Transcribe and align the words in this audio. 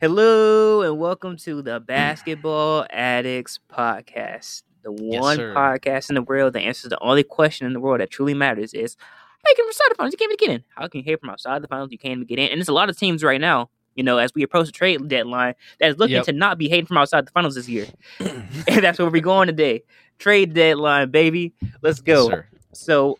Hello 0.00 0.80
and 0.80 0.98
welcome 0.98 1.36
to 1.36 1.60
the 1.60 1.78
mm. 1.78 1.84
Basketball 1.84 2.86
Addicts 2.88 3.60
Podcast, 3.70 4.62
the 4.82 4.90
one 4.90 5.36
sir. 5.36 5.54
podcast 5.54 6.08
in 6.08 6.14
the 6.14 6.22
world 6.22 6.54
that 6.54 6.62
answers 6.62 6.88
the 6.88 6.98
only 7.02 7.22
question 7.22 7.66
in 7.66 7.74
the 7.74 7.80
world 7.80 8.00
that 8.00 8.08
truly 8.08 8.32
matters 8.32 8.72
is 8.72 8.96
how 8.98 9.54
can 9.54 9.56
you 9.56 9.56
can 9.56 9.66
inside 9.66 9.90
the 9.90 9.94
finals, 9.96 10.12
you 10.12 10.16
can't 10.16 10.32
even 10.32 10.46
get 10.46 10.54
in. 10.54 10.64
How 10.74 10.88
can 10.88 11.00
you 11.00 11.04
hate 11.04 11.20
from 11.20 11.28
outside 11.28 11.62
the 11.62 11.68
finals, 11.68 11.92
you 11.92 11.98
can't 11.98 12.12
even 12.12 12.24
get 12.24 12.38
in? 12.38 12.48
And 12.48 12.58
there's 12.58 12.70
a 12.70 12.72
lot 12.72 12.88
of 12.88 12.96
teams 12.96 13.22
right 13.22 13.38
now, 13.38 13.68
you 13.94 14.02
know, 14.02 14.16
as 14.16 14.34
we 14.34 14.42
approach 14.42 14.64
the 14.64 14.72
trade 14.72 15.06
deadline, 15.06 15.52
that 15.80 15.90
is 15.90 15.98
looking 15.98 16.16
Yep. 16.16 16.24
to 16.24 16.32
not 16.32 16.56
be 16.56 16.70
hating 16.70 16.86
from 16.86 16.96
outside 16.96 17.26
the 17.26 17.32
finals 17.32 17.56
this 17.56 17.68
year. 17.68 17.86
and 18.20 18.48
that's 18.80 18.98
where 18.98 19.10
we're 19.10 19.20
going 19.20 19.48
today. 19.48 19.82
Trade 20.18 20.54
deadline, 20.54 21.10
baby. 21.10 21.52
Let's 21.82 22.00
go. 22.00 22.30
Sir. 22.30 22.46
So 22.72 23.18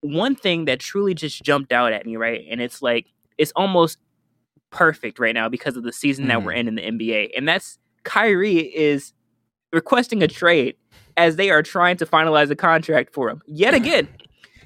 one 0.00 0.36
thing 0.36 0.66
that 0.66 0.78
truly 0.78 1.12
just 1.12 1.42
jumped 1.42 1.72
out 1.72 1.92
at 1.92 2.06
me, 2.06 2.14
right? 2.16 2.46
And 2.48 2.60
it's 2.60 2.82
like 2.82 3.08
it's 3.36 3.50
almost 3.56 3.98
perfect 4.70 5.18
right 5.18 5.34
now 5.34 5.48
because 5.48 5.76
of 5.76 5.82
the 5.82 5.92
season 5.92 6.28
that 6.28 6.42
we're 6.42 6.52
hmm. 6.52 6.68
in 6.68 6.68
in 6.68 6.74
the 6.76 6.82
NBA. 6.82 7.30
And 7.36 7.48
that's 7.48 7.78
Kyrie 8.04 8.58
is 8.58 9.12
requesting 9.72 10.22
a 10.22 10.28
trade 10.28 10.76
as 11.16 11.36
they 11.36 11.50
are 11.50 11.62
trying 11.62 11.96
to 11.98 12.06
finalize 12.06 12.50
a 12.50 12.56
contract 12.56 13.12
for 13.12 13.28
him 13.28 13.42
yet 13.46 13.74
again. 13.74 14.08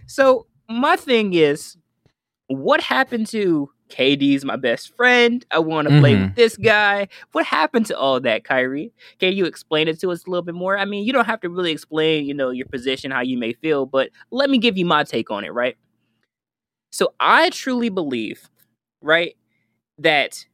So 0.06 0.46
my 0.68 0.96
thing 0.96 1.34
is 1.34 1.76
what 2.48 2.80
happened 2.80 3.26
to 3.28 3.70
KD's 3.90 4.44
my 4.44 4.56
best 4.56 4.94
friend? 4.96 5.44
I 5.50 5.58
want 5.58 5.88
to 5.88 6.00
play 6.00 6.14
mm-hmm. 6.14 6.24
with 6.24 6.34
this 6.36 6.56
guy. 6.56 7.08
What 7.32 7.44
happened 7.44 7.86
to 7.86 7.98
all 7.98 8.20
that, 8.20 8.44
Kyrie? 8.44 8.92
Can 9.18 9.34
you 9.34 9.44
explain 9.44 9.88
it 9.88 10.00
to 10.00 10.10
us 10.10 10.24
a 10.24 10.30
little 10.30 10.42
bit 10.42 10.54
more? 10.54 10.76
I 10.76 10.84
mean, 10.84 11.04
you 11.04 11.12
don't 11.12 11.26
have 11.26 11.40
to 11.40 11.48
really 11.48 11.72
explain, 11.72 12.26
you 12.26 12.34
know, 12.34 12.50
your 12.50 12.66
position, 12.66 13.10
how 13.10 13.20
you 13.20 13.38
may 13.38 13.52
feel, 13.52 13.86
but 13.86 14.10
let 14.30 14.50
me 14.50 14.58
give 14.58 14.76
you 14.76 14.84
my 14.84 15.04
take 15.04 15.30
on 15.30 15.44
it, 15.44 15.52
right? 15.52 15.76
So 16.92 17.12
I 17.20 17.50
truly 17.50 17.88
believe, 17.88 18.48
right, 19.02 19.36
that 19.98 20.46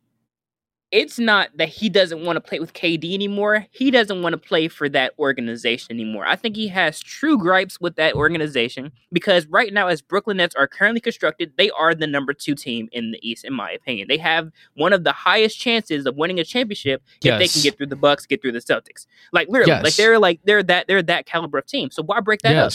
it's 0.91 1.21
not 1.21 1.51
that 1.57 1.69
he 1.69 1.89
doesn't 1.89 2.25
want 2.25 2.37
to 2.37 2.41
play 2.41 2.59
with 2.59 2.73
KD 2.73 3.15
anymore. 3.15 3.67
He 3.71 3.93
doesn't 3.93 4.23
want 4.23 4.33
to 4.33 4.39
play 4.39 4.67
for 4.67 4.89
that 4.89 5.13
organization 5.19 5.93
anymore. 5.93 6.27
I 6.27 6.35
think 6.35 6.57
he 6.57 6.67
has 6.69 7.01
true 7.01 7.39
gripes 7.39 7.81
with 7.81 7.95
that 7.95 8.15
organization 8.15 8.91
because 9.13 9.47
right 9.47 9.73
now, 9.73 9.87
as 9.87 10.03
Brooklyn 10.03 10.39
Nets 10.39 10.57
are 10.57 10.67
currently 10.67 11.01
constructed, 11.01 11.53
they 11.57 11.71
are 11.71 11.95
the 11.95 12.09
number 12.09 12.33
two 12.33 12.57
team 12.57 12.89
in 12.91 13.13
the 13.13 13.21
East, 13.29 13.45
in 13.45 13.55
my 13.55 13.71
opinion. 13.71 14.09
They 14.09 14.19
have 14.19 14.51
one 14.75 14.93
of 14.93 15.05
the 15.05 15.13
highest 15.13 15.61
chances 15.61 16.07
of 16.07 16.17
winning 16.17 16.41
a 16.41 16.45
championship 16.45 17.03
if 17.25 17.39
they 17.39 17.47
can 17.47 17.63
get 17.63 17.77
through 17.77 17.87
the 17.87 17.97
Bucks, 17.97 18.27
get 18.27 18.43
through 18.43 18.53
the 18.53 18.59
Celtics. 18.59 19.07
Like 19.33 19.49
literally, 19.49 19.83
like 19.83 19.95
they're 19.95 20.19
like 20.19 20.41
they're 20.45 20.65
that 20.65 20.89
they're 20.89 21.03
that 21.03 21.25
caliber 21.25 21.59
of 21.59 21.67
team. 21.67 21.91
So 21.93 22.03
why 22.03 22.19
break 22.19 22.43
that 22.43 22.57
up? 22.57 22.73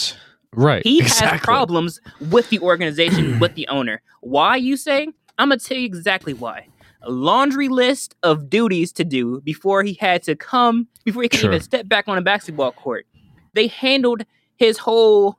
Right. 0.53 0.83
He 0.83 0.99
exactly. 1.01 1.27
has 1.37 1.41
problems 1.41 1.99
with 2.31 2.49
the 2.49 2.59
organization, 2.59 3.39
with 3.39 3.55
the 3.55 3.67
owner. 3.67 4.01
Why 4.21 4.55
you 4.55 4.77
say? 4.77 5.09
I'm 5.37 5.49
gonna 5.49 5.59
tell 5.59 5.77
you 5.77 5.85
exactly 5.85 6.33
why. 6.33 6.67
A 7.01 7.11
laundry 7.11 7.67
list 7.67 8.15
of 8.23 8.49
duties 8.49 8.91
to 8.93 9.03
do 9.03 9.41
before 9.41 9.83
he 9.83 9.93
had 9.93 10.23
to 10.23 10.35
come, 10.35 10.87
before 11.03 11.21
he 11.23 11.29
could 11.29 11.39
Sure. 11.41 11.51
even 11.51 11.61
step 11.61 11.87
back 11.87 12.07
on 12.07 12.17
a 12.17 12.21
basketball 12.21 12.71
court. 12.71 13.05
They 13.53 13.67
handled 13.67 14.23
his 14.57 14.77
whole, 14.79 15.37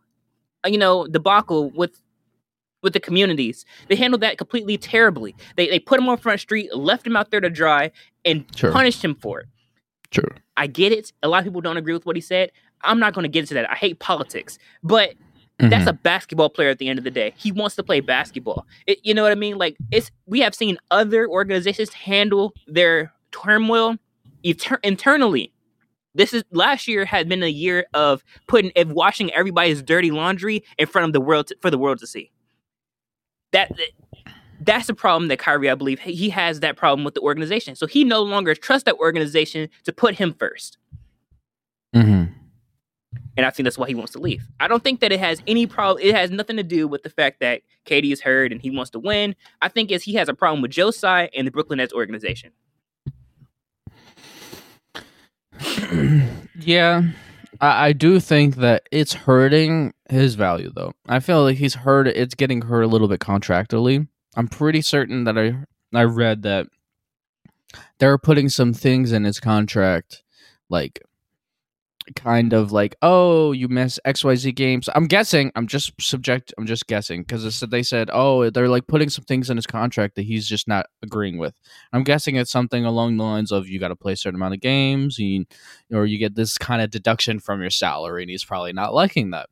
uh, 0.64 0.68
you 0.68 0.78
know, 0.78 1.06
debacle 1.06 1.70
with 1.70 2.00
with 2.82 2.92
the 2.92 3.00
communities. 3.00 3.64
They 3.88 3.96
handled 3.96 4.20
that 4.20 4.38
completely 4.38 4.78
terribly. 4.78 5.34
They 5.56 5.66
they 5.68 5.80
put 5.80 5.98
him 5.98 6.08
on 6.08 6.18
Front 6.18 6.40
Street, 6.40 6.72
left 6.74 7.06
him 7.06 7.16
out 7.16 7.30
there 7.30 7.40
to 7.40 7.50
dry, 7.50 7.90
and 8.24 8.44
Sure. 8.54 8.70
punished 8.70 9.02
him 9.04 9.14
for 9.16 9.40
it. 9.40 9.46
True. 10.10 10.28
I 10.56 10.68
get 10.68 10.92
it. 10.92 11.12
A 11.22 11.28
lot 11.28 11.38
of 11.38 11.44
people 11.44 11.60
don't 11.60 11.76
agree 11.76 11.92
with 11.94 12.06
what 12.06 12.14
he 12.16 12.22
said. 12.22 12.52
I'm 12.82 13.00
not 13.00 13.12
going 13.12 13.24
to 13.24 13.28
get 13.28 13.40
into 13.40 13.54
that. 13.54 13.68
I 13.70 13.74
hate 13.74 13.98
politics, 13.98 14.58
but 14.84 15.14
Mm-hmm. 15.58 15.70
that's 15.70 15.86
a 15.88 15.94
basketball 15.94 16.50
player 16.50 16.68
at 16.68 16.78
the 16.78 16.88
end 16.88 16.98
of 16.98 17.04
the 17.04 17.10
day. 17.10 17.32
He 17.36 17.50
wants 17.50 17.76
to 17.76 17.82
play 17.82 18.00
basketball. 18.00 18.66
It, 18.86 18.98
you 19.02 19.14
know 19.14 19.22
what 19.22 19.32
I 19.32 19.36
mean? 19.36 19.56
Like 19.56 19.76
it's 19.90 20.10
we 20.26 20.40
have 20.40 20.54
seen 20.54 20.76
other 20.90 21.26
organizations 21.26 21.94
handle 21.94 22.52
their 22.66 23.10
turmoil 23.32 23.96
inter- 24.42 24.80
internally. 24.82 25.52
This 26.14 26.34
is 26.34 26.44
last 26.50 26.86
year 26.88 27.06
had 27.06 27.26
been 27.26 27.42
a 27.42 27.48
year 27.48 27.86
of 27.94 28.22
putting 28.48 28.70
of 28.76 28.92
washing 28.92 29.32
everybody's 29.32 29.82
dirty 29.82 30.10
laundry 30.10 30.62
in 30.78 30.86
front 30.86 31.06
of 31.06 31.12
the 31.14 31.20
world 31.22 31.46
to, 31.46 31.56
for 31.62 31.70
the 31.70 31.78
world 31.78 32.00
to 32.00 32.06
see. 32.06 32.30
That 33.52 33.72
that's 34.60 34.88
the 34.88 34.94
problem 34.94 35.28
that 35.28 35.38
Kyrie, 35.38 35.70
I 35.70 35.74
believe, 35.74 36.00
he 36.00 36.28
has 36.30 36.60
that 36.60 36.76
problem 36.76 37.04
with 37.04 37.14
the 37.14 37.20
organization. 37.20 37.76
So 37.76 37.86
he 37.86 38.04
no 38.04 38.22
longer 38.22 38.54
trusts 38.54 38.84
that 38.84 38.96
organization 38.96 39.68
to 39.84 39.92
put 39.92 40.16
him 40.16 40.34
first. 40.38 40.76
Mhm. 41.94 42.32
And 43.36 43.44
I 43.44 43.50
think 43.50 43.64
that's 43.64 43.76
why 43.76 43.86
he 43.86 43.94
wants 43.94 44.12
to 44.12 44.18
leave. 44.18 44.46
I 44.60 44.68
don't 44.68 44.82
think 44.82 45.00
that 45.00 45.12
it 45.12 45.20
has 45.20 45.42
any 45.46 45.66
problem. 45.66 46.02
It 46.02 46.14
has 46.14 46.30
nothing 46.30 46.56
to 46.56 46.62
do 46.62 46.88
with 46.88 47.02
the 47.02 47.10
fact 47.10 47.40
that 47.40 47.62
KD 47.84 48.12
is 48.12 48.22
hurt 48.22 48.50
and 48.50 48.60
he 48.60 48.70
wants 48.70 48.90
to 48.92 48.98
win. 48.98 49.36
I 49.60 49.68
think 49.68 49.90
is 49.90 50.02
he 50.02 50.14
has 50.14 50.28
a 50.28 50.34
problem 50.34 50.62
with 50.62 50.70
Joe 50.70 50.90
Tsai 50.90 51.28
and 51.34 51.46
the 51.46 51.50
Brooklyn 51.50 51.76
Nets 51.78 51.92
organization. 51.92 52.52
yeah. 56.60 57.02
I, 57.60 57.88
I 57.88 57.92
do 57.92 58.20
think 58.20 58.56
that 58.56 58.88
it's 58.90 59.12
hurting 59.12 59.92
his 60.08 60.34
value 60.34 60.70
though. 60.74 60.92
I 61.06 61.20
feel 61.20 61.42
like 61.42 61.58
he's 61.58 61.74
hurt 61.74 62.08
it's 62.08 62.34
getting 62.34 62.62
hurt 62.62 62.82
a 62.82 62.88
little 62.88 63.08
bit 63.08 63.20
contractually. 63.20 64.08
I'm 64.36 64.48
pretty 64.48 64.82
certain 64.82 65.24
that 65.24 65.38
I 65.38 65.56
I 65.94 66.04
read 66.04 66.42
that 66.42 66.68
they're 67.98 68.18
putting 68.18 68.48
some 68.48 68.72
things 68.72 69.12
in 69.12 69.24
his 69.24 69.40
contract 69.40 70.22
like 70.68 71.00
kind 72.14 72.52
of 72.52 72.72
like 72.72 72.94
oh 73.02 73.52
you 73.52 73.68
miss 73.68 73.98
xyz 74.06 74.54
games. 74.54 74.88
I'm 74.94 75.06
guessing 75.06 75.50
i'm 75.56 75.66
just 75.66 75.92
subject 76.00 76.54
i'm 76.56 76.66
just 76.66 76.86
guessing 76.86 77.22
because 77.22 77.60
they 77.60 77.82
said 77.82 78.10
oh 78.12 78.50
they're 78.50 78.68
like 78.68 78.86
putting 78.86 79.08
some 79.08 79.24
things 79.24 79.50
in 79.50 79.56
his 79.56 79.66
contract 79.66 80.14
that 80.14 80.22
he's 80.22 80.46
just 80.46 80.68
not 80.68 80.86
agreeing 81.02 81.38
with. 81.38 81.54
I'm 81.92 82.04
guessing 82.04 82.36
it's 82.36 82.52
something 82.52 82.84
along 82.84 83.16
the 83.16 83.24
lines 83.24 83.52
of 83.52 83.68
you 83.68 83.80
got 83.80 83.88
to 83.88 83.96
play 83.96 84.12
a 84.12 84.16
certain 84.16 84.38
amount 84.38 84.54
of 84.54 84.60
games 84.60 85.18
you, 85.18 85.46
or 85.92 86.06
you 86.06 86.18
get 86.18 86.34
this 86.34 86.58
kind 86.58 86.82
of 86.82 86.90
deduction 86.90 87.40
from 87.40 87.60
your 87.60 87.70
salary 87.70 88.22
and 88.22 88.30
he's 88.30 88.44
probably 88.44 88.72
not 88.72 88.94
liking 88.94 89.30
that 89.30 89.48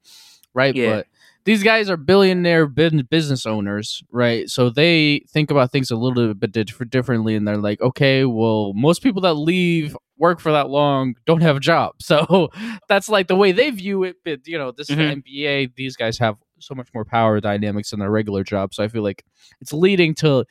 right? 0.55 0.75
Yeah. 0.75 0.91
but 0.91 1.07
these 1.45 1.63
guys 1.63 1.91
are 1.91 1.97
billionaire 1.97 2.67
business 2.67 3.45
owners, 3.45 4.03
right? 4.11 4.49
So 4.49 4.71
they 4.71 5.25
think 5.29 5.51
about 5.51 5.71
things 5.71 5.91
a 5.91 5.97
little 5.97 6.33
bit 6.33 6.53
differently, 6.91 7.37
and 7.37 7.47
they're 7.47 7.59
like, 7.59 7.81
okay, 7.81 8.25
well, 8.25 8.73
most 8.75 9.03
people 9.03 9.23
that 9.23 9.35
leave 9.35 9.97
work 10.17 10.41
for 10.41 10.53
that 10.53 10.71
long 10.71 11.15
don't 11.27 11.43
have 11.43 11.57
a 11.57 11.61
job, 11.61 11.95
so 12.01 12.49
that's 12.89 13.09
like 13.09 13.29
the 13.29 13.37
way 13.37 13.53
they 13.53 13.71
view 13.71 14.05
it. 14.05 14.17
But 14.25 14.47
you 14.47 14.59
know, 14.59 14.73
this 14.73 14.89
mm-hmm. 14.89 15.01
is 15.01 15.23
the 15.25 15.49
NBA; 15.49 15.75
these 15.77 15.97
guys 15.97 16.19
have 16.19 16.37
so 16.59 16.75
much 16.75 16.89
more 16.95 17.05
power 17.05 17.41
dynamics 17.41 17.93
in 17.93 17.99
their 17.99 18.11
regular 18.11 18.43
job, 18.43 18.73
so 18.73 18.83
I 18.83 18.89
feel 18.89 19.03
like 19.03 19.25
it's 19.61 19.73
leading 19.73 20.15
to 20.17 20.47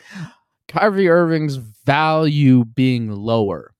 Kyrie 0.68 1.10
Irving's 1.10 1.56
value 1.56 2.66
being 2.66 3.12
lower, 3.12 3.74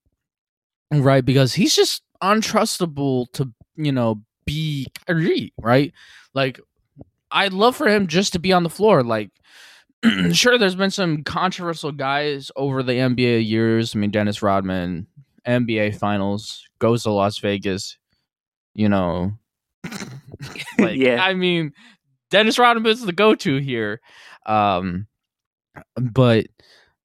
right? 0.92 1.24
Because 1.24 1.54
he's 1.54 1.76
just 1.76 2.02
untrustable 2.24 3.32
to 3.34 3.52
you 3.76 3.92
know 3.92 4.24
be 4.46 4.88
Kyrie, 5.06 5.54
right? 5.62 5.94
Like 6.34 6.60
I'd 7.34 7.54
love 7.54 7.76
for 7.76 7.88
him 7.88 8.08
just 8.08 8.34
to 8.34 8.40
be 8.40 8.54
on 8.54 8.64
the 8.64 8.70
floor. 8.70 9.04
Like, 9.04 9.32
sure, 10.32 10.58
there's 10.58 10.76
been 10.76 10.92
some 10.92 11.24
controversial 11.24 11.92
guys 11.92 12.52
over 12.56 12.84
the 12.84 12.94
NBA 12.94 13.48
years. 13.48 13.96
I 13.96 14.00
mean, 14.00 14.12
Dennis 14.12 14.42
Rodman, 14.42 15.08
NBA 15.48 15.98
Finals, 15.98 16.64
goes 16.80 17.04
to 17.04 17.12
Las 17.12 17.40
Vegas. 17.40 17.98
You 18.76 18.90
know, 18.90 19.34
like, 20.80 20.98
Yeah. 20.98 21.24
I 21.24 21.34
mean, 21.34 21.74
Dennis 22.30 22.58
Rodman 22.58 22.86
is 22.92 23.02
the 23.02 23.12
go-to 23.12 23.58
here. 23.58 24.02
Um, 24.46 25.08
but 25.96 26.48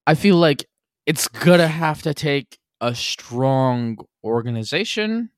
I 0.06 0.14
feel 0.14 0.36
like 0.36 0.66
it's 1.06 1.28
gonna 1.28 1.68
have 1.68 2.02
to 2.02 2.14
take 2.14 2.58
a 2.80 2.94
strong 2.94 3.98
organization 4.24 5.30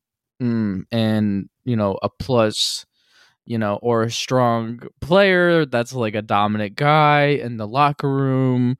mm, 0.42 0.82
and 0.90 1.48
you 1.64 1.76
know 1.76 1.98
a 2.02 2.08
plus 2.08 2.86
you 3.50 3.58
know 3.58 3.80
or 3.82 4.02
a 4.04 4.10
strong 4.10 4.80
player 5.00 5.66
that's 5.66 5.92
like 5.92 6.14
a 6.14 6.22
dominant 6.22 6.76
guy 6.76 7.22
in 7.46 7.56
the 7.56 7.66
locker 7.66 8.08
room 8.08 8.76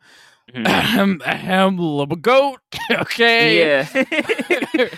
Mhm. 0.54 0.66
ahem 0.66 1.22
ahem 1.24 1.76
goat 2.20 2.60
okay 2.90 3.58
yeah. 3.58 3.88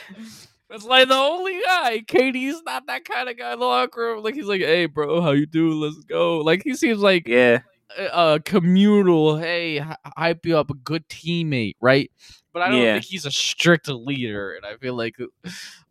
it's 0.71 0.85
like 0.85 1.09
the 1.09 1.15
only 1.15 1.61
guy. 1.65 2.01
KD's 2.07 2.63
not 2.65 2.87
that 2.87 3.05
kind 3.05 3.29
of 3.29 3.37
guy 3.37 3.53
in 3.53 3.59
the 3.61 3.67
locker 3.67 4.01
room. 4.01 4.23
Like 4.25 4.35
he's 4.35 4.47
like, 4.47 4.63
"Hey, 4.63 4.87
bro, 4.87 5.21
how 5.21 5.33
you 5.33 5.45
doing? 5.47 5.81
Let's 5.81 5.99
go." 6.05 6.39
Like 6.39 6.63
he 6.65 6.75
seems 6.75 7.01
like 7.01 7.29
yeah. 7.29 7.61
a, 7.99 8.35
a 8.37 8.41
communal. 8.41 9.37
Hey, 9.37 9.85
hype 10.17 10.47
you 10.47 10.57
up, 10.57 10.71
a 10.71 10.75
good 10.75 11.07
teammate, 11.09 11.77
right? 11.83 12.11
But 12.55 12.63
I 12.63 12.69
don't 12.71 12.81
Yeah. 12.81 12.95
think 12.95 13.05
he's 13.05 13.27
a 13.27 13.31
strict 13.31 13.89
leader, 13.89 14.55
and 14.55 14.65
I 14.65 14.77
feel 14.77 14.95
like 14.95 15.17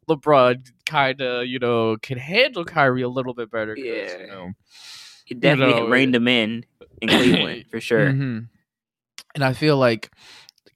LeBron 0.10 0.70
kind 0.86 1.22
of, 1.22 1.48
you 1.48 1.60
know, 1.60 1.98
can 2.02 2.18
handle 2.18 2.66
Kyrie 2.66 3.02
a 3.04 3.10
little 3.10 3.34
bit 3.34 3.52
better. 3.52 3.76
Yeah. 3.78 4.18
you 4.20 4.28
know, 4.28 4.52
It 5.28 5.40
definitely 5.40 5.82
know, 5.82 5.88
reined 5.88 6.16
him 6.16 6.28
in 6.28 6.66
in 7.02 7.10
Cleveland 7.10 7.66
for 7.72 7.80
sure. 7.80 8.08
Mhm. 8.12 8.48
And 9.36 9.44
I 9.44 9.54
feel 9.54 9.78
like 9.78 10.12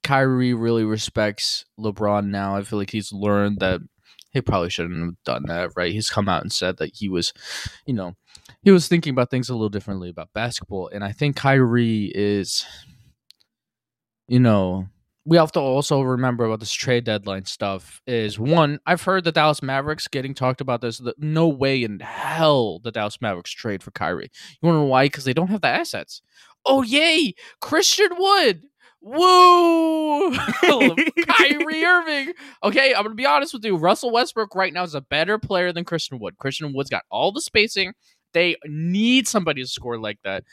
Kyrie 0.02 0.54
really 0.54 0.84
respects 0.84 1.64
LeBron 1.78 2.26
now. 2.28 2.56
I 2.56 2.62
feel 2.62 2.78
like 2.78 2.90
he's 2.90 3.12
learned 3.12 3.58
that 3.60 3.80
he 4.32 4.40
probably 4.40 4.70
shouldn't 4.70 5.04
have 5.04 5.14
done 5.24 5.44
that, 5.46 5.70
right? 5.76 5.92
He's 5.92 6.10
come 6.10 6.28
out 6.28 6.42
and 6.42 6.52
said 6.52 6.76
that 6.78 6.92
he 6.94 7.08
was, 7.08 7.32
you 7.86 7.94
know, 7.94 8.14
he 8.62 8.70
was 8.70 8.86
thinking 8.88 9.10
about 9.10 9.30
things 9.30 9.48
a 9.48 9.52
little 9.54 9.68
differently 9.68 10.08
about 10.08 10.32
basketball. 10.32 10.88
And 10.88 11.02
I 11.02 11.12
think 11.12 11.36
Kyrie 11.36 12.12
is, 12.14 12.64
you 14.28 14.40
know, 14.40 14.88
we 15.26 15.36
have 15.36 15.50
to 15.52 15.60
also 15.60 16.02
remember 16.02 16.44
about 16.44 16.60
this 16.60 16.72
trade 16.72 17.04
deadline 17.04 17.44
stuff 17.44 18.00
is 18.06 18.38
one, 18.38 18.78
I've 18.86 19.02
heard 19.02 19.24
the 19.24 19.32
Dallas 19.32 19.60
Mavericks 19.60 20.06
getting 20.06 20.34
talked 20.34 20.60
about 20.60 20.80
this. 20.80 20.98
that 20.98 21.18
No 21.18 21.48
way 21.48 21.82
in 21.82 21.98
hell 21.98 22.78
the 22.78 22.92
Dallas 22.92 23.20
Mavericks 23.20 23.50
trade 23.50 23.82
for 23.82 23.90
Kyrie. 23.90 24.30
You 24.62 24.66
want 24.66 24.76
to 24.76 24.80
know 24.80 24.84
why? 24.84 25.06
Because 25.06 25.24
they 25.24 25.32
don't 25.32 25.50
have 25.50 25.62
the 25.62 25.68
assets. 25.68 26.22
Oh, 26.64 26.82
yay! 26.82 27.34
Christian 27.60 28.10
Wood! 28.16 28.62
Woo! 29.00 30.34
Kyrie 30.36 31.84
Irving. 31.84 32.32
Okay, 32.62 32.94
I'm 32.94 33.02
gonna 33.02 33.14
be 33.14 33.26
honest 33.26 33.52
with 33.52 33.64
you. 33.64 33.76
Russell 33.76 34.12
Westbrook 34.12 34.54
right 34.54 34.72
now 34.72 34.84
is 34.84 34.94
a 34.94 35.00
better 35.00 35.38
player 35.38 35.72
than 35.72 35.84
Christian 35.84 36.18
Wood. 36.20 36.38
Christian 36.38 36.72
Wood's 36.72 36.90
got 36.90 37.04
all 37.10 37.32
the 37.32 37.40
spacing. 37.40 37.92
They 38.36 38.56
need 38.66 39.26
somebody 39.26 39.62
to 39.62 39.66
score 39.66 39.98
like 39.98 40.18
that. 40.24 40.44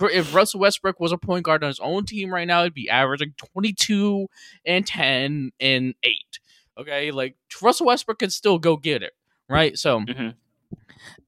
If- 0.00 0.34
Russell 0.34 0.58
Westbrook 0.58 0.98
was 0.98 1.12
a 1.12 1.18
point 1.18 1.44
guard 1.44 1.62
on 1.62 1.68
his 1.68 1.78
own 1.78 2.04
team 2.04 2.34
right 2.34 2.46
now, 2.48 2.64
he'd 2.64 2.74
be 2.74 2.90
averaging 2.90 3.34
22 3.54 4.26
and 4.66 4.84
10 4.84 5.52
and 5.60 5.94
8. 6.02 6.12
Okay, 6.80 7.10
like 7.12 7.36
Russell 7.62 7.86
Westbrook 7.86 8.18
can 8.18 8.30
still 8.30 8.58
go 8.58 8.76
get 8.76 9.02
it, 9.04 9.12
right? 9.48 9.78
So, 9.78 10.00
Mhm. 10.00 10.34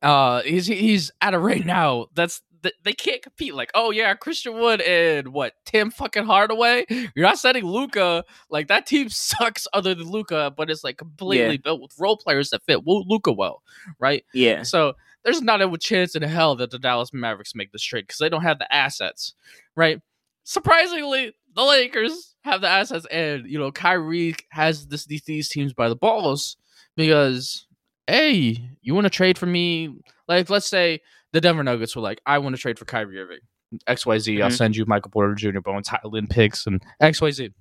uh, 0.02 0.42
he's 0.42 0.66
he's 0.66 1.10
at 1.20 1.34
a 1.34 1.38
rate 1.38 1.64
now 1.66 2.06
that's 2.14 2.42
they 2.84 2.92
can't 2.92 3.22
compete. 3.22 3.54
Like, 3.54 3.70
oh 3.74 3.90
yeah, 3.90 4.12
Christian 4.14 4.52
Wood 4.60 4.82
and 4.82 5.28
what 5.28 5.54
Tim 5.64 5.90
fucking 5.90 6.26
Hardaway. 6.26 6.84
You're 6.90 7.26
not 7.26 7.38
setting 7.38 7.64
Luka 7.64 8.22
like 8.50 8.68
that 8.68 8.86
team 8.86 9.08
sucks. 9.08 9.66
Other 9.72 9.94
than 9.94 10.10
Luka, 10.10 10.52
but 10.54 10.68
it's 10.70 10.84
like 10.84 10.98
completely 10.98 11.52
Yeah. 11.52 11.60
built 11.64 11.80
with 11.80 11.92
role 11.98 12.18
players 12.18 12.50
that 12.50 12.62
fit 12.66 12.82
Luka 12.86 13.32
well, 13.32 13.62
right? 13.98 14.24
Yeah. 14.34 14.62
So 14.64 14.92
there's 15.24 15.42
not 15.42 15.60
a 15.62 15.78
chance 15.78 16.14
in 16.14 16.22
hell 16.22 16.56
that 16.56 16.70
the 16.70 16.78
Dallas 16.78 17.12
Mavericks 17.12 17.54
make 17.54 17.72
this 17.72 17.82
trade 17.82 18.02
because 18.06 18.18
they 18.18 18.28
don't 18.28 18.42
have 18.42 18.58
the 18.58 18.72
assets, 18.74 19.34
right? 19.76 20.00
Surprisingly, 20.44 21.32
the 21.54 21.62
Lakers 21.62 22.34
have 22.44 22.60
the 22.62 22.68
assets, 22.68 23.06
and 23.10 23.44
you 23.46 23.58
know 23.58 23.70
Kyrie 23.70 24.34
has 24.50 24.86
this 24.86 25.04
these, 25.06 25.48
teams 25.48 25.72
by 25.72 25.88
the 25.88 25.96
balls 25.96 26.56
because 26.96 27.66
hey, 28.06 28.56
you 28.82 28.94
want 28.94 29.04
to 29.04 29.10
trade 29.10 29.38
for 29.38 29.46
me? 29.46 29.88
Like, 30.26 30.50
let's 30.50 30.66
say 30.66 31.00
the 31.32 31.40
Denver 31.40 31.62
Nuggets 31.62 31.94
were 31.94 32.02
like, 32.02 32.20
I 32.26 32.38
want 32.38 32.56
to 32.56 32.60
trade 32.60 32.76
for 32.78 32.84
Kyrie 32.84 33.20
Irving. 33.20 33.38
XYZ, 33.86 34.42
I'll 34.42 34.48
Mhm. 34.50 34.56
send 34.56 34.74
you 34.76 34.84
Michael 34.86 35.12
Porter 35.12 35.34
Jr., 35.36 35.60
Bones 35.60 35.86
Hyland 35.86 36.28
picks, 36.28 36.66
and 36.66 36.82
XYZ. 37.00 37.52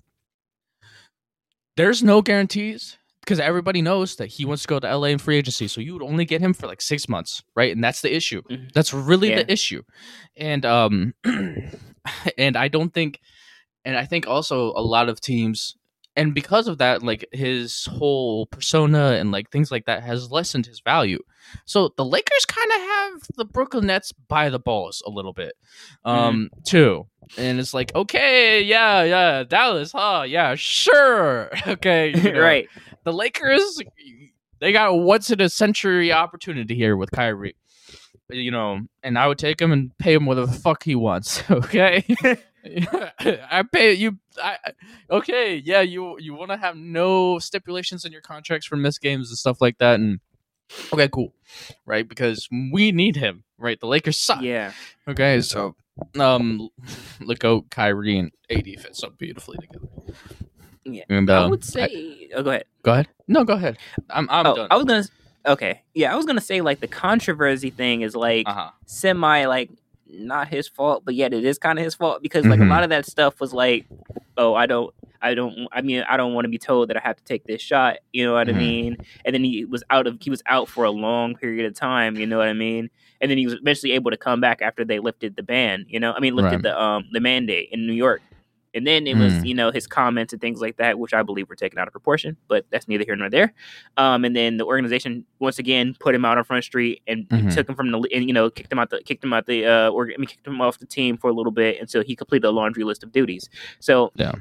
There's 1.77 2.03
no 2.03 2.21
guarantees 2.21 2.97
because 3.21 3.39
everybody 3.39 3.81
knows 3.81 4.15
that 4.17 4.27
he 4.27 4.45
wants 4.45 4.63
to 4.63 4.67
go 4.67 4.79
to 4.79 4.87
LA 4.97 5.07
in 5.07 5.17
free 5.17 5.37
agency. 5.37 5.67
So 5.67 5.81
you 5.81 5.93
would 5.93 6.01
only 6.03 6.25
get 6.25 6.41
him 6.41 6.53
for 6.53 6.67
like 6.67 6.81
six 6.81 7.07
months, 7.09 7.43
right? 7.55 7.71
And 7.73 7.83
that's 7.83 8.01
the 8.01 8.13
issue. 8.15 8.41
Mhm. 8.49 8.71
That's 8.73 8.93
really 8.93 9.29
Yeah. 9.29 9.43
the 9.43 9.51
issue. 9.51 9.83
And 10.37 10.65
um 10.65 11.13
and 12.37 12.57
I 12.57 12.67
don't 12.67 12.93
think 12.93 13.19
and 13.85 13.97
I 13.97 14.05
think 14.05 14.27
also 14.27 14.71
a 14.75 14.81
lot 14.81 15.09
of 15.09 15.19
teams 15.21 15.75
and 16.15 16.33
because 16.33 16.67
of 16.67 16.79
that, 16.79 17.01
like 17.01 17.23
his 17.31 17.85
whole 17.85 18.45
persona 18.47 19.11
and 19.19 19.31
like 19.31 19.51
things 19.51 19.71
like 19.71 19.85
that 19.85 20.03
has 20.03 20.29
lessened 20.31 20.65
his 20.65 20.81
value. 20.81 21.19
So 21.65 21.93
the 21.95 22.03
Lakers 22.03 22.45
kind 22.45 22.71
of 22.71 22.81
have 22.81 23.21
the 23.37 23.45
Brooklyn 23.45 23.85
Nets 23.87 24.11
by 24.27 24.49
the 24.49 24.59
balls 24.59 25.01
a 25.05 25.09
little 25.09 25.31
bit, 25.31 25.53
um, 26.03 26.49
too. 26.65 27.07
And 27.37 27.57
it's 27.59 27.73
like, 27.73 27.95
okay, 27.95 28.61
yeah, 28.61 29.03
yeah, 29.03 29.43
Dallas, 29.43 29.93
huh? 29.93 30.23
Yeah, 30.27 30.55
sure, 30.55 31.51
okay, 31.67 32.09
you 32.13 32.31
know. 32.33 32.41
right. 32.41 32.67
The 33.03 33.13
Lakers, 33.13 33.81
they 34.59 34.71
got 34.71 34.89
a 34.89 34.95
once 34.95 35.29
in 35.31 35.41
a 35.41 35.49
century 35.49 36.11
opportunity 36.11 36.75
here 36.75 36.95
with 36.97 37.11
Kyrie. 37.11 37.55
You 38.31 38.51
know, 38.51 38.81
and 39.01 39.17
I 39.17 39.27
would 39.27 39.39
take 39.39 39.59
him 39.59 39.71
and 39.71 39.97
pay 39.97 40.13
him 40.13 40.25
whatever 40.27 40.47
the 40.47 40.53
fuck 40.53 40.83
he 40.83 40.93
wants. 40.95 41.41
Okay, 41.49 42.03
I 43.23 43.63
pay 43.71 43.93
you. 43.93 44.19
I 44.41 44.57
I- 44.65 44.73
okay, 45.09 45.55
yeah, 45.55 45.81
you 45.81 46.17
you 46.19 46.35
want 46.35 46.51
to 46.51 46.57
have 46.57 46.75
no 46.75 47.39
stipulations 47.39 48.05
in 48.05 48.11
your 48.11 48.21
contracts 48.21 48.67
for 48.67 48.75
missed 48.75 49.01
games 49.01 49.29
and 49.29 49.37
stuff 49.37 49.61
like 49.61 49.77
that, 49.79 49.95
and 49.95 50.19
okay, 50.93 51.07
cool, 51.07 51.33
right? 51.87 52.07
Because 52.07 52.47
we 52.51 52.91
need 52.91 53.15
him, 53.15 53.43
right? 53.57 53.79
The 53.79 53.87
Lakers 53.87 54.19
suck. 54.19 54.41
Yeah. 54.41 54.73
Okay, 55.07 55.41
so 55.41 55.75
um, 56.19 56.69
look 57.21 57.43
out, 57.43 57.69
Kyrie 57.71 58.19
and 58.19 58.31
AD 58.51 58.65
fit 58.65 58.95
so 58.95 59.09
beautifully 59.09 59.57
together. 59.57 59.87
Yeah. 60.93 61.03
and 61.09 61.29
I 61.29 61.43
um, 61.43 61.49
would 61.51 61.63
say. 61.63 62.29
oh, 62.35 62.43
go 62.43 62.49
ahead. 62.51 62.65
go 62.83 62.91
ahead. 62.93 63.07
No, 63.27 63.43
go 63.43 63.53
ahead. 63.53 63.77
I'm 64.09 64.27
I'm 64.29 64.45
oh, 64.47 64.55
done. 64.55 64.67
I 64.71 64.75
was 64.75 64.85
gonna. 64.85 65.03
Okay. 65.47 65.81
Yeah, 65.93 66.11
I 66.13 66.15
was 66.15 66.25
gonna 66.25 66.41
say 66.41 66.61
like 66.61 66.79
the 66.79 66.87
controversy 66.87 67.69
thing 67.69 68.01
is 68.01 68.15
like 68.15 68.47
Uh 68.47 68.53
huh. 68.53 68.69
semi 68.85 69.45
like 69.45 69.69
not 70.11 70.47
his 70.47 70.67
fault, 70.67 71.03
but 71.05 71.13
yet 71.15 71.33
it 71.33 71.45
is 71.45 71.57
kind 71.59 71.77
of 71.77 71.85
his 71.85 71.93
fault 71.95 72.21
because 72.23 72.45
like 72.45 72.59
Mhm. 72.59 72.65
a 72.65 72.69
lot 72.69 72.83
of 72.83 72.89
that 72.89 73.05
stuff 73.05 73.39
was 73.39 73.53
like, 73.53 73.85
oh, 74.37 74.55
I 74.55 74.65
don't, 74.65 74.91
I 75.21 75.35
don't, 75.35 75.67
I 75.71 75.81
mean, 75.81 76.03
I 76.09 76.17
don't 76.17 76.33
want 76.33 76.45
to 76.45 76.49
be 76.49 76.57
told 76.57 76.89
that 76.89 76.97
I 76.97 77.01
have 77.01 77.15
to 77.17 77.23
take 77.23 77.43
this 77.45 77.61
shot. 77.61 77.97
You 78.11 78.25
know 78.25 78.33
what 78.33 78.47
Mhm. 78.47 78.55
I 78.55 78.57
mean? 78.57 78.97
And 79.23 79.35
then 79.35 79.43
he 79.43 79.65
was 79.65 79.83
out 79.91 80.07
of, 80.07 80.17
he 80.19 80.31
was 80.31 80.41
out 80.47 80.67
for 80.67 80.83
a 80.83 80.89
long 80.89 81.35
period 81.35 81.65
of 81.67 81.75
time. 81.75 82.15
You 82.15 82.25
know 82.25 82.39
what 82.39 82.47
I 82.47 82.53
mean? 82.53 82.89
And 83.21 83.29
then 83.29 83.37
he 83.37 83.45
was 83.45 83.53
eventually 83.55 83.91
able 83.91 84.09
to 84.09 84.17
come 84.17 84.41
back 84.41 84.63
after 84.63 84.83
they 84.83 84.97
lifted 84.97 85.35
the 85.35 85.43
ban. 85.43 85.85
You 85.87 85.99
know, 85.99 86.11
I 86.13 86.19
mean, 86.19 86.35
lifted 86.35 86.55
Right. 86.55 86.63
the 86.63 86.81
um 86.81 87.05
the 87.11 87.19
mandate 87.19 87.69
in 87.71 87.85
New 87.85 87.93
York. 87.93 88.21
And 88.73 88.85
then 88.85 89.07
it 89.07 89.17
was, 89.17 89.33
Mm. 89.33 89.47
you 89.47 89.53
know, 89.55 89.71
his 89.71 89.87
comments 89.87 90.31
and 90.31 90.41
things 90.41 90.61
like 90.61 90.77
that, 90.77 90.99
which 90.99 91.13
I 91.13 91.23
believe 91.23 91.49
were 91.49 91.55
taken 91.55 91.79
out 91.79 91.87
of 91.87 91.91
proportion, 91.91 92.37
but 92.47 92.65
that's 92.69 92.87
neither 92.87 93.03
here 93.03 93.15
nor 93.15 93.29
there. 93.29 93.53
Um, 93.97 94.23
and 94.25 94.35
then 94.35 94.57
the 94.57 94.65
organization 94.65 95.25
once 95.39 95.57
again 95.59 95.95
put 95.99 96.13
him 96.13 96.23
out 96.25 96.37
on 96.37 96.43
Front 96.43 96.63
Street 96.65 97.01
and 97.07 97.27
Mhm. 97.29 97.53
took 97.53 97.67
him 97.67 97.75
from 97.75 97.91
the 97.91 97.97
and 98.13 98.27
you 98.27 98.33
know 98.33 98.49
kicked 98.49 98.71
him 98.71 98.77
out 98.79 98.89
the 98.91 99.01
kicked 99.01 99.23
him 99.23 99.33
out 99.33 99.45
the 99.47 99.65
uh 99.65 99.89
or 99.89 100.05
I 100.13 100.17
mean 100.17 100.27
kicked 100.27 100.45
him 100.45 100.61
off 100.61 100.77
the 100.79 100.85
team 100.85 101.17
for 101.17 101.29
a 101.29 101.33
little 101.33 101.51
bit 101.51 101.79
until 101.81 102.03
he 102.03 102.15
completed 102.15 102.45
a 102.47 102.51
laundry 102.51 102.83
list 102.83 103.03
of 103.03 103.11
duties. 103.11 103.49
So 103.79 104.11
Yeah. 104.15 104.33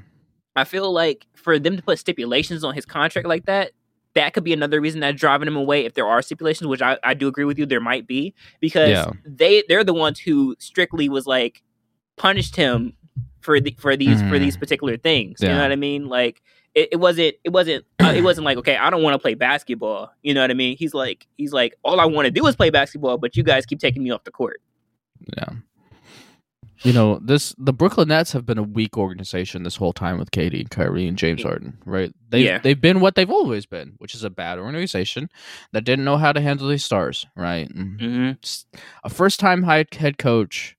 I 0.56 0.64
feel 0.64 0.92
like 0.92 1.26
for 1.34 1.58
them 1.58 1.76
to 1.76 1.82
put 1.82 1.98
stipulations 1.98 2.64
on 2.64 2.74
his 2.74 2.84
contract 2.84 3.26
like 3.28 3.46
that. 3.46 3.70
That 4.14 4.32
could 4.34 4.42
be 4.42 4.52
another 4.52 4.80
reason 4.80 5.00
that's 5.00 5.20
driving 5.20 5.46
him 5.46 5.54
away 5.54 5.84
if 5.84 5.94
there 5.94 6.06
are 6.06 6.20
stipulations, 6.22 6.66
which 6.66 6.82
I, 6.82 6.98
I 7.04 7.14
do 7.14 7.28
agree 7.28 7.44
with 7.44 7.56
you, 7.58 7.66
there 7.66 7.78
might 7.80 8.06
be, 8.06 8.34
because 8.58 8.88
Yeah. 8.90 9.10
they 9.24 9.62
they're 9.68 9.84
the 9.84 9.94
ones 9.94 10.18
who 10.18 10.56
strictly 10.58 11.08
was 11.08 11.26
like 11.26 11.62
punished 12.16 12.56
him 12.56 12.94
for 13.40 13.60
the 13.60 13.74
for 13.78 13.96
these 13.96 14.20
for 14.20 14.26
Mhm. 14.36 14.40
these 14.40 14.56
particular 14.56 14.96
things. 14.96 15.40
You 15.42 15.48
know 15.48 15.60
what 15.60 15.72
I 15.72 15.76
mean? 15.76 16.08
Like 16.08 16.42
it, 16.74 16.88
it 16.92 16.96
wasn't 16.96 17.34
it 17.44 17.50
wasn't 17.50 17.84
uh, 18.02 18.12
it 18.16 18.22
wasn't 18.22 18.44
like 18.44 18.58
okay, 18.58 18.76
I 18.76 18.90
don't 18.90 19.02
want 19.02 19.14
to 19.14 19.18
play 19.18 19.34
basketball. 19.34 20.12
You 20.22 20.34
know 20.34 20.40
what 20.42 20.50
I 20.50 20.54
mean? 20.54 20.76
He's 20.76 20.94
like 20.94 21.26
he's 21.36 21.52
like 21.52 21.74
all 21.82 22.00
I 22.00 22.04
want 22.04 22.26
to 22.26 22.30
do 22.30 22.46
is 22.46 22.56
play 22.56 22.70
basketball, 22.70 23.18
but 23.18 23.36
you 23.36 23.42
guys 23.42 23.66
keep 23.66 23.78
taking 23.80 24.02
me 24.02 24.10
off 24.10 24.24
the 24.24 24.30
court. 24.30 24.60
Yeah. 25.36 25.48
You 26.82 26.92
know, 26.92 27.18
this 27.20 27.56
the 27.58 27.72
Brooklyn 27.72 28.06
Nets 28.08 28.30
have 28.32 28.46
been 28.46 28.58
a 28.58 28.62
weak 28.62 28.96
organization 28.96 29.64
this 29.64 29.74
whole 29.76 29.92
time 29.92 30.16
with 30.16 30.30
KD 30.30 30.60
and 30.60 30.70
Kyrie 30.70 31.08
and 31.08 31.18
James 31.18 31.40
Yeah. 31.40 31.48
Harden, 31.48 31.78
right? 31.84 32.12
They 32.28 32.42
Yeah. 32.44 32.58
they've 32.58 32.80
been 32.80 33.00
what 33.00 33.16
they've 33.16 33.28
always 33.30 33.66
been, 33.66 33.94
which 33.98 34.14
is 34.14 34.22
a 34.22 34.30
bad 34.30 34.60
organization 34.60 35.28
that 35.72 35.82
didn't 35.82 36.04
know 36.04 36.18
how 36.18 36.30
to 36.30 36.40
handle 36.40 36.68
these 36.68 36.84
stars, 36.84 37.26
right? 37.34 37.68
And 37.68 37.98
Mm-hmm. 37.98 38.78
A 39.02 39.10
first 39.10 39.40
time 39.40 39.64
head 39.64 40.18
coach 40.18 40.76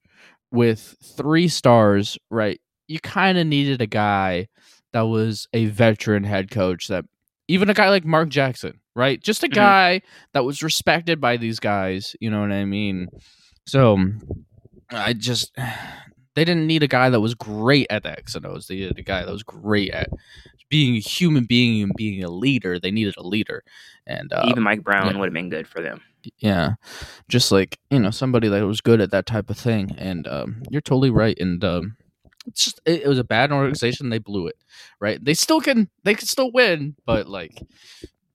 with 0.52 0.96
three 1.16 1.48
stars, 1.48 2.18
right? 2.30 2.60
You 2.88 3.00
kind 3.00 3.38
of 3.38 3.46
needed 3.48 3.82
a 3.82 3.88
guy 3.88 4.48
that 4.94 5.02
was 5.02 5.48
a 5.54 5.66
veteran 5.68 6.24
head 6.24 6.50
coach 6.50 6.88
that 6.88 7.06
even 7.48 7.70
a 7.70 7.74
guy 7.74 7.90
like 7.90 8.06
Mark 8.06 8.30
Jackson, 8.30 8.80
right? 8.96 9.22
Just 9.22 9.44
a 9.44 9.48
Mhm. 9.48 9.54
guy 9.54 10.02
that 10.34 10.44
was 10.46 10.64
respected 10.64 11.20
by 11.22 11.38
these 11.38 11.60
guys, 11.60 12.16
you 12.20 12.30
know 12.30 12.42
what 12.42 12.52
I 12.52 12.66
mean? 12.66 13.08
So 13.68 13.98
I 14.92 15.14
just 15.14 15.52
They 16.36 16.46
didn't 16.46 16.68
need 16.68 16.84
a 16.84 16.88
guy 16.88 17.10
that 17.10 17.20
was 17.20 17.34
great 17.36 17.88
at 17.90 18.04
the 18.04 18.12
X 18.12 18.34
and 18.36 18.46
O's. 18.46 18.68
They 18.68 18.76
needed 18.76 18.98
a 18.98 19.04
guy 19.04 19.26
that 19.26 19.32
was 19.32 19.44
great 19.44 19.90
at 19.92 20.10
being 20.70 20.96
a 20.96 21.00
human 21.00 21.44
being 21.46 21.82
and 21.84 21.92
being 21.98 22.24
a 22.24 22.30
leader. 22.30 22.80
They 22.80 22.92
needed 22.92 23.16
a 23.18 23.24
leader, 23.28 23.64
and 24.08 24.32
uh, 24.32 24.46
Even 24.48 24.64
Mike 24.64 24.84
Brown 24.84 25.08
yeah. 25.14 25.20
would 25.20 25.26
have 25.26 25.34
been 25.34 25.50
good 25.50 25.68
for 25.68 25.82
them. 25.82 26.00
Yeah, 26.40 26.74
just 27.28 27.52
like 27.52 27.78
you 27.90 28.00
know 28.00 28.12
somebody 28.12 28.48
that 28.50 28.66
was 28.66 28.82
good 28.82 29.02
at 29.02 29.12
that 29.12 29.26
type 29.26 29.50
of 29.50 29.58
thing. 29.58 29.96
And 29.98 30.28
um, 30.28 30.64
you're 30.70 30.82
totally 30.82 31.10
right. 31.10 31.38
And 31.40 31.64
um, 31.64 31.98
it's 32.46 32.66
just 32.66 32.82
it, 32.86 33.04
it 33.04 33.08
was 33.08 33.20
a 33.20 33.24
bad 33.24 33.52
organization. 33.52 34.10
They 34.10 34.20
blew 34.20 34.48
it. 34.48 34.56
Right? 35.00 35.24
They 35.24 35.34
still 35.34 35.62
can. 35.62 35.90
They 36.04 36.16
can 36.16 36.28
still 36.28 36.52
win, 36.52 36.96
but 37.06 37.28
like. 37.28 37.62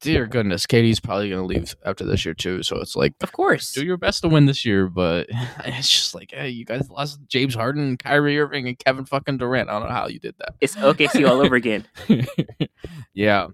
Dear 0.00 0.26
goodness, 0.26 0.66
KD's 0.66 1.00
probably 1.00 1.30
gonna 1.30 1.46
leave 1.46 1.74
after 1.82 2.04
this 2.04 2.26
year 2.26 2.34
too. 2.34 2.62
So 2.62 2.76
it's 2.76 2.94
like 2.94 3.14
Of 3.22 3.32
course. 3.32 3.72
do 3.72 3.82
your 3.82 3.96
best 3.96 4.20
to 4.20 4.28
win 4.28 4.44
this 4.44 4.62
year, 4.66 4.86
but 4.86 5.28
it's 5.64 5.88
just 5.88 6.14
like, 6.14 6.30
hey, 6.30 6.50
you 6.50 6.66
guys 6.66 6.90
lost 6.90 7.20
James 7.26 7.54
Harden, 7.54 7.96
Kyrie 7.96 8.38
Irving, 8.38 8.68
and 8.68 8.78
Kevin 8.78 9.06
fucking 9.06 9.38
Durant. 9.38 9.70
I 9.70 9.78
don't 9.78 9.88
know 9.88 9.94
how 9.94 10.08
you 10.08 10.18
did 10.18 10.34
that. 10.40 10.56
It's 10.60 10.76
OKC 10.76 11.26
all 11.26 11.40
over 11.40 11.54
again. 11.54 11.86
yeah, 13.14 13.46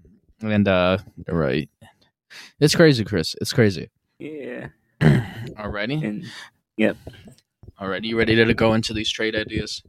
and 0.43 0.67
uh, 0.67 0.99
right, 1.29 1.71
it's 2.59 2.75
crazy, 2.75 3.05
Chris. 3.05 3.37
It's 3.41 3.53
crazy. 3.53 3.89
Yeah. 4.21 4.69
Alrighty, 5.01 6.05
And 6.05 6.27
alrighty, 7.81 8.05
you 8.05 8.19
ready 8.19 8.37
to 8.37 8.55
go 8.55 8.75
into 8.75 8.93
these 8.93 9.11
trade 9.11 9.35
ideas? 9.35 9.83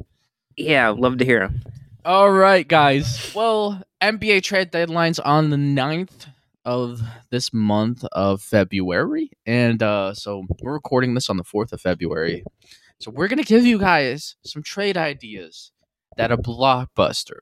yeah, 0.58 0.90
love 0.90 1.18
to 1.18 1.26
hear 1.26 1.40
them. 1.40 1.62
All 2.06 2.32
right, 2.32 2.68
guys. 2.68 3.32
Well, 3.36 3.84
NBA 4.02 4.44
trade 4.44 4.72
deadlines 4.72 5.20
on 5.24 5.50
the 5.50 5.58
9th 5.58 6.28
of 6.66 7.02
this 7.30 7.54
month 7.54 8.04
of 8.12 8.42
February. 8.42 9.32
And 9.46 9.82
uh, 9.84 10.14
so 10.14 10.46
we're 10.62 10.74
recording 10.74 11.14
this 11.14 11.30
on 11.30 11.38
the 11.38 11.44
4th 11.44 11.74
of 11.74 11.82
February. 11.82 12.44
So 13.00 13.12
we're 13.12 13.28
going 13.28 13.40
to 13.40 13.46
give 13.46 13.66
you 13.66 13.80
guys 13.80 14.36
some 14.46 14.64
trade 14.64 14.98
ideas 14.98 15.72
that 16.18 16.32
are 16.32 16.38
blockbuster. 16.38 17.40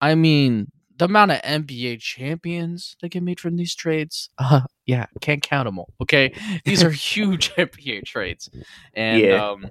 I 0.00 0.14
mean, 0.14 0.70
the 1.00 1.06
amount 1.06 1.30
of 1.30 1.40
NBA 1.40 1.98
champions 2.00 2.94
that 3.00 3.08
get 3.08 3.22
made 3.22 3.40
from 3.40 3.56
these 3.56 3.74
trades, 3.74 4.28
uh, 4.36 4.60
yeah, 4.84 5.06
can't 5.22 5.40
count 5.42 5.66
them 5.66 5.78
all. 5.78 5.88
Okay, 6.02 6.34
these 6.64 6.84
are 6.84 6.90
huge 7.12 7.50
NBA 7.56 8.04
trades, 8.04 8.50
and 8.92 9.20
Yeah. 9.22 9.50
um, 9.50 9.70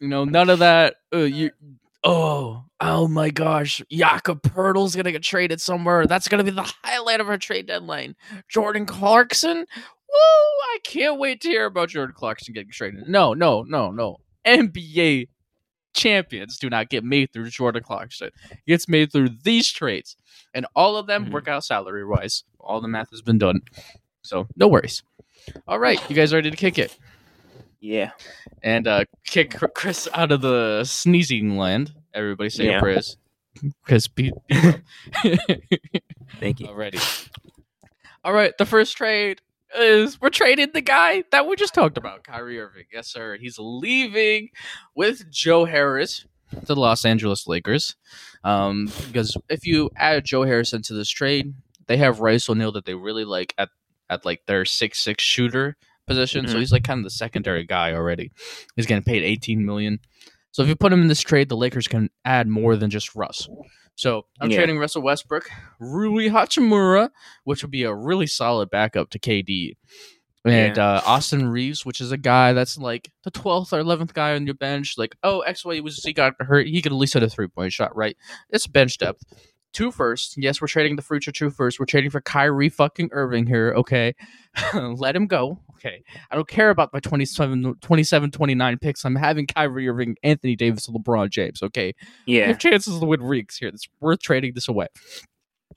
you 0.00 0.08
know, 0.08 0.24
none 0.24 0.50
of 0.50 0.58
that. 0.58 0.96
Uh, 1.14 1.18
you, 1.18 1.52
oh, 2.02 2.64
oh 2.80 3.06
my 3.06 3.30
gosh, 3.30 3.80
Jakob 3.90 4.42
Poeltl's 4.42 4.96
gonna 4.96 5.12
get 5.12 5.22
traded 5.22 5.60
somewhere. 5.60 6.06
That's 6.08 6.26
gonna 6.26 6.42
be 6.44 6.50
the 6.50 6.74
highlight 6.82 7.20
of 7.20 7.28
our 7.28 7.38
trade 7.38 7.66
deadline. 7.66 8.16
Jordan 8.48 8.84
Clarkson, 8.84 9.58
woo! 9.58 9.64
I 10.16 10.78
can't 10.82 11.20
wait 11.20 11.40
to 11.42 11.48
hear 11.48 11.66
about 11.66 11.90
Jordan 11.90 12.16
Clarkson 12.18 12.52
getting 12.52 12.72
traded. 12.72 13.08
No, 13.08 13.32
no, 13.32 13.62
no, 13.62 13.92
no. 13.92 14.16
NBA 14.44 15.28
champions 15.94 16.58
do 16.58 16.68
not 16.68 16.90
get 16.90 17.04
made 17.04 17.32
through 17.32 17.48
Jordan 17.50 17.82
Clarkson. 17.82 18.30
It 18.50 18.58
gets 18.66 18.88
made 18.88 19.10
through 19.12 19.30
these 19.44 19.70
trades, 19.70 20.16
and 20.52 20.66
all 20.74 20.96
of 20.96 21.06
them 21.06 21.26
Mhm. 21.26 21.30
work 21.32 21.48
out 21.48 21.64
salary 21.64 22.04
wise. 22.04 22.44
All 22.60 22.80
the 22.80 22.88
math 22.88 23.10
has 23.10 23.22
been 23.22 23.38
done, 23.38 23.60
so 24.22 24.46
no 24.56 24.68
worries. 24.68 25.02
All 25.68 25.78
right, 25.78 25.98
you 26.10 26.16
guys 26.16 26.32
ready 26.32 26.50
to 26.50 26.56
kick 26.56 26.78
it 26.78 26.96
Yeah. 27.80 28.10
and 28.62 28.86
uh, 28.88 29.04
kick 29.26 29.54
Chris 29.74 30.08
out 30.14 30.32
of 30.32 30.40
the 30.40 30.84
sneezing 30.84 31.56
land? 31.56 31.92
Everybody 32.14 32.50
say 32.50 32.66
Yeah. 32.66 32.78
a 32.78 32.80
Chris. 32.80 33.16
Chris, 33.82 34.08
be- 34.08 34.32
Thank 36.40 36.60
you. 36.60 36.66
Alrighty. 36.66 37.28
All 38.24 38.32
right, 38.32 38.56
the 38.58 38.66
first 38.66 38.96
trade 38.96 39.40
is 39.76 40.20
we're 40.20 40.30
trading 40.30 40.70
the 40.72 40.80
guy 40.80 41.24
that 41.30 41.46
we 41.46 41.56
just 41.56 41.74
talked 41.74 41.96
about, 41.98 42.24
Kyrie 42.24 42.60
Irving. 42.60 42.84
Yes, 42.92 43.08
sir. 43.08 43.36
He's 43.40 43.56
leaving 43.58 44.48
with 44.94 45.30
Joe 45.30 45.64
Harris 45.64 46.24
to 46.52 46.66
the 46.74 46.76
Los 46.76 47.04
Angeles 47.04 47.46
Lakers. 47.46 47.96
Um, 48.44 48.90
because 49.06 49.36
if 49.48 49.66
you 49.66 49.90
add 49.96 50.24
Joe 50.24 50.44
Harris 50.44 50.72
into 50.72 50.94
this 50.94 51.08
trade, 51.10 51.54
they 51.86 51.96
have 51.96 52.20
Royce 52.20 52.48
O'Neale 52.48 52.72
that 52.72 52.84
they 52.84 52.94
really 52.94 53.24
like 53.24 53.54
at 53.58 53.68
at 54.10 54.24
like 54.24 54.42
their 54.46 54.64
six 54.64 54.98
six 55.00 55.22
shooter 55.24 55.76
position. 56.06 56.46
So 56.46 56.56
Mhm. 56.56 56.60
he's 56.60 56.72
like 56.72 56.84
kind 56.84 56.98
of 56.98 57.04
the 57.04 57.10
secondary 57.10 57.64
guy 57.64 57.92
already. 57.94 58.30
He's 58.76 58.86
getting 58.86 59.02
paid 59.04 59.22
eighteen 59.22 59.64
million. 59.64 59.98
So 60.50 60.62
if 60.62 60.68
you 60.68 60.76
put 60.76 60.92
him 60.92 61.02
in 61.02 61.08
this 61.08 61.20
trade, 61.22 61.48
the 61.48 61.56
Lakers 61.56 61.88
can 61.88 62.10
add 62.24 62.46
more 62.46 62.76
than 62.76 62.90
just 62.90 63.14
Russ. 63.16 63.48
So 63.96 64.26
I'm 64.40 64.50
Yeah. 64.50 64.56
trading 64.58 64.78
Russell 64.78 65.02
Westbrook, 65.02 65.48
Rui 65.78 66.28
Hachimura, 66.28 67.10
which 67.44 67.62
would 67.62 67.70
be 67.70 67.84
a 67.84 67.94
really 67.94 68.26
solid 68.26 68.70
backup 68.70 69.10
to 69.10 69.18
KD, 69.18 69.76
and 70.44 70.78
uh, 70.78 71.00
Austin 71.06 71.48
Reaves, 71.48 71.86
which 71.86 72.00
is 72.00 72.10
a 72.12 72.16
guy 72.18 72.52
that's 72.52 72.76
like 72.76 73.10
the 73.22 73.30
12th 73.30 73.72
or 73.72 73.82
11th 73.82 74.12
guy 74.12 74.34
on 74.34 74.46
your 74.46 74.54
bench. 74.56 74.94
Like, 74.98 75.16
oh, 75.22 75.40
X 75.40 75.64
Y 75.64 75.80
was 75.80 76.02
he 76.02 76.12
got 76.12 76.34
hurt, 76.40 76.66
he 76.66 76.82
could 76.82 76.92
at 76.92 76.96
least 76.98 77.14
hit 77.14 77.22
a 77.22 77.30
three 77.30 77.48
point 77.48 77.72
shot, 77.72 77.94
right? 77.96 78.16
It's 78.50 78.66
bench 78.66 78.98
depth. 78.98 79.22
Two 79.72 79.90
first. 79.90 80.36
Yes, 80.36 80.60
we're 80.60 80.68
trading 80.68 80.94
the 80.96 81.02
future 81.02 81.32
two 81.32 81.50
first. 81.50 81.80
We're 81.80 81.86
trading 81.86 82.10
for 82.10 82.20
Kyrie 82.20 82.68
fucking 82.68 83.08
Irving 83.12 83.46
here. 83.46 83.74
Okay. 83.76 84.14
Let 84.74 85.16
him 85.16 85.26
go. 85.26 85.58
Okay. 85.76 86.02
I 86.30 86.34
don't 86.34 86.48
care 86.48 86.70
about 86.70 86.92
my 86.92 87.00
27, 87.00 87.76
27 87.80 88.30
29 88.30 88.78
picks. 88.78 89.04
I'm 89.04 89.16
having 89.16 89.46
Kyrie 89.46 89.88
Irving, 89.88 90.16
Anthony 90.22 90.56
Davis, 90.56 90.86
LeBron 90.88 91.30
James. 91.30 91.62
Okay. 91.62 91.94
Yeah. 92.26 92.46
have 92.46 92.58
chances 92.58 92.98
to 92.98 93.04
win 93.06 93.22
reeks 93.22 93.58
here. 93.58 93.68
It's 93.68 93.86
worth 94.00 94.20
trading 94.20 94.54
this 94.54 94.68
away. 94.68 94.86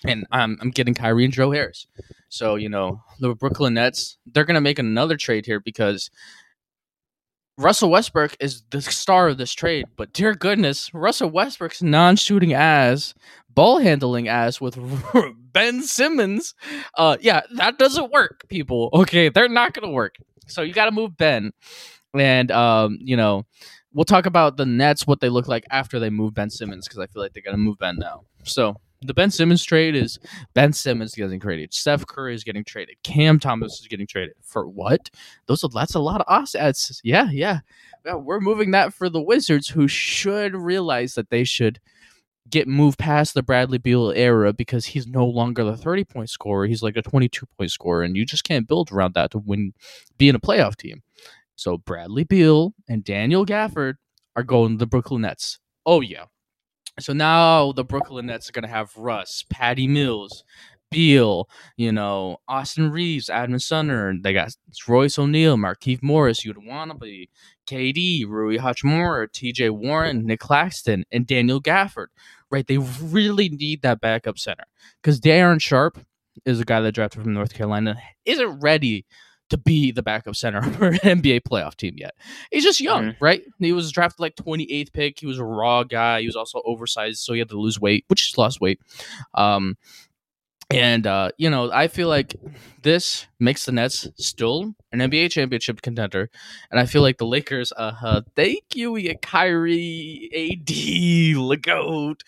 And 0.05 0.27
I'm 0.31 0.57
I'm 0.61 0.69
getting 0.69 0.93
Kyrie 0.93 1.25
and 1.25 1.33
Joe 1.33 1.51
Harris. 1.51 1.87
So, 2.29 2.55
you 2.55 2.69
know, 2.69 3.01
the 3.19 3.33
Brooklyn 3.33 3.73
Nets, 3.73 4.17
they're 4.31 4.45
gonna 4.45 4.61
make 4.61 4.79
another 4.79 5.17
trade 5.17 5.45
here 5.45 5.59
because 5.59 6.11
Russell 7.57 7.89
Westbrook 7.89 8.37
is 8.39 8.63
the 8.69 8.81
star 8.81 9.29
of 9.29 9.37
this 9.37 9.51
trade, 9.51 9.85
but 9.95 10.13
dear 10.13 10.35
goodness, 10.35 10.93
Russell 10.93 11.29
Westbrook's 11.29 11.81
non-shooting 11.81 12.53
ass, 12.53 13.15
ball 13.49 13.79
handling 13.79 14.27
ass 14.27 14.61
with 14.61 14.77
Ben 15.53 15.81
Simmons, 15.81 16.53
uh, 16.97 17.17
yeah, 17.19 17.41
that 17.55 17.79
doesn't 17.79 18.11
work, 18.11 18.47
people. 18.47 18.89
Okay, 18.93 19.29
they're 19.29 19.49
not 19.49 19.73
gonna 19.73 19.91
work. 19.91 20.17
So 20.45 20.61
you 20.61 20.71
got 20.71 20.85
to 20.85 20.91
move 20.91 21.17
Ben, 21.17 21.51
and 22.13 22.51
um, 22.51 22.99
you 23.01 23.17
know, 23.17 23.43
we'll 23.91 24.05
talk 24.05 24.27
about 24.27 24.57
the 24.57 24.65
Nets, 24.65 25.07
what 25.07 25.19
they 25.19 25.29
look 25.29 25.47
like 25.47 25.65
after 25.71 25.99
they 25.99 26.11
move 26.11 26.35
Ben 26.35 26.51
Simmons, 26.51 26.87
because 26.87 26.99
I 26.99 27.07
feel 27.07 27.23
like 27.23 27.33
they're 27.33 27.43
gonna 27.43 27.57
move 27.57 27.79
Ben 27.79 27.97
now. 27.97 28.25
So 28.43 28.75
the 29.01 29.13
Ben 29.13 29.29
Simmons 29.29 29.63
trade 29.63 29.95
is 29.95 30.19
Ben 30.53 30.73
Simmons 30.73 31.13
getting 31.13 31.39
traded, 31.39 31.73
Seth 31.73 32.07
Curry 32.07 32.33
is 32.33 32.43
getting 32.43 32.63
traded, 32.63 32.95
Cam 33.03 33.39
Thomas 33.39 33.79
is 33.79 33.87
getting 33.87 34.07
traded 34.07 34.35
for 34.41 34.67
what? 34.67 35.09
Those 35.45 35.63
are 35.63 35.69
that's 35.69 35.95
a 35.95 35.99
lot 35.99 36.21
of 36.21 36.27
assets. 36.29 36.99
Yeah, 37.03 37.29
yeah. 37.31 37.59
Yeah, 38.05 38.15
we're 38.15 38.39
moving 38.39 38.71
that 38.71 38.93
for 38.93 39.09
the 39.09 39.21
Wizards, 39.21 39.67
who 39.67 39.87
should 39.87 40.55
realize 40.55 41.15
that 41.15 41.29
they 41.29 41.43
should 41.43 41.79
get 42.49 42.67
moved 42.67 42.97
past 42.97 43.33
the 43.33 43.43
Bradley 43.43 43.77
Beal 43.77 44.11
era 44.11 44.53
because 44.53 44.85
he's 44.85 45.07
no 45.07 45.25
longer 45.25 45.63
the 45.63 45.75
30 45.75 46.05
point 46.05 46.29
scorer. 46.29 46.65
He's 46.65 46.83
like 46.83 46.97
a 46.97 47.01
22 47.01 47.45
point 47.57 47.71
scorer, 47.71 48.03
and 48.03 48.15
you 48.15 48.25
just 48.25 48.43
can't 48.43 48.67
build 48.67 48.91
around 48.91 49.13
that 49.15 49.31
to 49.31 49.39
win, 49.39 49.73
be 50.17 50.29
in 50.29 50.35
a 50.35 50.39
playoff 50.39 50.75
team. 50.75 51.03
So 51.55 51.77
Bradley 51.77 52.23
Beal 52.23 52.73
and 52.87 53.03
Daniel 53.03 53.45
Gafford 53.45 53.95
are 54.35 54.43
going 54.43 54.73
to 54.73 54.77
the 54.77 54.87
Brooklyn 54.87 55.23
Nets. 55.23 55.59
Oh, 55.85 56.01
yeah. 56.01 56.25
So 56.99 57.13
now 57.13 57.71
the 57.73 57.83
Brooklyn 57.83 58.25
Nets 58.25 58.49
are 58.49 58.51
going 58.51 58.63
to 58.63 58.69
have 58.69 58.95
Russ, 58.97 59.43
Patty 59.49 59.87
Mills, 59.87 60.43
Beal, 60.89 61.49
you 61.75 61.91
know, 61.91 62.37
Austin 62.47 62.91
Reaves, 62.91 63.29
Edmond 63.29 63.61
Sumner. 63.61 64.15
They 64.19 64.33
got 64.33 64.55
Royce 64.87 65.19
O'Neale, 65.19 65.57
Markieff 65.57 66.01
Morris, 66.01 66.45
Yuta 66.45 66.65
Watanabe, 66.65 67.27
KD, 67.67 68.25
Rui 68.27 68.57
Hachimura, 68.57 69.27
TJ 69.27 69.71
Warren, 69.71 70.25
Nick 70.25 70.39
Claxton, 70.39 71.05
and 71.11 71.27
Daniel 71.27 71.61
Gafford. 71.61 72.07
Right? 72.49 72.65
They 72.65 72.77
really 72.77 73.49
need 73.49 73.81
that 73.81 73.99
backup 73.99 74.39
center 74.39 74.63
because 75.01 75.19
Day'Ron 75.19 75.59
Sharpe 75.59 75.99
is 76.45 76.59
a 76.59 76.65
guy 76.65 76.79
that 76.79 76.93
drafted 76.93 77.23
from 77.23 77.33
North 77.33 77.53
Carolina, 77.53 77.97
isn't 78.25 78.59
ready 78.61 79.05
to 79.49 79.57
be 79.57 79.91
the 79.91 80.03
backup 80.03 80.35
center 80.35 80.61
for 80.73 80.87
an 80.87 80.99
NBA 80.99 81.41
playoff 81.41 81.75
team 81.75 81.95
yet. 81.97 82.15
He's 82.51 82.63
just 82.63 82.81
young, 82.81 83.15
right? 83.19 83.43
He 83.59 83.73
was 83.73 83.91
drafted 83.91 84.19
like 84.19 84.35
28th 84.35 84.93
pick. 84.93 85.19
He 85.19 85.25
was 85.25 85.39
a 85.39 85.45
raw 85.45 85.83
guy. 85.83 86.21
He 86.21 86.27
was 86.27 86.35
also 86.35 86.61
oversized, 86.65 87.19
so 87.19 87.33
he 87.33 87.39
had 87.39 87.49
to 87.49 87.59
lose 87.59 87.79
weight, 87.79 88.05
which 88.07 88.21
he's 88.21 88.37
lost 88.37 88.61
weight. 88.61 88.79
Um, 89.33 89.77
and 90.69 91.07
uh, 91.07 91.29
you 91.37 91.49
know, 91.49 91.71
I 91.71 91.87
feel 91.87 92.09
like 92.09 92.35
this 92.81 93.25
makes 93.39 93.65
the 93.65 93.71
Nets 93.71 94.09
still 94.17 94.73
an 94.91 94.99
NBA 94.99 95.31
championship 95.31 95.81
contender, 95.81 96.29
and 96.69 96.79
I 96.79 96.85
feel 96.85 97.01
like 97.01 97.17
the 97.17 97.25
Lakers. 97.25 97.71
Uh, 97.71 97.93
uh 98.03 98.21
thank 98.35 98.75
you. 98.75 98.91
We 98.91 99.03
get 99.03 99.21
Kyrie, 99.21 100.29
AD, 100.33 100.67
Legote, 101.37 102.21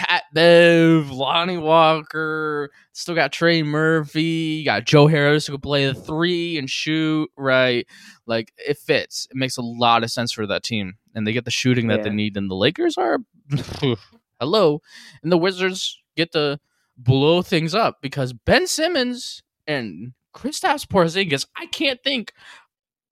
Pat 0.00 0.24
Bev, 0.32 1.10
Lonnie 1.10 1.58
Walker. 1.58 2.70
Still 2.94 3.14
got 3.14 3.32
Trey 3.32 3.62
Murphy. 3.62 4.64
Got 4.64 4.86
Joe 4.86 5.06
Harris 5.06 5.46
who 5.46 5.52
can 5.52 5.60
play 5.60 5.84
the 5.84 5.92
three 5.92 6.56
and 6.56 6.70
shoot. 6.70 7.28
Right, 7.36 7.86
like 8.24 8.50
it 8.56 8.78
fits. 8.78 9.28
It 9.30 9.36
makes 9.36 9.58
a 9.58 9.62
lot 9.62 10.02
of 10.02 10.10
sense 10.10 10.32
for 10.32 10.46
that 10.46 10.62
team, 10.62 10.94
and 11.14 11.26
they 11.26 11.34
get 11.34 11.44
the 11.44 11.50
shooting 11.50 11.88
that 11.88 12.02
they 12.02 12.08
need. 12.08 12.38
And 12.38 12.50
the 12.50 12.54
Lakers 12.54 12.96
are 12.96 13.18
hello, 14.40 14.80
and 15.22 15.30
the 15.30 15.36
Wizards 15.36 15.98
get 16.16 16.32
to 16.32 16.58
blow 16.96 17.42
things 17.42 17.74
up 17.74 17.98
because 18.00 18.32
Ben 18.32 18.66
Simmons 18.66 19.42
and 19.66 20.14
Kristaps 20.34 20.86
Porzingis. 20.86 21.46
I 21.58 21.66
can't 21.66 22.02
think 22.02 22.32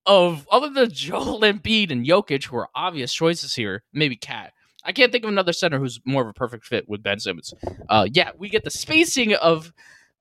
of 0.07 0.49
other 0.51 0.71
than 0.71 0.91
Joel 0.91 1.41
Embiid 1.41 1.91
and 1.93 2.07
Jokic, 2.07 2.47
who 2.47 2.57
are 2.57 2.71
obvious 2.75 3.13
choices 3.13 3.55
here. 3.55 3.83
Maybe 3.93 4.17
Cat. 4.17 4.55
I 4.89 4.93
can't 4.93 5.13
think 5.13 5.23
of 5.25 5.29
another 5.31 5.53
center 5.53 5.79
who's 5.79 6.01
more 6.07 6.23
of 6.23 6.29
a 6.29 6.33
perfect 6.33 6.65
fit 6.65 6.89
with 6.89 7.03
Ben 7.03 7.21
Simmons. 7.21 7.53
Uh, 7.91 8.09
yeah, 8.13 8.31
we 8.39 8.49
get 8.49 8.65
the 8.65 8.71
spacing 8.71 9.35
of 9.35 9.71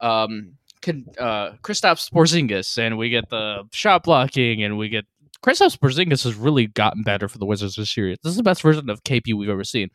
um, 0.02 0.56
can, 0.82 1.06
uh, 1.18 1.52
Kristaps 1.64 2.12
Porzingis, 2.12 2.78
and 2.78 2.98
we 2.98 3.10
get 3.10 3.30
the 3.30 3.64
shot 3.72 4.04
blocking, 4.04 4.62
and 4.64 4.78
we 4.78 4.90
get 4.90 5.06
Kristaps 5.42 5.78
Porzingis 5.80 6.24
has 6.26 6.36
really 6.36 6.68
gotten 6.68 7.02
better 7.04 7.28
for 7.30 7.38
the 7.38 7.46
Wizards 7.46 7.78
this 7.78 7.96
year. 7.96 8.10
This 8.22 8.32
is 8.32 8.36
the 8.38 8.44
best 8.44 8.62
version 8.62 8.90
of 8.90 9.04
KP 9.04 9.34
we've 9.34 9.50
ever 9.50 9.64
seen, 9.64 9.90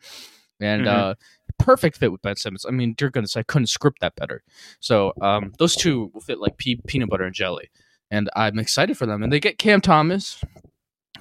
and 0.59 0.85
Mhm. 0.85 0.87
uh, 0.87 1.15
perfect 1.59 1.97
fit 1.97 2.11
with 2.11 2.21
Ben 2.23 2.35
Simmons. 2.35 2.65
I 2.67 2.71
mean, 2.71 2.95
dear 2.97 3.11
goodness, 3.11 3.37
I 3.37 3.43
couldn't 3.43 3.67
script 3.67 3.99
that 4.01 4.15
better. 4.15 4.41
So 4.79 5.13
um, 5.21 5.53
those 5.59 5.75
two 5.75 6.09
will 6.15 6.21
fit 6.21 6.39
like 6.39 6.57
pea- 6.57 6.81
peanut 6.87 7.09
butter 7.09 7.25
and 7.25 7.35
jelly, 7.35 7.69
and 8.09 8.29
I'm 8.35 8.57
excited 8.57 8.97
for 8.97 9.05
them. 9.05 9.21
And 9.21 9.31
they 9.31 9.39
get 9.39 9.57
Cam 9.59 9.81
Thomas, 9.81 10.41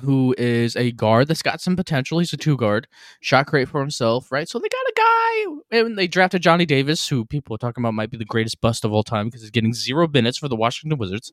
who 0.00 0.34
is 0.38 0.74
a 0.76 0.92
guard 0.92 1.28
that's 1.28 1.42
got 1.42 1.60
some 1.60 1.76
potential. 1.76 2.18
He's 2.18 2.32
a 2.32 2.36
two 2.36 2.56
guard, 2.56 2.88
shot 3.20 3.46
great 3.46 3.68
for 3.68 3.80
himself, 3.80 4.32
right? 4.32 4.48
So 4.48 4.58
they 4.58 4.68
got 4.68 4.86
a 4.86 4.92
guy, 4.96 5.78
and 5.78 5.98
they 5.98 6.06
drafted 6.06 6.42
Johnny 6.42 6.66
Davis, 6.66 7.08
who 7.08 7.24
people 7.24 7.54
are 7.54 7.58
talking 7.58 7.82
about 7.82 7.94
might 7.94 8.10
be 8.10 8.16
the 8.16 8.24
greatest 8.24 8.60
bust 8.60 8.84
of 8.84 8.92
all 8.92 9.02
time 9.02 9.26
because 9.26 9.42
he's 9.42 9.50
getting 9.50 9.74
zero 9.74 10.08
minutes 10.08 10.38
for 10.38 10.48
the 10.48 10.56
Washington 10.56 10.98
Wizards. 10.98 11.32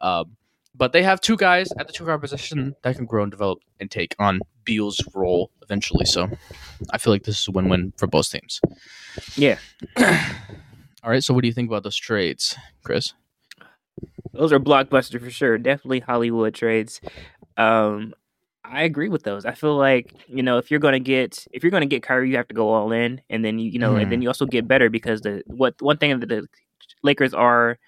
Um, 0.00 0.36
but 0.74 0.92
they 0.92 1.02
have 1.02 1.20
two 1.20 1.36
guys 1.36 1.70
at 1.78 1.86
the 1.86 1.92
two 1.92 2.06
guard 2.06 2.20
position 2.20 2.74
that 2.82 2.96
can 2.96 3.04
grow 3.04 3.22
and 3.22 3.30
develop 3.30 3.58
and 3.78 3.90
take 3.90 4.14
on 4.18 4.40
Beal's 4.64 5.00
role 5.14 5.50
eventually. 5.62 6.06
So 6.06 6.30
I 6.90 6.98
feel 6.98 7.12
like 7.12 7.24
this 7.24 7.40
is 7.40 7.48
a 7.48 7.50
win 7.50 7.68
win 7.68 7.92
for 7.96 8.06
both 8.06 8.30
teams. 8.30 8.60
Yeah. 9.36 9.58
All 9.96 11.10
right. 11.10 11.22
So 11.22 11.34
what 11.34 11.42
do 11.42 11.48
you 11.48 11.54
think 11.54 11.68
about 11.68 11.82
those 11.82 11.96
trades, 11.96 12.56
Chris? 12.84 13.12
Those 14.32 14.52
are 14.52 14.60
blockbuster 14.60 15.20
for 15.20 15.30
sure. 15.30 15.58
Definitely 15.58 16.00
Hollywood 16.00 16.54
trades. 16.54 17.00
Um, 17.56 18.14
I 18.64 18.82
agree 18.84 19.08
with 19.08 19.24
those. 19.24 19.44
I 19.44 19.52
feel 19.54 19.76
like 19.76 20.14
you 20.28 20.42
know 20.42 20.58
if 20.58 20.70
you're 20.70 20.80
gonna 20.80 21.00
get 21.00 21.46
if 21.52 21.62
you're 21.64 21.70
gonna 21.70 21.86
get 21.86 22.02
Kyrie, 22.02 22.30
you 22.30 22.36
have 22.36 22.48
to 22.48 22.54
go 22.54 22.68
all 22.70 22.92
in, 22.92 23.20
and 23.30 23.44
then 23.44 23.58
you 23.58 23.70
you 23.70 23.78
know, 23.78 23.94
Mhm. 23.94 24.02
and 24.02 24.12
then 24.12 24.22
you 24.22 24.28
also 24.28 24.46
get 24.46 24.68
better 24.68 24.88
because 24.88 25.22
the 25.22 25.42
what 25.46 25.74
one 25.82 25.98
thing 25.98 26.18
that 26.20 26.28
the 26.28 26.46
Lakers 27.02 27.34
are 27.34 27.78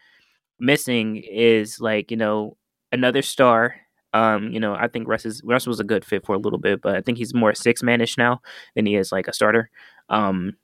missing 0.59 1.17
is 1.17 1.81
like 1.81 2.11
you 2.11 2.17
know 2.17 2.57
another 2.93 3.23
star. 3.23 3.77
Um, 4.15 4.53
you 4.53 4.61
know, 4.61 4.75
I 4.75 4.89
think 4.89 5.09
Russ 5.09 5.27
is 5.27 5.43
Russ 5.45 5.67
was 5.67 5.81
a 5.81 5.85
good 5.85 6.05
fit 6.05 6.25
for 6.27 6.35
a 6.35 6.39
little 6.39 6.59
bit, 6.59 6.81
but 6.83 6.97
I 6.97 7.01
think 7.03 7.19
he's 7.19 7.35
more 7.35 7.55
six 7.55 7.83
manish 7.83 8.17
now 8.19 8.41
than 8.75 8.87
he 8.87 8.97
is 8.97 9.13
like 9.13 9.29
a 9.29 9.33
starter. 9.33 9.71
Um, 10.09 10.57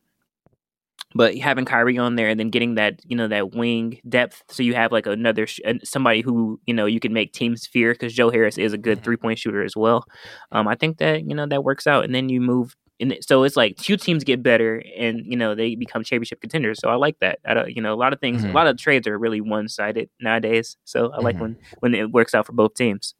but 1.14 1.36
having 1.36 1.64
Kyrie 1.64 1.98
on 1.98 2.14
there 2.16 2.28
and 2.28 2.38
then 2.38 2.50
getting 2.50 2.74
that 2.76 3.00
you 3.04 3.16
know 3.16 3.28
that 3.28 3.54
wing 3.54 4.00
depth, 4.08 4.42
so 4.48 4.62
you 4.62 4.74
have 4.74 4.92
like 4.92 5.06
another 5.06 5.46
sh- 5.46 5.60
somebody 5.84 6.20
who 6.20 6.60
you 6.66 6.74
know 6.74 6.86
you 6.86 7.00
can 7.00 7.12
make 7.12 7.32
teams 7.32 7.66
fear 7.66 7.92
because 7.92 8.12
Joe 8.14 8.30
Harris 8.30 8.58
is 8.58 8.72
a 8.72 8.78
good 8.78 9.02
three 9.02 9.16
point 9.16 9.38
shooter 9.38 9.62
as 9.62 9.76
well. 9.76 10.04
Um, 10.52 10.68
I 10.68 10.74
think 10.74 10.98
that 10.98 11.28
you 11.28 11.34
know 11.34 11.46
that 11.46 11.64
works 11.64 11.86
out, 11.86 12.04
and 12.04 12.14
then 12.14 12.28
you 12.28 12.40
move. 12.40 12.74
And 13.02 13.16
so 13.22 13.44
it's 13.44 13.56
like 13.56 13.76
two 13.78 13.96
teams 13.96 14.24
get 14.24 14.42
better, 14.42 14.82
and 14.96 15.22
you 15.24 15.36
know 15.36 15.54
they 15.54 15.74
become 15.74 16.04
championship 16.04 16.40
contenders. 16.42 16.78
So 16.80 16.90
I 16.90 16.96
like 16.96 17.18
that. 17.20 17.38
I 17.46 17.54
don't, 17.54 17.74
you 17.74 17.80
know, 17.80 17.94
a 17.94 17.96
lot 17.96 18.12
of 18.12 18.20
things, 18.20 18.44
Mhm. 18.44 18.50
a 18.50 18.52
lot 18.52 18.66
of 18.66 18.76
trades 18.76 19.06
are 19.08 19.18
really 19.18 19.40
one 19.40 19.68
sided 19.68 20.10
nowadays. 20.20 20.76
So 20.84 21.10
I 21.12 21.20
like 21.22 21.36
Mhm. 21.36 21.40
when 21.40 21.56
when 21.80 21.94
it 21.94 22.10
works 22.12 22.34
out 22.34 22.44
for 22.46 22.52
both 22.52 22.74
teams. 22.74 23.14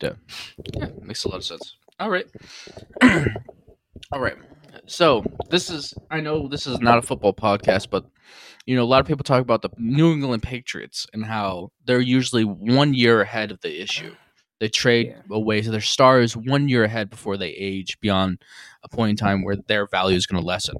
Yeah, 0.00 0.12
Yeah, 0.74 0.86
makes 1.02 1.24
a 1.24 1.28
lot 1.28 1.38
of 1.38 1.44
sense. 1.44 1.76
All 1.98 2.10
right. 2.10 2.26
All 4.10 4.20
right. 4.20 4.36
So 4.86 5.24
this 5.50 5.70
is 5.70 5.94
I 6.10 6.20
know 6.20 6.48
this 6.48 6.66
is 6.66 6.80
not 6.80 6.98
a 6.98 7.02
football 7.02 7.32
podcast, 7.32 7.88
but 7.90 8.04
you 8.66 8.76
know, 8.76 8.82
a 8.82 8.86
lot 8.86 9.00
of 9.00 9.06
people 9.06 9.24
talk 9.24 9.40
about 9.40 9.62
the 9.62 9.70
New 9.76 10.12
England 10.12 10.42
Patriots 10.42 11.06
and 11.12 11.24
how 11.24 11.70
they're 11.84 12.00
usually 12.00 12.44
one 12.44 12.94
year 12.94 13.20
ahead 13.20 13.50
of 13.50 13.60
the 13.60 13.80
issue. 13.82 14.14
They 14.60 14.68
trade 14.68 15.08
Yeah. 15.08 15.22
away 15.30 15.60
to 15.62 15.70
their 15.70 15.80
stars 15.80 16.36
one 16.36 16.68
year 16.68 16.84
ahead 16.84 17.10
before 17.10 17.36
they 17.36 17.50
age 17.50 17.98
beyond 18.00 18.40
a 18.84 18.88
point 18.88 19.10
in 19.10 19.16
time 19.16 19.42
where 19.42 19.56
their 19.56 19.86
value 19.86 20.16
is 20.16 20.26
going 20.26 20.40
to 20.40 20.46
lessen. 20.46 20.76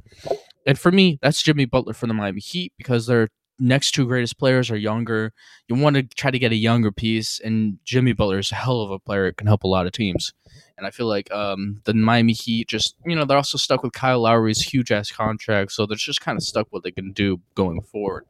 And 0.66 0.78
for 0.78 0.92
me, 0.92 1.18
that's 1.20 1.42
Jimmy 1.42 1.64
Butler 1.64 1.92
for 1.92 2.06
the 2.06 2.14
Miami 2.14 2.40
Heat 2.40 2.72
because 2.78 3.06
their 3.06 3.28
next 3.62 3.92
two 3.92 4.06
greatest 4.06 4.38
players 4.38 4.70
are 4.70 4.76
younger. 4.76 5.32
You 5.68 5.76
want 5.76 5.96
to 5.96 6.02
try 6.02 6.30
to 6.30 6.38
get 6.38 6.52
a 6.52 6.56
younger 6.56 6.90
piece, 6.90 7.40
and 7.40 7.78
Jimmy 7.84 8.12
Butler 8.12 8.38
is 8.38 8.52
a 8.52 8.56
hell 8.56 8.80
of 8.80 8.90
a 8.90 8.98
player. 8.98 9.26
It 9.26 9.36
can 9.36 9.46
help 9.46 9.62
a 9.62 9.68
lot 9.68 9.86
of 9.86 9.92
teams. 9.92 10.32
And 10.76 10.86
I 10.86 10.90
feel 10.90 11.06
like 11.06 11.30
um, 11.30 11.80
the 11.84 11.94
Miami 11.94 12.32
Heat 12.32 12.68
just, 12.68 12.96
you 13.06 13.14
know, 13.14 13.24
they're 13.24 13.36
also 13.36 13.56
stuck 13.56 13.82
with 13.82 13.92
Kyle 13.92 14.20
Lowry's 14.20 14.60
huge 14.60 14.90
ass 14.90 15.10
contract. 15.10 15.72
So 15.72 15.86
they're 15.86 15.96
just 15.96 16.20
kind 16.20 16.36
of 16.36 16.42
stuck 16.42 16.66
with 16.66 16.72
what 16.72 16.82
they 16.82 16.90
can 16.90 17.12
do 17.12 17.40
going 17.54 17.80
forward. 17.82 18.26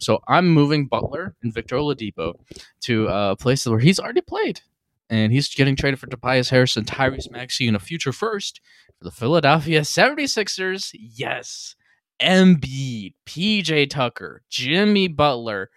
So 0.00 0.20
I'm 0.26 0.48
moving 0.48 0.86
Butler 0.86 1.36
and 1.42 1.54
Victor 1.54 1.76
Oladipo 1.76 2.34
to 2.82 3.36
places 3.38 3.70
where 3.70 3.78
he's 3.78 4.00
already 4.00 4.20
played. 4.20 4.62
And 5.08 5.32
he's 5.32 5.54
getting 5.54 5.76
traded 5.76 6.00
for 6.00 6.08
Tobias 6.08 6.50
Harris 6.50 6.76
and 6.76 6.84
Tyrese 6.84 7.30
Maxey 7.30 7.68
in 7.68 7.76
a 7.76 7.78
future 7.78 8.12
first 8.12 8.60
for 8.98 9.04
the 9.04 9.12
Philadelphia 9.12 9.82
76ers. 9.82 10.90
Yes. 10.92 11.76
Embiid, 12.20 13.14
PJ 13.26 13.90
Tucker, 13.90 14.42
Jimmy 14.48 15.08
Butler, 15.08 15.70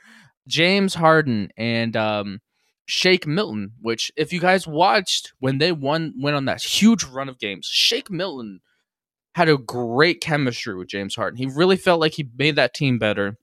James 0.48 0.96
Harden, 0.96 1.50
and 1.58 1.96
um, 1.96 2.40
Shake 2.86 3.28
Milton. 3.28 3.74
Which, 3.82 4.12
if 4.16 4.32
you 4.34 4.40
guys 4.40 4.68
watched 4.68 5.34
when 5.40 5.58
they 5.58 5.72
won, 5.72 6.14
went 6.18 6.36
on 6.36 6.46
that 6.46 6.62
huge 6.62 7.04
run 7.04 7.30
of 7.30 7.40
games, 7.40 7.68
Shake 7.68 8.10
Milton 8.10 8.62
had 9.36 9.50
a 9.50 9.58
great 9.58 10.22
chemistry 10.22 10.76
with 10.76 10.88
James 10.88 11.16
Harden. 11.16 11.38
He 11.38 11.46
really 11.46 11.78
felt 11.78 12.00
like 12.00 12.14
he 12.14 12.30
made 12.38 12.56
that 12.56 12.74
team 12.74 12.98
better. 12.98 13.38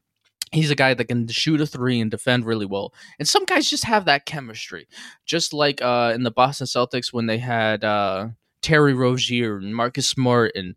He's 0.52 0.70
a 0.70 0.76
guy 0.76 0.94
that 0.94 1.06
can 1.06 1.26
shoot 1.28 1.60
a 1.60 1.66
three 1.66 2.00
and 2.00 2.10
defend 2.10 2.46
really 2.46 2.66
well. 2.66 2.94
And 3.18 3.26
some 3.26 3.44
guys 3.44 3.68
just 3.68 3.84
have 3.84 4.04
that 4.04 4.26
chemistry. 4.26 4.86
Just 5.24 5.52
like 5.52 5.82
uh, 5.82 6.12
in 6.14 6.22
the 6.22 6.30
Boston 6.30 6.66
Celtics 6.66 7.12
when 7.12 7.26
they 7.26 7.38
had 7.38 7.84
uh, 7.84 8.28
Terry 8.62 8.94
Rozier 8.94 9.58
and 9.58 9.74
Marcus 9.74 10.08
Smart 10.08 10.52
and 10.54 10.74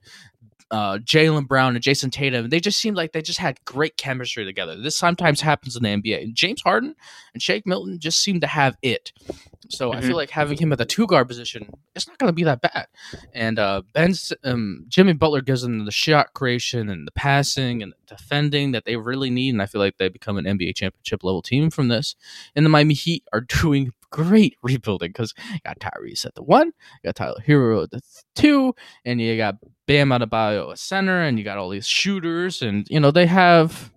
uh, 0.72 0.98
Jaylen 1.00 1.48
Brown 1.48 1.76
and 1.76 1.84
Jayson 1.84 2.12
Tatum. 2.12 2.50
They 2.50 2.60
just 2.60 2.80
seemed 2.80 2.96
like 2.98 3.12
they 3.12 3.22
just 3.22 3.40
had 3.40 3.58
great 3.66 3.98
chemistry 3.98 4.46
together. 4.46 4.76
This 4.80 4.96
sometimes 4.96 5.42
happens 5.42 5.76
in 5.76 5.84
the 5.84 5.90
NBA. 5.90 6.34
James 6.34 6.62
Harden 6.62 6.96
and 7.34 7.42
Shake 7.42 7.66
Milton 7.66 8.00
just 8.00 8.20
seem 8.22 8.40
to 8.42 8.48
have 8.48 8.78
it. 8.82 9.12
So 9.70 9.92
I 9.92 9.98
Mhm. 10.00 10.08
feel 10.08 10.16
like 10.16 10.30
having 10.32 10.58
him 10.58 10.72
at 10.72 10.78
the 10.78 10.86
two 10.86 11.06
guard 11.06 11.28
position, 11.28 11.70
it's 11.96 12.08
not 12.08 12.18
going 12.18 12.30
to 12.30 12.34
be 12.34 12.44
that 12.44 12.62
bad. 12.62 12.88
And 13.34 13.60
uh, 13.60 13.82
Ben's 13.94 14.32
um, 14.44 14.86
Jimmy 14.88 15.14
Butler 15.14 15.42
gives 15.42 15.62
them 15.64 15.86
the 15.86 15.92
shot 15.92 16.34
creation 16.34 16.90
and 16.90 17.06
the 17.06 17.12
passing 17.12 17.84
and 17.84 17.92
the 17.94 18.16
defending 18.16 18.72
that 18.72 18.86
they 18.86 18.96
really 18.96 19.30
need. 19.30 19.50
And 19.52 19.62
I 19.62 19.66
feel 19.66 19.82
like 19.82 19.98
they 19.98 20.10
become 20.10 20.38
an 20.38 20.46
NBA 20.46 20.76
championship 20.76 21.24
level 21.24 21.42
team 21.42 21.70
from 21.70 21.88
this. 21.90 22.16
And 22.56 22.66
the 22.66 22.70
Miami 22.70 22.94
Heat 22.96 23.24
are 23.34 23.42
doing 23.62 23.92
great 24.12 24.56
rebuilding 24.64 25.10
because 25.10 25.34
you 25.54 25.60
got 25.66 25.80
Tyrese 25.80 26.26
at 26.26 26.36
the 26.36 26.44
one, 26.44 26.68
you 26.68 27.08
got 27.08 27.16
Tyler 27.16 27.42
Herro 27.46 27.84
at 27.84 27.92
the 27.92 28.02
two, 28.36 28.74
and 29.06 29.22
you 29.22 29.38
got 29.38 29.56
Bam 29.88 30.10
Adebayo 30.10 30.72
at 30.72 30.80
center, 30.80 31.22
and 31.22 31.38
you 31.38 31.44
got 31.44 31.58
all 31.58 31.70
these 31.70 31.88
shooters, 31.88 32.62
and 32.62 32.88
you 32.90 33.00
know 33.00 33.12
they 33.12 33.26
have 33.26 33.92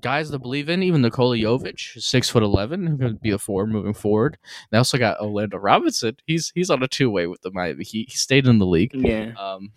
guys 0.00 0.30
that 0.30 0.38
believe 0.38 0.68
in. 0.68 0.82
Even 0.82 1.02
Nikola 1.02 1.36
Jovic, 1.36 2.00
six 2.00 2.28
foot 2.28 2.42
eleven, 2.42 2.86
who 2.86 2.98
could 2.98 3.20
be 3.20 3.30
a 3.30 3.38
four 3.38 3.66
moving 3.66 3.94
forward. 3.94 4.38
They 4.70 4.78
also 4.78 4.98
got 4.98 5.20
Orlando 5.20 5.58
Robinson. 5.58 6.16
He's 6.26 6.52
he's 6.54 6.70
on 6.70 6.82
a 6.82 6.88
two 6.88 7.10
way 7.10 7.26
with 7.26 7.42
the 7.42 7.50
Miami 7.52 7.84
Heat. 7.84 8.10
He 8.10 8.16
stayed 8.16 8.46
in 8.46 8.58
the 8.58 8.66
league. 8.66 8.94
Yeah. 8.94 9.32
Um, 9.38 9.72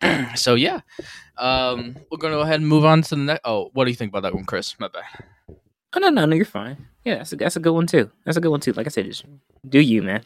so 0.36 0.54
yeah, 0.54 0.80
um, 1.36 1.96
we're 2.10 2.18
gonna 2.18 2.34
go 2.34 2.40
ahead 2.40 2.60
and 2.60 2.68
move 2.68 2.84
on 2.84 3.02
to 3.02 3.10
the 3.10 3.16
next. 3.16 3.40
Oh, 3.44 3.70
what 3.72 3.84
do 3.84 3.90
you 3.90 3.96
think 3.96 4.10
about 4.10 4.22
that 4.22 4.34
one, 4.34 4.44
Chris? 4.44 4.78
My 4.78 4.88
bad. 4.88 5.04
Oh 5.94 5.98
no, 6.00 6.10
no, 6.10 6.26
no, 6.26 6.36
you're 6.36 6.44
fine. 6.44 6.86
Yeah, 7.04 7.16
that's 7.16 7.32
a 7.32 7.36
that's 7.36 7.56
a 7.56 7.60
good 7.60 7.72
one 7.72 7.86
too. 7.86 8.10
That's 8.24 8.36
a 8.36 8.40
good 8.40 8.50
one 8.50 8.60
too. 8.60 8.72
Like 8.72 8.86
I 8.86 8.90
said, 8.90 9.06
just 9.06 9.24
do 9.68 9.80
you, 9.80 10.02
man. 10.02 10.22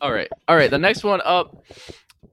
All 0.00 0.12
right, 0.12 0.28
all 0.48 0.56
right. 0.56 0.70
The 0.70 0.78
next 0.78 1.04
one 1.04 1.20
up. 1.24 1.64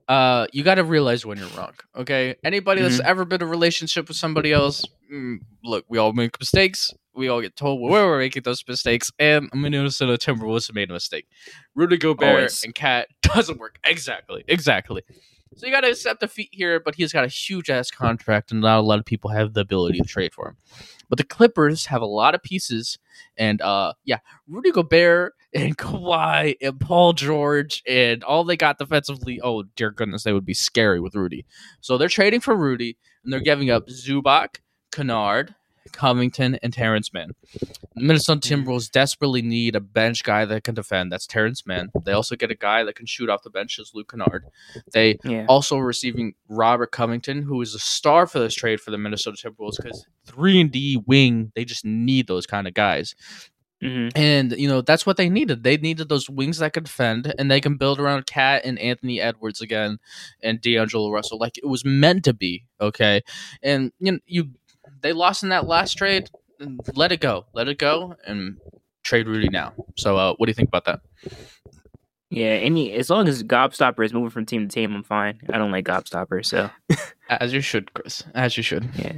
Uh, 0.06 0.46
you 0.52 0.64
got 0.64 0.76
to 0.76 0.84
realize 0.84 1.26
when 1.26 1.36
you're 1.36 1.48
wrong. 1.48 1.74
Okay, 1.94 2.36
anybody 2.42 2.80
that's 2.80 3.00
ever 3.00 3.26
been 3.26 3.42
in 3.42 3.46
a 3.46 3.50
relationship 3.50 4.08
with 4.08 4.16
somebody 4.16 4.52
else, 4.52 4.82
mm, 5.12 5.36
look, 5.62 5.84
we 5.88 5.98
all 5.98 6.14
make 6.14 6.38
mistakes. 6.40 6.94
We 7.14 7.28
all 7.28 7.42
get 7.42 7.56
told 7.56 7.80
where 7.82 8.06
we're 8.06 8.18
making 8.18 8.44
those 8.44 8.64
mistakes, 8.66 9.10
and 9.18 9.50
I'm 9.52 9.60
gonna 9.60 9.76
notice 9.76 10.00
Minnesota 10.00 10.32
Timberwolves 10.32 10.72
made 10.72 10.88
a 10.88 10.94
mistake. 10.94 11.26
Rudy 11.74 11.98
Gobert 11.98 12.28
Always. 12.28 12.64
and 12.64 12.74
Cat 12.74 13.08
doesn't 13.22 13.58
work. 13.58 13.78
Exactly, 13.84 14.44
exactly. 14.48 15.02
So 15.56 15.66
you 15.66 15.72
got 15.72 15.80
to 15.80 15.90
accept 15.90 16.20
defeat 16.20 16.50
here, 16.52 16.80
but 16.80 16.94
he's 16.94 17.12
got 17.12 17.24
a 17.24 17.28
huge 17.28 17.70
ass 17.70 17.90
contract, 17.90 18.50
and 18.50 18.60
not 18.60 18.78
a 18.78 18.82
lot 18.82 18.98
of 18.98 19.04
people 19.04 19.30
have 19.30 19.54
the 19.54 19.60
ability 19.60 19.98
to 19.98 20.04
trade 20.04 20.34
for 20.34 20.48
him. 20.48 20.56
But 21.08 21.18
the 21.18 21.24
Clippers 21.24 21.86
have 21.86 22.02
a 22.02 22.06
lot 22.06 22.34
of 22.34 22.42
pieces, 22.42 22.98
and 23.36 23.60
uh, 23.62 23.94
yeah, 24.04 24.18
Rudy 24.46 24.70
Gobert 24.70 25.34
and 25.54 25.76
Kawhi 25.78 26.56
and 26.60 26.78
Paul 26.78 27.12
George 27.12 27.82
and 27.86 28.22
all 28.24 28.44
they 28.44 28.56
got 28.56 28.78
defensively. 28.78 29.40
Oh 29.42 29.64
dear 29.74 29.90
goodness, 29.90 30.24
they 30.24 30.32
would 30.32 30.46
be 30.46 30.54
scary 30.54 31.00
with 31.00 31.14
Rudy. 31.14 31.46
So 31.80 31.98
they're 31.98 32.08
trading 32.08 32.40
for 32.40 32.54
Rudy, 32.54 32.98
and 33.24 33.32
they're 33.32 33.40
giving 33.40 33.70
up 33.70 33.88
Zubac, 33.88 34.60
Kennard, 34.92 35.54
Covington, 35.92 36.56
and 36.62 36.72
Terrence 36.72 37.12
Mann. 37.12 37.32
The 37.94 38.02
Minnesota 38.02 38.40
Timberwolves 38.48 38.90
desperately 38.90 39.42
need 39.42 39.74
a 39.76 39.80
bench 39.80 40.22
guy 40.22 40.44
that 40.44 40.64
can 40.64 40.74
defend. 40.74 41.10
That's 41.12 41.26
Terrence 41.26 41.66
Mann. 41.66 41.90
They 42.04 42.12
also 42.12 42.36
get 42.36 42.50
a 42.50 42.54
guy 42.54 42.84
that 42.84 42.94
can 42.94 43.06
shoot 43.06 43.28
off 43.28 43.42
the 43.42 43.50
bench 43.50 43.78
as 43.78 43.92
Luke 43.94 44.10
Kennard. 44.10 44.44
They 44.92 45.18
Yeah. 45.24 45.46
also 45.48 45.78
receiving 45.78 46.34
Robert 46.48 46.92
Covington, 46.92 47.42
who 47.42 47.60
is 47.60 47.74
a 47.74 47.78
star 47.78 48.26
for 48.26 48.38
this 48.38 48.54
trade 48.54 48.80
for 48.80 48.90
the 48.90 48.98
Minnesota 48.98 49.36
Timberwolves 49.36 49.76
because 49.82 50.06
three 50.24 50.60
and 50.60 50.70
D 50.70 51.02
wing, 51.06 51.52
they 51.54 51.64
just 51.64 51.84
need 51.84 52.26
those 52.26 52.46
kind 52.46 52.66
of 52.68 52.74
guys. 52.74 53.14
hmm 53.80 54.08
And 54.16 54.52
you 54.58 54.66
know 54.68 54.80
that's 54.80 55.06
what 55.06 55.16
they 55.16 55.28
needed. 55.28 55.62
They 55.62 55.76
needed 55.76 56.08
those 56.08 56.28
wings 56.28 56.58
that 56.58 56.72
could 56.72 56.84
defend, 56.84 57.32
and 57.38 57.48
they 57.48 57.60
can 57.60 57.76
build 57.76 58.00
around 58.00 58.26
Cat 58.26 58.62
and 58.64 58.76
Anthony 58.80 59.20
Edwards 59.20 59.60
again, 59.60 59.98
and 60.42 60.60
D'Angelo 60.60 61.10
Russell. 61.10 61.38
Like 61.38 61.58
it 61.58 61.66
was 61.66 61.84
meant 61.84 62.24
to 62.24 62.32
be. 62.32 62.64
Okay, 62.80 63.22
and 63.62 63.92
you 64.00 64.12
know 64.12 64.18
you 64.26 64.50
they 65.02 65.12
lost 65.12 65.42
in 65.42 65.48
that 65.50 65.66
last 65.66 65.94
trade. 65.94 66.28
Let 66.94 67.12
it 67.12 67.20
go. 67.20 67.46
Let 67.54 67.68
it 67.68 67.78
go, 67.78 68.14
and 68.26 68.56
trade 69.04 69.26
Rudy 69.28 69.48
now. 69.48 69.74
So 69.96 70.16
uh, 70.16 70.34
what 70.36 70.46
do 70.46 70.50
you 70.50 70.54
think 70.54 70.68
about 70.68 70.84
that? 70.86 71.00
Yeah, 72.30 72.48
any 72.48 72.92
as 72.92 73.08
long 73.08 73.26
as 73.28 73.42
Gobstopper 73.42 74.04
is 74.04 74.12
moving 74.12 74.30
from 74.30 74.44
team 74.44 74.68
to 74.68 74.74
team, 74.74 74.94
I'm 74.94 75.02
fine. 75.02 75.38
I 75.52 75.56
don't 75.58 75.70
like 75.72 75.84
Gobstopper, 75.86 76.44
so 76.44 76.68
As 77.30 77.52
you 77.52 77.60
should, 77.60 77.92
Chris. 77.94 78.22
As 78.34 78.56
you 78.56 78.62
should. 78.62 78.88
yeah. 78.96 79.12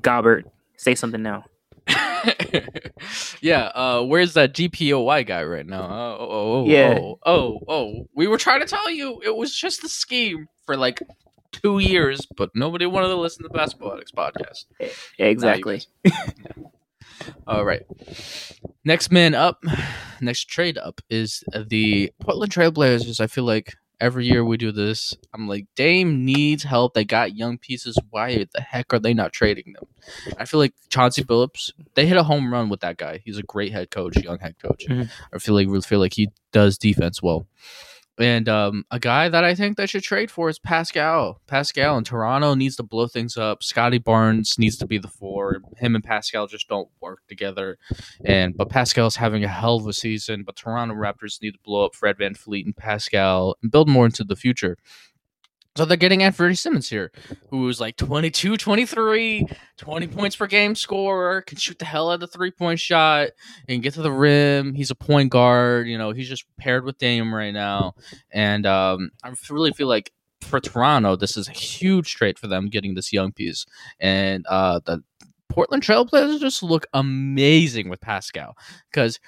Gobbert, 0.00 0.46
say 0.76 0.94
something 0.94 1.22
now. 1.22 1.44
yeah, 3.40 3.70
uh, 3.74 4.02
where's 4.02 4.34
that 4.34 4.54
DPOY 4.54 5.26
guy 5.26 5.44
right 5.44 5.66
now? 5.66 5.82
Oh, 5.82 6.16
oh, 6.18 6.52
oh, 6.52 6.66
Yeah. 6.66 6.98
oh, 7.00 7.18
oh, 7.26 7.60
oh. 7.68 8.08
We 8.14 8.26
were 8.26 8.38
trying 8.38 8.60
to 8.60 8.66
tell 8.66 8.90
you 8.90 9.20
it 9.24 9.36
was 9.36 9.54
just 9.54 9.84
a 9.84 9.88
scheme 9.88 10.46
for 10.64 10.76
like 10.76 11.00
two 11.62 11.78
years, 11.78 12.26
but 12.36 12.50
nobody 12.54 12.86
wanted 12.86 13.08
to 13.08 13.16
listen 13.16 13.42
to 13.42 13.48
the 13.48 13.54
Basketball 13.54 13.94
Addicts 13.94 14.12
podcast. 14.12 14.64
Yeah, 15.18 15.26
exactly. 15.26 15.82
All 17.46 17.64
right. 17.64 17.82
Next 18.84 19.10
man 19.10 19.34
up, 19.34 19.64
next 20.20 20.44
trade 20.48 20.78
up 20.78 21.00
is 21.10 21.42
the 21.68 22.12
Portland 22.20 22.52
Trailblazers. 22.52 23.20
I 23.20 23.26
feel 23.26 23.44
like 23.44 23.74
every 24.00 24.26
year 24.26 24.44
we 24.44 24.56
do 24.56 24.70
this. 24.70 25.16
I'm 25.34 25.48
like, 25.48 25.66
Dame 25.74 26.24
needs 26.24 26.62
help. 26.62 26.94
They 26.94 27.04
got 27.04 27.34
young 27.34 27.58
pieces. 27.58 27.96
Why 28.10 28.46
the 28.52 28.60
heck 28.60 28.92
are 28.92 28.98
they 28.98 29.14
not 29.14 29.32
trading 29.32 29.72
them? 29.72 29.84
I 30.38 30.44
feel 30.44 30.60
like 30.60 30.74
Chauncey 30.90 31.24
Billups, 31.24 31.72
they 31.94 32.06
hit 32.06 32.16
a 32.16 32.22
home 32.22 32.52
run 32.52 32.68
with 32.68 32.80
that 32.80 32.96
guy. 32.98 33.22
He's 33.24 33.38
a 33.38 33.42
great 33.42 33.72
head 33.72 33.90
coach, 33.90 34.16
young 34.22 34.38
head 34.38 34.56
coach. 34.62 34.84
Mhm. 34.88 35.10
I 35.32 35.38
feel 35.38 35.54
like 35.54 35.84
feel 35.84 36.00
like 36.00 36.12
he 36.14 36.28
does 36.52 36.78
defense 36.78 37.22
well. 37.22 37.46
And 38.18 38.48
um, 38.48 38.84
a 38.90 38.98
guy 38.98 39.28
that 39.28 39.44
I 39.44 39.54
think 39.54 39.76
they 39.76 39.86
should 39.86 40.02
trade 40.02 40.30
for 40.30 40.48
is 40.48 40.58
Pascal. 40.58 41.40
Pascal 41.46 41.98
in 41.98 42.04
Toronto 42.04 42.54
needs 42.54 42.76
to 42.76 42.82
blow 42.82 43.06
things 43.06 43.36
up. 43.36 43.62
Scottie 43.62 43.98
Barnes 43.98 44.58
needs 44.58 44.76
to 44.78 44.86
be 44.86 44.98
the 44.98 45.08
four. 45.08 45.60
Him 45.76 45.94
and 45.94 46.02
Pascal 46.02 46.46
just 46.46 46.68
don't 46.68 46.88
work 47.00 47.20
together. 47.28 47.78
And 48.24 48.56
but 48.56 48.70
Pascal's 48.70 49.16
having 49.16 49.44
a 49.44 49.48
hell 49.48 49.76
of 49.76 49.86
a 49.86 49.92
season. 49.92 50.44
But 50.44 50.56
Toronto 50.56 50.94
Raptors 50.94 51.42
need 51.42 51.52
to 51.52 51.60
blow 51.64 51.84
up 51.84 51.94
Fred 51.94 52.16
VanVleet 52.18 52.64
and 52.64 52.76
Pascal 52.76 53.56
and 53.62 53.70
build 53.70 53.88
more 53.88 54.06
into 54.06 54.24
the 54.24 54.36
future. 54.36 54.78
So 55.76 55.84
they're 55.84 55.98
getting 55.98 56.22
Anthony 56.22 56.54
Simons 56.54 56.88
here, 56.88 57.12
who's 57.50 57.80
like 57.80 57.96
22, 57.96 58.56
23, 58.56 59.46
20 59.76 60.06
points 60.06 60.34
per 60.34 60.46
game 60.46 60.74
scorer, 60.74 61.42
can 61.42 61.58
shoot 61.58 61.78
the 61.78 61.84
hell 61.84 62.10
out 62.10 62.14
of 62.14 62.20
the 62.20 62.26
three 62.26 62.50
point 62.50 62.80
shot 62.80 63.28
and 63.68 63.82
get 63.82 63.92
to 63.94 64.02
the 64.02 64.10
rim. 64.10 64.72
He's 64.72 64.90
a 64.90 64.94
point 64.94 65.30
guard. 65.30 65.86
You 65.86 65.98
know, 65.98 66.12
he's 66.12 66.30
just 66.30 66.46
paired 66.56 66.84
with 66.84 66.96
Dame 66.96 67.34
right 67.34 67.52
now. 67.52 67.94
And 68.30 68.64
um, 68.64 69.10
I 69.22 69.34
really 69.50 69.72
feel 69.72 69.86
like 69.86 70.12
for 70.40 70.60
Toronto, 70.60 71.14
this 71.14 71.36
is 71.36 71.46
a 71.46 71.52
huge 71.52 72.14
trade 72.14 72.38
for 72.38 72.46
them 72.46 72.68
getting 72.68 72.94
this 72.94 73.12
young 73.12 73.32
piece. 73.32 73.66
And 74.00 74.46
uh, 74.46 74.80
the 74.84 75.02
Portland 75.50 75.82
Trailblazers 75.82 76.40
just 76.40 76.62
look 76.62 76.86
amazing 76.94 77.90
with 77.90 78.00
Pascal 78.00 78.56
because 78.90 79.20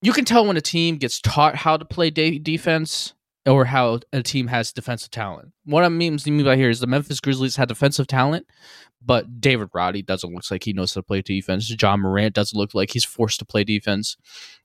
you 0.00 0.12
can 0.12 0.24
tell 0.24 0.46
when 0.46 0.56
a 0.56 0.60
team 0.60 0.96
gets 0.96 1.20
taught 1.20 1.54
how 1.54 1.76
to 1.76 1.84
play 1.84 2.10
de- 2.10 2.40
defense 2.40 3.14
or 3.46 3.64
how 3.64 4.00
a 4.12 4.22
team 4.22 4.46
has 4.46 4.72
defensive 4.72 5.10
talent. 5.10 5.52
What 5.64 5.84
I 5.84 5.88
mean, 5.88 6.18
mean 6.26 6.44
by 6.44 6.56
here 6.56 6.70
is 6.70 6.80
the 6.80 6.86
Memphis 6.86 7.20
Grizzlies 7.20 7.56
had 7.56 7.68
defensive 7.68 8.06
talent, 8.06 8.46
but 9.04 9.40
David 9.40 9.68
Roddy 9.72 10.02
doesn't 10.02 10.32
look 10.32 10.50
like 10.50 10.64
he 10.64 10.72
knows 10.72 10.94
how 10.94 11.00
to 11.00 11.06
play 11.06 11.22
defense. 11.22 11.74
Ja 11.80 11.96
Morant 11.96 12.34
doesn't 12.34 12.58
look 12.58 12.74
like 12.74 12.92
he's 12.92 13.04
forced 13.04 13.38
to 13.40 13.44
play 13.44 13.64
defense. 13.64 14.16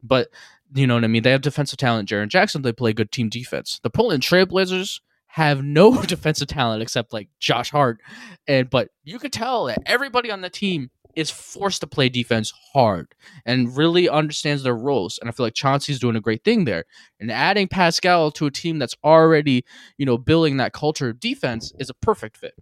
But 0.04 0.28
you 0.74 0.86
know 0.86 0.96
what 0.96 1.04
I 1.04 1.08
mean? 1.08 1.24
They 1.24 1.32
have 1.32 1.42
defensive 1.42 1.78
talent. 1.78 2.10
Jaren 2.10 2.28
Jackson, 2.28 2.62
they 2.62 2.74
play 2.74 2.94
good 2.94 3.12
team 3.12 3.30
defense. 3.30 3.80
The 3.82 3.90
Portland 3.90 4.24
Trailblazers 4.24 5.00
have 5.28 5.64
no 5.64 6.02
defensive 6.04 6.48
talent 6.48 6.82
except 6.82 7.14
like 7.14 7.30
Josh 7.40 7.72
Hart. 7.72 8.00
And 8.48 8.70
but 8.70 8.90
you 9.04 9.20
could 9.20 9.34
tell 9.34 9.66
that 9.66 9.84
everybody 9.86 10.32
on 10.32 10.42
the 10.42 10.50
team 10.50 10.92
is 11.18 11.32
forced 11.32 11.82
to 11.82 11.88
play 11.88 12.08
defense 12.08 12.54
hard 12.74 13.14
and 13.46 13.76
really 13.76 14.08
understands 14.08 14.64
their 14.64 14.78
roles. 14.78 15.18
And 15.18 15.28
I 15.28 15.34
feel 15.34 15.46
like 15.46 15.56
Chauncey's 15.56 16.00
doing 16.00 16.16
a 16.16 16.22
great 16.22 16.44
thing 16.44 16.66
there. 16.66 16.86
And 17.20 17.32
adding 17.32 17.68
Pascal 17.68 18.30
to 18.32 18.46
a 18.46 18.52
team 18.52 18.78
that's 18.78 18.96
already, 19.04 19.66
you 19.98 20.06
know, 20.06 20.18
building 20.18 20.58
that 20.58 20.74
culture 20.74 21.10
of 21.10 21.20
defense 21.20 21.74
is 21.80 21.90
a 21.90 21.96
perfect 21.96 22.38
fit. 22.38 22.54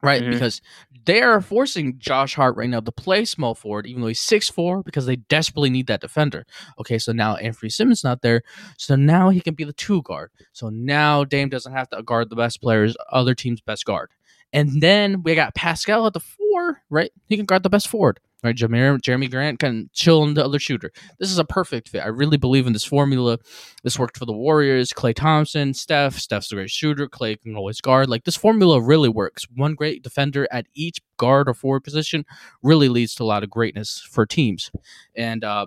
Right? 0.00 0.22
Mhm. 0.22 0.30
Because 0.30 0.60
they 1.06 1.22
are 1.22 1.40
forcing 1.40 1.98
Josh 1.98 2.34
Hart 2.34 2.54
right 2.56 2.70
now 2.70 2.78
to 2.78 2.92
play 2.92 3.24
small 3.24 3.56
forward, 3.56 3.86
even 3.86 4.02
though 4.02 4.08
he's 4.08 4.20
6'4, 4.20 4.84
because 4.84 5.06
they 5.06 5.16
desperately 5.16 5.70
need 5.70 5.88
that 5.88 6.02
defender. 6.02 6.46
Okay, 6.78 6.98
so 6.98 7.10
now 7.10 7.34
Anthony 7.36 7.68
Simons 7.70 8.04
not 8.04 8.22
there. 8.22 8.42
So 8.76 8.94
now 8.94 9.30
he 9.30 9.40
can 9.40 9.54
be 9.54 9.64
the 9.64 9.72
two 9.72 10.02
guard. 10.02 10.30
So 10.52 10.68
now 10.68 11.24
Dame 11.24 11.48
doesn't 11.48 11.72
have 11.72 11.88
to 11.88 12.02
guard 12.04 12.30
the 12.30 12.36
best 12.36 12.60
players, 12.60 12.96
other 13.10 13.34
team's 13.34 13.60
best 13.60 13.86
guard. 13.86 14.10
And 14.52 14.80
then 14.80 15.22
we 15.22 15.34
got 15.34 15.54
Pascal 15.54 16.06
at 16.06 16.14
the 16.14 16.20
four, 16.20 16.82
right? 16.90 17.10
He 17.26 17.36
can 17.36 17.46
guard 17.46 17.62
the 17.62 17.68
best 17.68 17.88
forward, 17.88 18.18
right? 18.42 18.56
Jameer, 18.56 18.98
Jerami 18.98 19.30
Grant 19.30 19.58
can 19.58 19.90
chill 19.92 20.24
in 20.24 20.34
the 20.34 20.44
other 20.44 20.58
shooter. 20.58 20.90
This 21.18 21.30
is 21.30 21.38
a 21.38 21.44
perfect 21.44 21.90
fit. 21.90 22.00
I 22.00 22.08
really 22.08 22.38
believe 22.38 22.66
in 22.66 22.72
this 22.72 22.84
formula. 22.84 23.38
This 23.82 23.98
worked 23.98 24.16
for 24.16 24.24
the 24.24 24.32
Warriors, 24.32 24.92
Klay 24.92 25.14
Thompson, 25.14 25.74
Steph. 25.74 26.18
Steph's 26.18 26.50
a 26.50 26.54
great 26.54 26.70
shooter. 26.70 27.08
Klay 27.08 27.40
can 27.40 27.56
always 27.56 27.80
guard. 27.80 28.08
Like 28.08 28.24
this 28.24 28.36
formula 28.36 28.80
really 28.80 29.10
works. 29.10 29.46
One 29.54 29.74
great 29.74 30.02
defender 30.02 30.48
at 30.50 30.66
each 30.74 30.98
guard 31.18 31.48
or 31.48 31.54
forward 31.54 31.84
position 31.84 32.24
really 32.62 32.88
leads 32.88 33.14
to 33.16 33.24
a 33.24 33.26
lot 33.26 33.42
of 33.42 33.50
greatness 33.50 34.00
for 34.10 34.24
teams. 34.24 34.70
And 35.14 35.44
uh, 35.44 35.66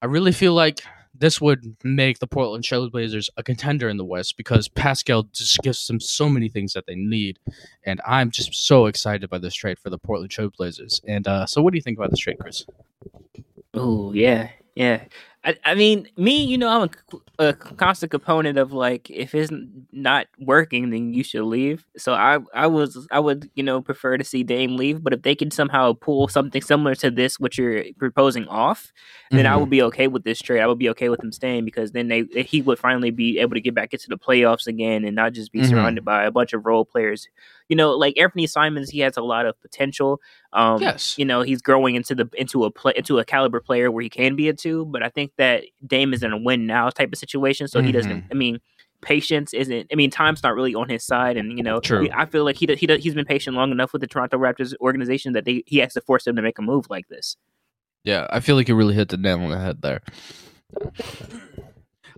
I 0.00 0.06
really 0.06 0.32
feel 0.32 0.54
like 0.54 0.82
this 1.18 1.40
would 1.40 1.76
make 1.84 2.18
the 2.18 2.26
Portland 2.26 2.64
Trailblazers 2.64 3.28
a 3.36 3.42
contender 3.42 3.88
in 3.88 3.96
the 3.96 4.04
West 4.04 4.36
because 4.36 4.68
Pascal 4.68 5.24
just 5.32 5.58
gives 5.62 5.86
them 5.86 6.00
so 6.00 6.28
many 6.28 6.48
things 6.48 6.72
that 6.72 6.86
they 6.86 6.94
need, 6.94 7.38
and 7.84 8.00
I'm 8.06 8.30
just 8.30 8.54
so 8.54 8.86
excited 8.86 9.28
by 9.28 9.38
this 9.38 9.54
trade 9.54 9.78
for 9.78 9.90
the 9.90 9.98
Portland 9.98 10.30
Trailblazers. 10.30 11.00
And 11.06 11.26
uh, 11.26 11.46
so, 11.46 11.62
what 11.62 11.72
do 11.72 11.78
you 11.78 11.82
think 11.82 11.98
about 11.98 12.10
this 12.10 12.20
trade, 12.20 12.38
Chris? 12.38 12.64
Oh 13.74 14.12
yeah, 14.12 14.50
yeah. 14.74 15.04
I, 15.48 15.56
I 15.64 15.74
mean, 15.74 16.08
me, 16.18 16.44
you 16.44 16.58
know, 16.58 16.68
I'm 16.68 16.90
a, 17.38 17.46
a 17.46 17.54
constant 17.54 18.10
component 18.12 18.58
of 18.58 18.72
like, 18.72 19.10
if 19.10 19.34
it's 19.34 19.50
not 19.92 20.26
working, 20.38 20.90
then 20.90 21.14
you 21.14 21.24
should 21.24 21.44
leave. 21.44 21.86
So 21.96 22.12
I, 22.14 22.38
I 22.54 22.66
was, 22.66 23.08
I 23.10 23.20
would, 23.20 23.50
you 23.54 23.62
know, 23.62 23.80
prefer 23.80 24.18
to 24.18 24.24
see 24.24 24.44
Dame 24.44 24.76
leave. 24.76 25.02
But 25.02 25.14
if 25.14 25.22
they 25.22 25.34
can 25.34 25.50
somehow 25.50 25.94
pull 25.94 26.28
something 26.28 26.62
similar 26.62 26.94
to 26.96 27.10
this, 27.10 27.40
what 27.40 27.58
you're 27.58 27.84
proposing 27.98 28.46
off, 28.48 28.92
then 29.32 29.46
I 29.46 29.56
Mhm. 29.56 29.60
would 29.60 29.70
be 29.70 29.82
okay 29.84 30.08
with 30.08 30.24
this 30.24 30.40
trade. 30.40 30.60
I 30.60 30.66
would 30.66 30.78
be 30.78 30.90
okay 30.90 31.08
with 31.08 31.22
him 31.22 31.32
staying 31.32 31.64
because 31.64 31.92
then 31.92 32.08
they, 32.08 32.24
he 32.42 32.60
would 32.62 32.78
finally 32.78 33.10
be 33.10 33.38
able 33.38 33.54
to 33.54 33.60
get 33.62 33.74
back 33.74 33.94
into 33.94 34.08
the 34.08 34.18
playoffs 34.18 34.66
again 34.66 35.04
and 35.04 35.16
not 35.16 35.32
just 35.32 35.52
be 35.52 35.62
Mhm. 35.62 35.64
surrounded 35.64 36.04
by 36.04 36.24
a 36.24 36.30
bunch 36.32 36.52
of 36.52 36.66
role 36.66 36.84
players. 36.84 37.28
You 37.68 37.76
know, 37.76 37.92
like 37.92 38.18
Anthony 38.18 38.46
Simons, 38.46 38.90
he 38.90 39.00
has 39.00 39.16
a 39.16 39.22
lot 39.22 39.46
of 39.46 39.60
potential. 39.60 40.20
Um, 40.52 40.80
Yes. 40.80 41.14
you 41.18 41.24
know 41.24 41.42
he's 41.42 41.60
growing 41.60 41.94
into 41.94 42.14
the 42.14 42.28
into 42.34 42.64
a 42.64 42.70
play 42.70 42.94
into 42.96 43.18
a 43.18 43.24
caliber 43.24 43.60
player 43.60 43.90
where 43.90 44.02
he 44.02 44.08
can 44.08 44.36
be 44.36 44.48
a 44.48 44.54
two. 44.54 44.86
But 44.86 45.02
I 45.02 45.08
think 45.10 45.32
that 45.36 45.64
Dame 45.86 46.12
is 46.14 46.22
in 46.22 46.32
a 46.32 46.38
win 46.38 46.66
now 46.66 46.88
type 46.90 47.12
of 47.12 47.18
situation, 47.18 47.68
so 47.68 47.80
he 47.82 47.92
doesn't. 47.92 48.22
Mhm. 48.22 48.28
I 48.30 48.34
mean, 48.34 48.60
patience 49.02 49.52
isn't. 49.52 49.86
I 49.92 49.94
mean, 49.96 50.10
time's 50.10 50.42
not 50.42 50.54
really 50.54 50.74
on 50.74 50.88
his 50.88 51.04
side, 51.04 51.36
and 51.36 51.56
you 51.58 51.62
know, 51.62 51.78
True. 51.80 52.08
I 52.14 52.24
feel 52.24 52.44
like 52.44 52.56
he 52.56 52.66
he 52.74 52.86
he's 52.96 53.14
been 53.14 53.26
patient 53.26 53.54
long 53.54 53.70
enough 53.70 53.92
with 53.92 54.00
the 54.00 54.06
Toronto 54.08 54.38
Raptors 54.38 54.74
organization 54.80 55.34
that 55.34 55.44
they 55.44 55.62
he 55.66 55.78
has 55.78 55.92
to 55.94 56.00
force 56.00 56.24
them 56.24 56.36
to 56.36 56.42
make 56.42 56.58
a 56.58 56.62
move 56.62 56.86
like 56.88 57.08
this. 57.08 57.36
Yeah, 58.04 58.26
I 58.30 58.40
feel 58.40 58.56
like 58.56 58.68
you 58.68 58.74
really 58.76 58.94
hit 58.94 59.10
the 59.10 59.16
nail 59.18 59.40
on 59.40 59.50
the 59.50 59.58
head 59.58 59.82
there. 59.82 60.00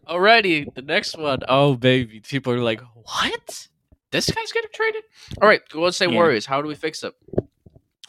Alrighty, 0.08 0.72
the 0.74 0.82
next 0.82 1.16
one. 1.18 1.40
Oh 1.48 1.74
baby, 1.76 2.20
people 2.20 2.52
are 2.52 2.60
like, 2.60 2.80
"What? 2.94 3.68
This 4.10 4.30
guy's 4.30 4.52
getting 4.52 4.70
traded?" 4.72 5.04
All 5.40 5.48
right, 5.48 5.60
Golden 5.68 5.92
State 5.92 6.10
Yeah. 6.10 6.16
Warriors. 6.16 6.46
How 6.46 6.60
do 6.62 6.68
we 6.68 6.74
fix 6.74 7.02
it? 7.02 7.14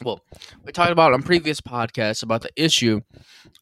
Well, 0.04 0.20
we 0.64 0.72
talked 0.72 0.90
about 0.90 1.12
on 1.12 1.22
previous 1.22 1.60
podcasts 1.60 2.22
about 2.22 2.42
the 2.42 2.50
issue 2.56 3.00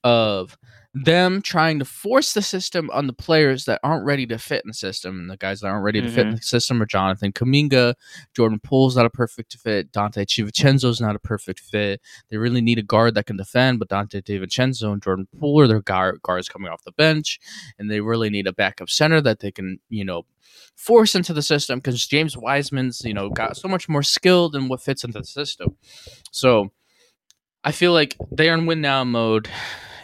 of 0.05 0.57
them 0.93 1.41
trying 1.41 1.79
to 1.79 1.85
force 1.85 2.33
the 2.33 2.43
system 2.43 2.91
on 2.91 3.07
the 3.07 3.13
players 3.13 3.65
that 3.65 3.79
aren't 3.85 4.05
ready 4.05 4.27
to 4.27 4.39
fit 4.39 4.65
in 4.65 4.69
the 4.69 4.75
system. 4.75 5.21
And 5.21 5.31
the 5.31 5.37
guys 5.37 5.61
that 5.61 5.69
aren't 5.69 5.85
ready 5.85 6.01
to 6.01 6.09
fit 6.09 6.21
in 6.21 6.27
mm-hmm. 6.29 6.37
the 6.37 6.43
system 6.43 6.83
are 6.83 6.87
Jonathan 6.87 7.33
Kuminga, 7.33 7.95
Jordan 8.35 8.59
Poole's 8.61 8.97
not 8.97 9.07
a 9.07 9.11
perfect 9.11 9.57
fit, 9.57 9.93
Donte 9.93 10.27
DiVincenzo's 10.27 11.01
not 11.01 11.15
a 11.15 11.21
perfect 11.21 11.61
fit. 11.61 12.01
They 12.29 12.39
really 12.39 12.61
need 12.61 12.79
a 12.79 12.83
guard 12.83 13.15
that 13.15 13.27
can 13.27 13.37
defend, 13.37 13.79
but 13.79 13.89
Donte 13.89 14.23
DiVincenzo 14.23 14.93
and 14.93 15.03
Jordan 15.03 15.29
Poole 15.39 15.61
are 15.61 15.69
their 15.69 15.81
guard, 15.81 16.21
guards 16.23 16.49
coming 16.49 16.73
off 16.73 16.83
the 16.83 16.93
bench, 16.93 17.39
and 17.79 17.89
they 17.89 18.01
really 18.01 18.31
need 18.31 18.49
a 18.49 18.53
backup 18.53 18.91
center 18.91 19.21
that 19.21 19.41
they 19.41 19.53
can, 19.53 19.79
you 19.91 20.05
know, 20.05 20.25
force 20.75 21.15
into 21.15 21.33
the 21.33 21.43
system 21.43 21.79
because 21.79 22.05
James 22.05 22.37
Wiseman's, 22.37 23.03
you 23.05 23.15
know, 23.15 23.31
got 23.31 23.57
so 23.57 23.69
much 23.69 23.89
more 23.89 24.03
skill 24.03 24.49
than 24.49 24.67
what 24.67 24.83
fits 24.83 25.05
into 25.05 25.21
the 25.21 25.25
system. 25.25 25.77
So 26.33 26.73
I 27.63 27.71
feel 27.71 27.93
like 27.93 28.17
they 28.33 28.49
are 28.49 28.55
in 28.55 28.67
win 28.67 28.81
now 28.81 29.05
mode. 29.05 29.49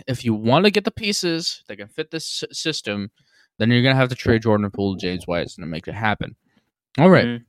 If 0.06 0.24
you 0.24 0.34
want 0.34 0.64
to 0.64 0.70
get 0.70 0.84
the 0.84 0.90
pieces 0.90 1.62
that 1.68 1.76
can 1.76 1.88
fit 1.88 2.10
this 2.10 2.44
system, 2.52 3.10
then 3.58 3.70
you're 3.70 3.82
gonna 3.82 3.94
have 3.96 4.08
to 4.10 4.14
trade 4.14 4.42
Jordan 4.42 4.70
Poole 4.70 4.94
to 4.96 5.00
James 5.00 5.26
Wiseman 5.26 5.66
to 5.66 5.70
make 5.70 5.88
it 5.88 5.94
happen. 5.94 6.36
All 6.98 7.10
right. 7.10 7.24
Mhm. 7.26 7.44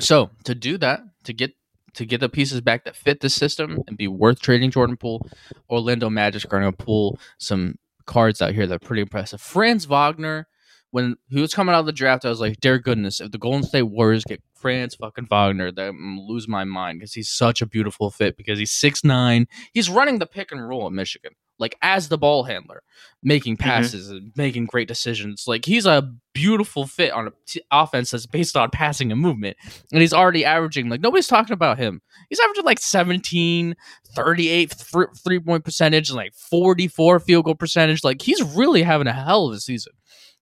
So 0.00 0.30
to 0.44 0.54
do 0.54 0.78
that, 0.78 1.00
to 1.24 1.32
get 1.32 1.52
to 1.94 2.04
get 2.04 2.20
the 2.20 2.28
pieces 2.28 2.60
back 2.60 2.84
that 2.84 2.96
fit 2.96 3.20
the 3.20 3.30
system 3.30 3.78
and 3.86 3.96
be 3.96 4.08
worth 4.08 4.40
trading 4.40 4.70
Jordan 4.70 4.96
Poole, 4.96 5.28
Orlando 5.70 6.10
Magic's 6.10 6.44
going 6.44 6.64
to 6.64 6.72
pull 6.72 7.20
some 7.38 7.76
cards 8.04 8.42
out 8.42 8.52
here 8.52 8.66
that 8.66 8.74
are 8.74 8.78
pretty 8.84 9.02
impressive. 9.02 9.40
Franz 9.40 9.84
Wagner, 9.86 10.48
when 10.90 11.14
he 11.28 11.40
was 11.40 11.54
coming 11.54 11.72
out 11.72 11.78
of 11.80 11.86
the 11.86 11.92
draft, 11.92 12.24
I 12.24 12.30
was 12.30 12.40
like, 12.40 12.58
dear 12.58 12.80
goodness, 12.80 13.20
if 13.20 13.30
the 13.30 13.38
Golden 13.38 13.62
State 13.62 13.82
Warriors 13.82 14.24
get 14.24 14.42
Franz 14.56 14.96
fucking 14.96 15.26
Wagner, 15.30 15.70
that 15.70 15.90
I'm 15.90 16.18
lose 16.18 16.48
my 16.48 16.64
mind 16.64 16.98
because 16.98 17.14
he's 17.14 17.28
such 17.28 17.62
a 17.62 17.66
beautiful 17.66 18.10
fit 18.10 18.36
because 18.36 18.58
he's 18.58 18.72
six 18.72 19.04
nine. 19.04 19.46
He's 19.72 19.88
running 19.88 20.18
the 20.18 20.26
pick 20.26 20.50
and 20.50 20.66
roll 20.68 20.86
at 20.86 20.92
Michigan, 20.92 21.34
like 21.58 21.76
as 21.82 22.08
the 22.08 22.18
ball 22.18 22.44
handler, 22.44 22.82
making 23.22 23.56
mm-hmm. 23.56 23.68
passes 23.68 24.10
and 24.10 24.32
making 24.36 24.66
great 24.66 24.88
decisions. 24.88 25.44
Like 25.46 25.64
he's 25.64 25.86
a 25.86 26.12
beautiful 26.32 26.86
fit 26.86 27.12
on 27.12 27.28
a 27.28 27.32
t- 27.46 27.62
offense 27.70 28.10
that's 28.10 28.26
based 28.26 28.56
on 28.56 28.70
passing 28.70 29.12
and 29.12 29.20
movement. 29.20 29.56
And 29.92 30.00
he's 30.00 30.12
already 30.12 30.44
averaging, 30.44 30.88
like, 30.88 31.00
nobody's 31.00 31.28
talking 31.28 31.52
about 31.52 31.78
him. 31.78 32.02
He's 32.28 32.40
averaging 32.40 32.64
like 32.64 32.80
17, 32.80 33.76
38 34.14 34.70
th- 34.70 35.06
three 35.22 35.40
point 35.40 35.64
percentage, 35.64 36.10
and 36.10 36.16
like 36.16 36.34
44 36.34 37.20
field 37.20 37.44
goal 37.44 37.54
percentage. 37.54 38.04
Like 38.04 38.22
he's 38.22 38.42
really 38.42 38.82
having 38.82 39.06
a 39.06 39.12
hell 39.12 39.46
of 39.46 39.54
a 39.54 39.60
season. 39.60 39.92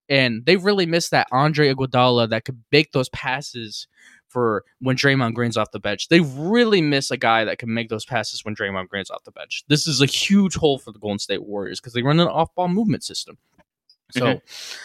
And 0.09 0.45
they 0.45 0.57
really 0.57 0.87
missed 0.87 1.11
that 1.13 1.29
Andre 1.31 1.73
Iguodala 1.73 2.31
that 2.31 2.45
could 2.45 2.63
make 2.71 2.93
those 2.93 3.09
passes 3.11 3.87
for 4.33 4.65
when 4.81 4.97
Draymond 4.97 5.35
Green's 5.35 5.57
off 5.57 5.71
the 5.71 5.79
bench. 5.81 6.09
They 6.09 6.21
really 6.21 6.81
miss 6.81 7.11
a 7.11 7.17
guy 7.17 7.45
that 7.45 7.59
can 7.59 7.73
make 7.73 7.89
those 7.89 8.05
passes 8.05 8.45
when 8.45 8.55
Draymond 8.57 8.89
Green's 8.89 9.11
off 9.11 9.25
the 9.25 9.31
bench. 9.31 9.63
This 9.69 9.87
is 9.87 10.01
a 10.01 10.07
huge 10.07 10.55
hole 10.57 10.79
for 10.79 10.93
the 10.93 10.99
Golden 10.99 11.19
State 11.19 11.45
Warriors 11.45 11.81
because 11.81 11.93
they 11.93 12.03
run 12.03 12.19
an 12.21 12.29
off-ball 12.29 12.69
movement 12.69 13.05
system. 13.05 13.39
So 14.11 14.27
Mhm. 14.27 14.41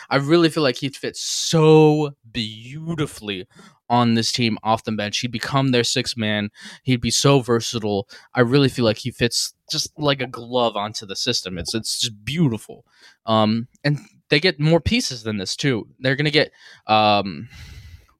I 0.10 0.15
really 0.17 0.49
feel 0.49 0.63
like 0.63 0.77
he'd 0.77 0.95
fit 0.95 1.17
so 1.17 2.15
beautifully 2.31 3.45
on 3.89 4.13
this 4.13 4.31
team 4.31 4.57
off 4.63 4.83
the 4.86 4.91
bench. 4.93 5.19
He'd 5.19 5.31
become 5.31 5.71
their 5.71 5.83
sixth 5.83 6.15
man. 6.15 6.49
He'd 6.83 7.01
be 7.01 7.12
so 7.12 7.41
versatile. 7.41 8.07
I 8.33 8.41
really 8.41 8.69
feel 8.69 8.86
like 8.86 8.99
he 8.99 9.12
fits 9.12 9.53
just 9.69 9.91
like 9.99 10.21
a 10.21 10.27
glove 10.27 10.77
onto 10.77 11.05
the 11.05 11.15
system. 11.15 11.57
It's 11.57 11.73
it's 11.75 11.99
just 11.99 12.23
beautiful. 12.23 12.86
Um, 13.25 13.67
and 13.83 13.99
they 14.29 14.39
get 14.39 14.60
more 14.62 14.79
pieces 14.79 15.23
than 15.23 15.38
this 15.38 15.55
too. 15.57 15.89
They're 15.99 16.15
gonna 16.15 16.31
get 16.31 16.51
um, 16.88 17.49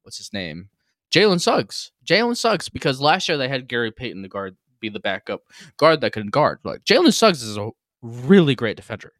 what's 0.04 0.18
his 0.18 0.34
name? 0.34 0.70
Jalen 1.12 1.42
Suggs. 1.42 1.92
Jalen 2.06 2.38
Suggs 2.38 2.70
because 2.70 3.02
last 3.02 3.28
year 3.28 3.38
they 3.38 3.48
had 3.48 3.68
Gary 3.68 3.92
Payton 3.92 4.22
the 4.22 4.28
guard 4.28 4.58
be 4.80 4.90
the 4.90 5.00
backup 5.00 5.42
guard 5.78 6.02
that 6.02 6.14
could 6.14 6.32
guard. 6.32 6.60
Like 6.64 6.84
Jalen 6.84 7.14
Suggs 7.14 7.42
is 7.44 7.58
a 7.58 7.70
really 8.02 8.56
great 8.56 8.78
defender. 8.78 9.14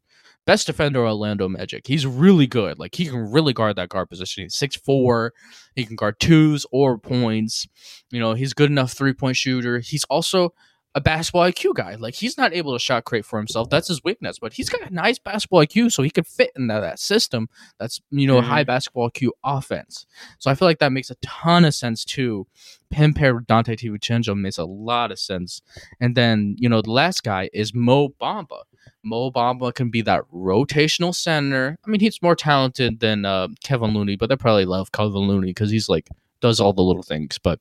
Best 0.46 0.66
defender 0.66 1.00
Orlando 1.00 1.46
Magic. 1.48 1.86
He's 1.86 2.06
really 2.06 2.46
good. 2.46 2.78
Like 2.78 2.94
he 2.94 3.06
can 3.06 3.30
really 3.30 3.52
guard 3.52 3.76
that 3.76 3.90
guard 3.90 4.08
position. 4.08 4.44
He's 4.44 4.54
six 4.54 4.76
four. 4.76 5.34
He 5.74 5.84
can 5.84 5.96
guard 5.96 6.18
twos 6.20 6.64
or 6.72 6.96
points. 6.96 7.68
You 8.10 8.20
know, 8.20 8.32
he's 8.32 8.54
good 8.54 8.70
enough 8.70 8.92
three 8.92 9.12
point 9.12 9.36
shooter. 9.36 9.80
He's 9.80 10.04
also 10.04 10.54
a 10.98 11.00
basketball 11.00 11.42
IQ 11.50 11.74
guy. 11.74 11.94
Like 11.94 12.14
he's 12.14 12.36
not 12.36 12.52
able 12.52 12.72
to 12.74 12.78
shot 12.78 13.04
create 13.04 13.24
for 13.24 13.38
himself. 13.38 13.70
That's 13.70 13.88
his 13.88 14.02
weakness. 14.04 14.38
But 14.38 14.52
he's 14.52 14.68
got 14.68 14.82
a 14.90 14.92
nice 14.92 15.18
basketball 15.18 15.60
IQ, 15.64 15.92
so 15.92 16.02
he 16.02 16.10
could 16.10 16.26
fit 16.26 16.50
in 16.56 16.66
that, 16.66 16.80
that 16.80 16.98
system. 16.98 17.48
That's 17.78 18.00
you 18.10 18.26
know 18.26 18.40
Mhm. 18.40 18.44
high 18.44 18.64
basketball 18.64 19.10
IQ 19.10 19.30
offense. 19.44 20.06
So 20.38 20.50
I 20.50 20.54
feel 20.54 20.66
like 20.68 20.78
that 20.80 20.92
makes 20.92 21.10
a 21.10 21.16
ton 21.22 21.64
of 21.64 21.74
sense 21.74 22.04
too. 22.04 22.46
Him 22.90 23.14
paired 23.14 23.34
with 23.36 23.46
Donte 23.46 23.76
DiVincenzo 23.76 24.36
makes 24.36 24.58
a 24.58 24.64
lot 24.64 25.10
of 25.12 25.18
sense. 25.18 25.62
And 26.00 26.14
then 26.16 26.56
you 26.58 26.68
know 26.68 26.82
the 26.82 26.90
last 26.92 27.22
guy 27.22 27.48
is 27.52 27.72
Mo 27.74 28.08
Bamba. 28.20 28.62
Mo 29.04 29.30
Bamba 29.30 29.72
can 29.74 29.90
be 29.90 30.02
that 30.02 30.22
rotational 30.34 31.14
center. 31.14 31.78
I 31.86 31.90
mean, 31.90 32.00
he's 32.00 32.20
more 32.22 32.34
talented 32.34 33.00
than 33.00 33.24
uh, 33.24 33.48
Kevin 33.62 33.94
Looney, 33.94 34.16
but 34.16 34.28
they 34.28 34.36
probably 34.36 34.64
love 34.64 34.92
Kevin 34.92 35.28
Looney 35.28 35.48
because 35.48 35.70
he's 35.70 35.88
like 35.88 36.08
does 36.40 36.60
all 36.60 36.72
the 36.72 36.82
little 36.82 37.02
things. 37.02 37.38
But 37.38 37.60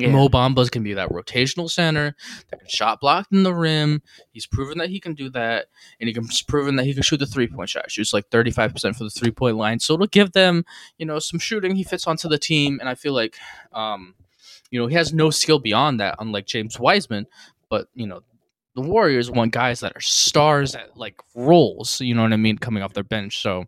Yeah. 0.00 0.10
Mo 0.10 0.28
Bambas 0.28 0.70
can 0.70 0.82
be 0.82 0.94
that 0.94 1.10
rotational 1.10 1.70
center 1.70 2.14
that 2.50 2.58
can 2.58 2.68
shot 2.68 3.00
block 3.00 3.26
in 3.30 3.42
the 3.42 3.54
rim. 3.54 4.02
He's 4.32 4.46
proven 4.46 4.78
that 4.78 4.90
he 4.90 5.00
can 5.00 5.14
do 5.14 5.30
that, 5.30 5.66
and 5.98 6.08
he 6.08 6.14
can 6.14 6.24
he's 6.24 6.42
proven 6.42 6.76
that 6.76 6.84
he 6.86 6.94
can 6.94 7.02
shoot 7.02 7.18
the 7.18 7.26
three 7.26 7.46
point 7.46 7.70
shot. 7.70 7.90
Shoots 7.90 8.12
like 8.12 8.28
thirty 8.28 8.50
five 8.50 8.72
percent 8.72 8.96
for 8.96 9.04
the 9.04 9.10
three 9.10 9.30
point 9.30 9.56
line, 9.56 9.80
so 9.80 9.94
it'll 9.94 10.06
give 10.06 10.32
them 10.32 10.64
you 10.98 11.06
know 11.06 11.18
some 11.18 11.38
shooting. 11.38 11.76
He 11.76 11.84
fits 11.84 12.06
onto 12.06 12.28
the 12.28 12.38
team, 12.38 12.78
and 12.80 12.88
I 12.88 12.94
feel 12.94 13.12
like 13.12 13.36
um, 13.72 14.14
you 14.70 14.80
know 14.80 14.86
he 14.86 14.94
has 14.94 15.12
no 15.12 15.30
skill 15.30 15.58
beyond 15.58 16.00
that, 16.00 16.16
unlike 16.18 16.46
James 16.46 16.78
Wiseman. 16.78 17.26
But 17.68 17.88
you 17.94 18.06
know 18.06 18.22
the 18.74 18.82
Warriors 18.82 19.30
want 19.30 19.52
guys 19.52 19.80
that 19.80 19.96
are 19.96 20.00
stars 20.00 20.74
at 20.74 20.96
like 20.96 21.16
roles. 21.34 22.00
You 22.00 22.14
know 22.14 22.22
what 22.22 22.32
I 22.32 22.36
mean, 22.36 22.58
coming 22.58 22.82
off 22.82 22.92
their 22.92 23.04
bench. 23.04 23.42
So 23.42 23.64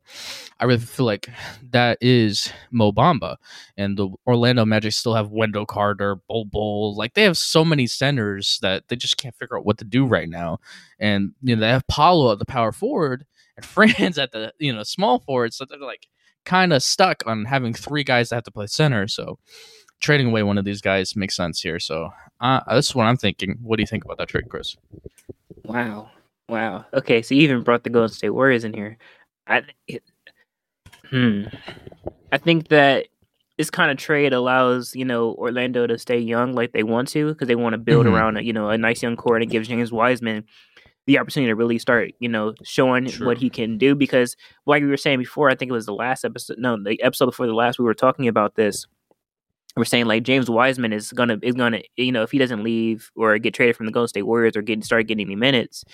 I 0.60 0.64
really 0.64 0.80
feel 0.80 1.06
like 1.06 1.28
that 1.70 1.98
is 2.00 2.52
Mo 2.70 2.92
Bamba 2.92 3.36
and 3.76 3.96
the 3.96 4.08
Orlando 4.26 4.64
Magic 4.64 4.92
still 4.92 5.14
have 5.14 5.30
Wendell 5.30 5.66
Carter, 5.66 6.16
Bol 6.28 6.44
Bol. 6.44 6.94
Like 6.96 7.14
they 7.14 7.24
have 7.24 7.36
so 7.36 7.64
many 7.64 7.86
centers 7.86 8.58
that 8.62 8.84
they 8.88 8.96
just 8.96 9.16
can't 9.16 9.34
figure 9.34 9.58
out 9.58 9.66
what 9.66 9.78
to 9.78 9.84
do 9.84 10.06
right 10.06 10.28
now. 10.28 10.58
And 11.00 11.32
you 11.42 11.56
know 11.56 11.60
they 11.60 11.68
have 11.68 11.86
Paolo 11.88 12.32
at 12.32 12.38
the 12.38 12.44
power 12.44 12.72
forward 12.72 13.26
and 13.56 13.66
Franz 13.66 14.18
at 14.18 14.32
the 14.32 14.52
you 14.58 14.72
know 14.72 14.84
small 14.84 15.18
forward, 15.18 15.52
so 15.52 15.64
they're 15.64 15.78
like 15.78 16.06
kind 16.44 16.72
of 16.72 16.82
stuck 16.82 17.22
on 17.26 17.44
having 17.44 17.72
three 17.72 18.04
guys 18.04 18.28
that 18.28 18.36
have 18.36 18.44
to 18.44 18.50
play 18.50 18.66
center. 18.66 19.06
So 19.08 19.38
trading 20.02 20.26
away 20.28 20.42
one 20.42 20.58
of 20.58 20.64
these 20.64 20.80
guys 20.82 21.16
makes 21.16 21.36
sense 21.36 21.60
here. 21.62 21.78
So 21.78 22.10
uh, 22.40 22.60
that's 22.68 22.94
what 22.94 23.04
I'm 23.04 23.16
thinking. 23.16 23.58
What 23.62 23.76
do 23.76 23.82
you 23.82 23.86
think 23.86 24.04
about 24.04 24.18
that 24.18 24.28
trade, 24.28 24.48
Chris? 24.50 24.76
Wow. 25.64 26.10
Wow. 26.48 26.84
Okay, 26.92 27.22
so 27.22 27.34
you 27.34 27.42
even 27.42 27.62
brought 27.62 27.84
the 27.84 27.90
Golden 27.90 28.10
State 28.10 28.30
Warriors 28.30 28.64
in 28.64 28.74
here. 28.74 28.98
I 29.46 29.62
it, 29.86 30.02
hmm. 31.08 31.44
I 32.30 32.38
think 32.38 32.68
that 32.68 33.06
this 33.58 33.70
kind 33.70 33.90
of 33.90 33.96
trade 33.96 34.32
allows, 34.32 34.94
you 34.94 35.04
know, 35.04 35.34
Orlando 35.34 35.86
to 35.86 35.98
stay 35.98 36.18
young 36.18 36.52
like 36.54 36.72
they 36.72 36.82
want 36.82 37.08
to 37.08 37.28
because 37.32 37.48
they 37.48 37.54
want 37.54 37.74
to 37.74 37.78
build 37.78 38.06
Mhm. 38.06 38.12
around, 38.12 38.36
a, 38.38 38.42
you 38.42 38.52
know, 38.52 38.70
a 38.70 38.78
nice 38.78 39.02
young 39.02 39.16
core 39.16 39.36
and 39.36 39.42
it 39.44 39.50
gives 39.50 39.68
James 39.68 39.92
Wiseman 39.92 40.44
the 41.06 41.18
opportunity 41.18 41.50
to 41.50 41.56
really 41.56 41.78
start, 41.78 42.12
you 42.18 42.28
know, 42.28 42.54
showing 42.64 43.06
Sure. 43.08 43.26
what 43.26 43.38
he 43.38 43.50
can 43.50 43.76
do 43.78 43.94
because 43.94 44.36
like 44.66 44.82
we 44.82 44.88
were 44.88 44.96
saying 44.96 45.18
before, 45.18 45.50
I 45.50 45.54
think 45.54 45.70
it 45.70 45.74
was 45.74 45.86
the 45.86 45.94
last 45.94 46.24
episode, 46.24 46.58
no, 46.58 46.76
the 46.82 47.00
episode 47.02 47.26
before 47.26 47.46
the 47.46 47.54
last 47.54 47.78
we 47.78 47.84
were 47.84 47.94
talking 47.94 48.26
about 48.28 48.54
this 48.56 48.86
we're 49.76 49.84
saying 49.84 50.06
like 50.06 50.22
James 50.22 50.50
Wiseman 50.50 50.92
is 50.92 51.12
gonna 51.12 51.38
is 51.42 51.54
gonna 51.54 51.80
you 51.96 52.12
know 52.12 52.22
if 52.22 52.30
he 52.30 52.38
doesn't 52.38 52.62
leave 52.62 53.10
or 53.16 53.38
get 53.38 53.54
traded 53.54 53.76
from 53.76 53.86
the 53.86 53.92
Golden 53.92 54.08
State 54.08 54.22
Warriors 54.22 54.56
or 54.56 54.62
get 54.62 54.84
start 54.84 55.06
getting 55.06 55.26
any 55.26 55.36
minutes, 55.36 55.84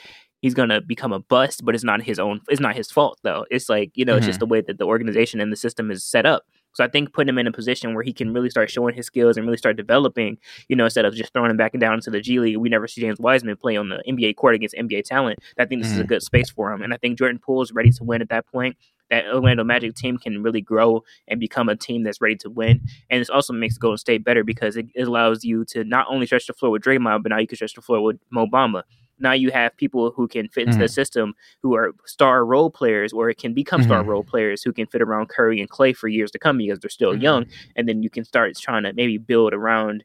he's 0.42 0.54
gonna 0.54 0.80
become 0.80 1.12
a 1.12 1.20
bust. 1.20 1.64
But 1.64 1.74
it's 1.74 1.84
not 1.84 2.02
his 2.02 2.18
own. 2.18 2.40
It's 2.48 2.60
not 2.60 2.76
his 2.76 2.90
fault 2.90 3.18
though. 3.22 3.44
It's 3.50 3.68
like 3.68 3.90
you 3.94 4.04
know 4.04 4.16
it's 4.16 4.26
just 4.26 4.40
the 4.40 4.46
way 4.46 4.60
that 4.62 4.78
the 4.78 4.84
organization 4.84 5.40
and 5.40 5.52
the 5.52 5.56
system 5.56 5.90
is 5.90 6.04
set 6.04 6.26
up. 6.26 6.44
So 6.74 6.84
I 6.84 6.88
think 6.88 7.12
putting 7.12 7.30
him 7.30 7.38
in 7.38 7.46
a 7.46 7.52
position 7.52 7.94
where 7.94 8.04
he 8.04 8.12
can 8.12 8.32
really 8.32 8.50
start 8.50 8.70
showing 8.70 8.94
his 8.94 9.06
skills 9.06 9.36
and 9.36 9.46
really 9.46 9.56
start 9.56 9.76
developing, 9.76 10.38
you 10.68 10.76
know, 10.76 10.84
instead 10.84 11.06
of 11.06 11.14
just 11.14 11.32
throwing 11.32 11.50
him 11.50 11.56
back 11.56 11.74
and 11.74 11.80
down 11.80 11.94
into 11.94 12.10
the 12.10 12.20
G 12.20 12.38
League, 12.38 12.56
we 12.58 12.68
never 12.68 12.86
see 12.86 13.00
James 13.00 13.18
Wiseman 13.18 13.56
play 13.56 13.76
on 13.76 13.88
the 13.88 14.00
NBA 14.06 14.36
court 14.36 14.54
against 14.54 14.76
NBA 14.76 15.02
talent. 15.02 15.38
I 15.58 15.64
think 15.64 15.82
this 15.82 15.92
is 15.92 15.98
a 15.98 16.04
Mhm. 16.04 16.08
good 16.08 16.22
space 16.22 16.50
for 16.50 16.70
him, 16.72 16.82
and 16.82 16.92
I 16.94 16.96
think 16.98 17.18
Jordan 17.18 17.40
Poole 17.40 17.62
is 17.62 17.72
ready 17.72 17.90
to 17.92 18.04
win 18.04 18.22
at 18.22 18.28
that 18.28 18.46
point. 18.46 18.76
That 19.10 19.26
Orlando 19.26 19.64
Magic 19.64 19.94
team 19.94 20.18
can 20.18 20.42
really 20.42 20.60
grow 20.60 21.02
and 21.28 21.40
become 21.40 21.68
a 21.68 21.76
team 21.76 22.02
that's 22.02 22.20
ready 22.20 22.36
to 22.36 22.50
win 22.50 22.80
and 23.10 23.20
this 23.20 23.30
also 23.30 23.52
makes 23.52 23.78
Golden 23.78 23.96
State 23.98 24.22
better 24.24 24.44
because 24.44 24.76
it, 24.76 24.86
it 24.94 25.08
allows 25.08 25.44
you 25.44 25.64
to 25.66 25.84
not 25.84 26.06
only 26.10 26.26
stretch 26.26 26.46
the 26.46 26.52
floor 26.52 26.70
with 26.72 26.82
Draymond, 26.82 27.22
but 27.22 27.30
now 27.30 27.38
you 27.38 27.46
can 27.46 27.56
stretch 27.56 27.74
the 27.74 27.80
floor 27.82 28.02
with 28.02 28.18
Mo 28.30 28.46
Bamba. 28.46 28.82
Now 29.18 29.32
you 29.32 29.50
have 29.50 29.76
people 29.76 30.12
who 30.12 30.28
can 30.28 30.48
fit 30.48 30.64
into 30.68 30.78
the 30.78 30.88
system 30.88 31.34
who 31.62 31.74
are 31.74 31.92
star 32.06 32.44
role 32.44 32.70
players, 32.70 33.12
or 33.12 33.28
it 33.30 33.38
can 33.38 33.52
become 33.54 33.82
star 33.82 34.02
Mhm. 34.02 34.06
role 34.06 34.22
players 34.24 34.62
who 34.62 34.72
can 34.72 34.86
fit 34.86 35.02
around 35.02 35.28
Curry 35.28 35.60
and 35.60 35.68
Klay 35.68 35.96
for 35.96 36.06
years 36.08 36.30
to 36.32 36.38
come 36.38 36.58
because 36.58 36.78
they're 36.78 36.88
still 36.90 37.14
Mhm. 37.14 37.22
young, 37.22 37.46
and 37.76 37.88
then 37.88 38.02
you 38.02 38.10
can 38.10 38.24
start 38.24 38.56
trying 38.56 38.84
to 38.84 38.92
maybe 38.92 39.18
build 39.18 39.52
around. 39.54 40.04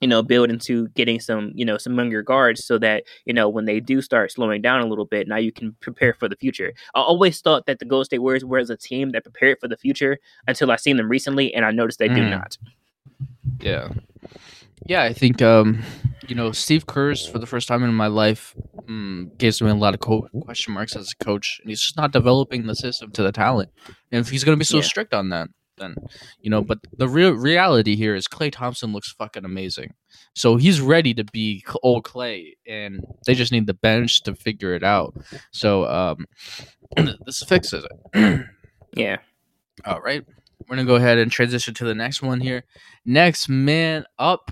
You 0.00 0.08
know, 0.08 0.22
build 0.22 0.50
into 0.50 0.88
getting 0.88 1.20
some, 1.20 1.52
you 1.54 1.64
know, 1.64 1.78
some 1.78 1.96
younger 1.96 2.22
guards 2.22 2.64
so 2.64 2.78
that, 2.78 3.04
you 3.24 3.32
know, 3.32 3.48
when 3.48 3.64
they 3.64 3.80
do 3.80 4.02
start 4.02 4.30
slowing 4.32 4.60
down 4.62 4.80
a 4.80 4.86
little 4.86 5.06
bit, 5.06 5.26
now 5.28 5.36
you 5.36 5.52
can 5.52 5.74
prepare 5.80 6.12
for 6.14 6.28
the 6.28 6.36
future. 6.36 6.72
I 6.94 7.00
always 7.00 7.40
thought 7.40 7.66
that 7.66 7.78
the 7.78 7.84
Golden 7.86 8.04
State 8.04 8.18
Warriors 8.18 8.44
were 8.44 8.58
as 8.58 8.70
a 8.70 8.76
team 8.76 9.10
that 9.12 9.22
prepared 9.22 9.58
for 9.60 9.68
the 9.68 9.76
future 9.76 10.18
until 10.46 10.70
I 10.70 10.76
seen 10.76 10.96
them 10.98 11.08
recently, 11.08 11.54
and 11.54 11.64
I 11.64 11.70
noticed 11.70 11.98
they 11.98 12.08
do 12.08 12.22
Mm. 12.22 12.30
not. 12.30 12.58
Yeah. 13.60 13.88
Yeah, 14.84 15.02
I 15.02 15.12
think 15.12 15.42
um, 15.42 15.82
you 16.28 16.34
know 16.34 16.52
Steve 16.52 16.86
Kerr's 16.86 17.26
for 17.26 17.38
the 17.38 17.46
first 17.46 17.66
time 17.66 17.82
in 17.82 17.92
my 17.94 18.06
life 18.06 18.54
mm, 18.88 19.36
gives 19.38 19.60
me 19.60 19.70
a 19.70 19.74
lot 19.74 19.94
of 19.94 20.00
co- 20.00 20.28
question 20.42 20.74
marks 20.74 20.94
as 20.94 21.12
a 21.18 21.24
coach, 21.24 21.58
and 21.62 21.70
he's 21.70 21.80
just 21.80 21.96
not 21.96 22.12
developing 22.12 22.66
the 22.66 22.74
system 22.74 23.10
to 23.12 23.22
the 23.22 23.32
talent. 23.32 23.70
And 24.12 24.20
if 24.20 24.28
he's 24.30 24.44
going 24.44 24.54
to 24.56 24.58
be 24.60 24.64
so 24.64 24.76
Yeah. 24.76 24.82
strict 24.82 25.12
on 25.14 25.30
that, 25.30 25.48
then 25.78 25.94
you 26.40 26.50
know. 26.50 26.62
But 26.62 26.78
the 26.96 27.08
real 27.08 27.32
reality 27.32 27.96
here 27.96 28.14
is 28.14 28.26
Klay 28.26 28.52
Thompson 28.52 28.92
looks 28.92 29.12
fucking 29.12 29.44
amazing, 29.44 29.94
so 30.34 30.56
he's 30.56 30.80
ready 30.80 31.14
to 31.14 31.24
be 31.24 31.64
old 31.82 32.04
Klay, 32.04 32.52
and 32.66 33.04
they 33.26 33.34
just 33.34 33.52
need 33.52 33.66
the 33.66 33.74
bench 33.74 34.22
to 34.24 34.34
figure 34.34 34.74
it 34.74 34.82
out. 34.82 35.14
So 35.52 35.86
um, 35.86 36.26
this 37.26 37.42
fixes 37.42 37.84
it. 38.14 38.46
Yeah. 38.96 39.18
All 39.84 40.00
right. 40.00 40.24
We're 40.58 40.76
going 40.76 40.86
to 40.86 40.90
go 40.90 40.96
ahead 40.96 41.18
and 41.18 41.30
transition 41.30 41.74
to 41.74 41.84
the 41.84 41.94
next 41.94 42.22
one 42.22 42.40
here. 42.40 42.64
Next 43.04 43.48
man 43.48 44.04
up, 44.18 44.50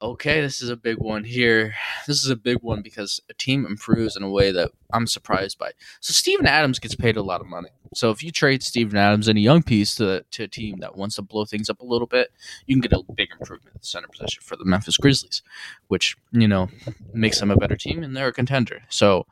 Okay, 0.00 0.40
this 0.40 0.62
is 0.62 0.70
a 0.70 0.76
big 0.76 0.98
one 0.98 1.24
here. 1.24 1.74
This 2.06 2.22
is 2.22 2.30
a 2.30 2.36
big 2.36 2.58
one 2.62 2.82
because 2.82 3.20
a 3.28 3.34
team 3.34 3.66
improves 3.66 4.16
in 4.16 4.22
a 4.22 4.30
way 4.30 4.52
that 4.52 4.70
I'm 4.92 5.08
surprised 5.08 5.58
by. 5.58 5.72
So 5.98 6.12
Steven 6.12 6.46
Adams 6.46 6.78
gets 6.78 6.94
paid 6.94 7.16
a 7.16 7.22
lot 7.22 7.40
of 7.40 7.48
money. 7.48 7.70
So 7.96 8.10
if 8.10 8.22
you 8.22 8.30
trade 8.30 8.62
Steven 8.62 8.96
Adams 8.96 9.26
and 9.26 9.36
a 9.36 9.40
young 9.40 9.60
piece 9.60 9.96
to, 9.96 10.24
to 10.30 10.44
a 10.44 10.48
team 10.48 10.78
that 10.78 10.96
wants 10.96 11.16
to 11.16 11.22
blow 11.22 11.44
things 11.44 11.68
up 11.68 11.80
a 11.80 11.84
little 11.84 12.06
bit, 12.06 12.30
you 12.66 12.76
can 12.76 12.80
get 12.80 12.92
a 12.92 13.02
big 13.12 13.30
improvement 13.32 13.74
at 13.74 13.82
the 13.82 13.88
center 13.88 14.06
position 14.06 14.40
for 14.40 14.54
the 14.54 14.64
Memphis 14.64 14.98
Grizzlies, 14.98 15.42
which, 15.88 16.16
you 16.30 16.46
know, 16.46 16.68
makes 17.12 17.40
them 17.40 17.50
a 17.50 17.56
better 17.56 17.76
team 17.76 18.04
and 18.04 18.16
they're 18.16 18.28
a 18.28 18.32
contender. 18.32 18.82
So 18.88 19.26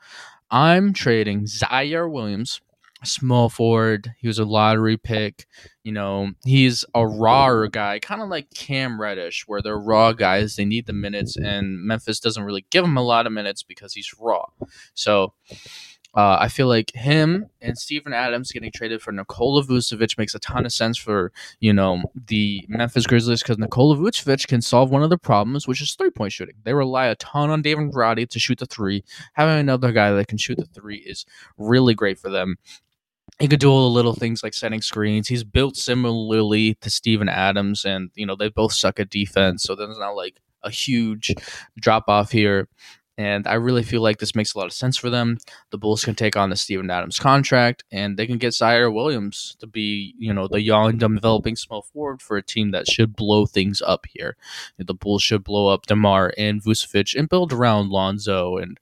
I'm 0.50 0.92
trading 0.92 1.44
Ziaire 1.44 2.10
Williams 2.10 2.60
small 3.06 3.48
forward. 3.48 4.12
He 4.18 4.28
was 4.28 4.38
a 4.38 4.44
lottery 4.44 4.96
pick. 4.96 5.46
You 5.82 5.92
know, 5.92 6.32
he's 6.44 6.84
a 6.94 7.06
raw 7.06 7.66
guy, 7.66 7.98
kind 7.98 8.22
of 8.22 8.28
like 8.28 8.52
Cam 8.54 9.00
Reddish, 9.00 9.44
where 9.46 9.62
they're 9.62 9.78
raw 9.78 10.12
guys. 10.12 10.56
They 10.56 10.64
need 10.64 10.86
the 10.86 10.92
minutes, 10.92 11.36
and 11.36 11.80
Memphis 11.80 12.20
doesn't 12.20 12.44
really 12.44 12.66
give 12.70 12.84
him 12.84 12.96
a 12.96 13.02
lot 13.02 13.26
of 13.26 13.32
minutes 13.32 13.62
because 13.62 13.94
he's 13.94 14.14
raw. 14.18 14.44
So 14.94 15.32
uh, 16.16 16.38
I 16.40 16.48
feel 16.48 16.66
like 16.66 16.90
him 16.94 17.46
and 17.60 17.76
Steven 17.76 18.14
Adams 18.14 18.50
getting 18.50 18.72
traded 18.74 19.02
for 19.02 19.12
Nikola 19.12 19.62
Vucevic 19.62 20.16
makes 20.16 20.34
a 20.34 20.38
ton 20.38 20.64
of 20.64 20.72
sense 20.72 20.96
for 20.96 21.30
you 21.60 21.74
know 21.74 22.02
the 22.14 22.64
Memphis 22.68 23.06
Grizzlies 23.06 23.42
because 23.42 23.58
Nikola 23.58 23.96
Vucevic 23.96 24.46
can 24.46 24.62
solve 24.62 24.90
one 24.90 25.02
of 25.02 25.10
the 25.10 25.18
problems, 25.18 25.68
which 25.68 25.82
is 25.82 25.94
three 25.94 26.10
point 26.10 26.32
shooting. 26.32 26.54
They 26.64 26.72
rely 26.72 27.06
a 27.06 27.16
ton 27.16 27.50
on 27.50 27.60
David 27.60 27.90
Roddy 27.94 28.24
to 28.26 28.38
shoot 28.38 28.58
the 28.58 28.66
three. 28.66 29.04
Having 29.34 29.58
another 29.58 29.92
guy 29.92 30.10
that 30.12 30.28
can 30.28 30.38
shoot 30.38 30.56
the 30.56 30.64
three 30.64 30.96
is 30.96 31.26
really 31.58 31.94
great 31.94 32.18
for 32.18 32.30
them 32.30 32.56
he 33.38 33.48
could 33.48 33.60
do 33.60 33.70
all 33.70 33.88
the 33.88 33.94
little 33.94 34.14
things 34.14 34.42
like 34.42 34.54
setting 34.54 34.80
screens. 34.80 35.28
He's 35.28 35.44
built 35.44 35.76
similarly 35.76 36.74
to 36.80 36.90
Steven 36.90 37.28
Adams, 37.28 37.84
and 37.84 38.10
you 38.14 38.26
know 38.26 38.36
they 38.36 38.48
both 38.48 38.72
suck 38.72 38.98
at 39.00 39.10
defense, 39.10 39.62
so 39.62 39.74
there's 39.74 39.98
not 39.98 40.16
like 40.16 40.40
a 40.62 40.70
huge 40.70 41.34
drop 41.78 42.04
off 42.08 42.30
here. 42.30 42.68
And 43.18 43.46
I 43.46 43.54
really 43.54 43.82
feel 43.82 44.02
like 44.02 44.18
this 44.18 44.34
makes 44.34 44.54
a 44.54 44.58
lot 44.58 44.66
of 44.66 44.74
sense 44.74 44.98
for 44.98 45.08
them. 45.08 45.38
The 45.70 45.78
Bulls 45.78 46.04
can 46.04 46.14
take 46.14 46.36
on 46.36 46.50
the 46.50 46.56
Steven 46.56 46.90
Adams 46.90 47.18
contract, 47.18 47.82
and 47.90 48.18
they 48.18 48.26
can 48.26 48.36
get 48.36 48.52
Ziaire 48.52 48.92
Williams 48.92 49.56
to 49.60 49.66
be, 49.66 50.14
you 50.18 50.34
know, 50.34 50.46
the 50.46 50.60
young, 50.60 50.98
developing 50.98 51.56
small 51.56 51.80
forward 51.80 52.20
for 52.20 52.36
a 52.36 52.42
team 52.42 52.72
that 52.72 52.86
should 52.86 53.16
blow 53.16 53.46
things 53.46 53.80
up 53.80 54.04
here. 54.06 54.36
The 54.76 54.92
Bulls 54.92 55.22
should 55.22 55.44
blow 55.44 55.68
up 55.68 55.86
Demar 55.86 56.34
and 56.36 56.62
Vucevic 56.62 57.18
and 57.18 57.26
build 57.26 57.54
around 57.54 57.88
Lonzo 57.88 58.58
and 58.58 58.78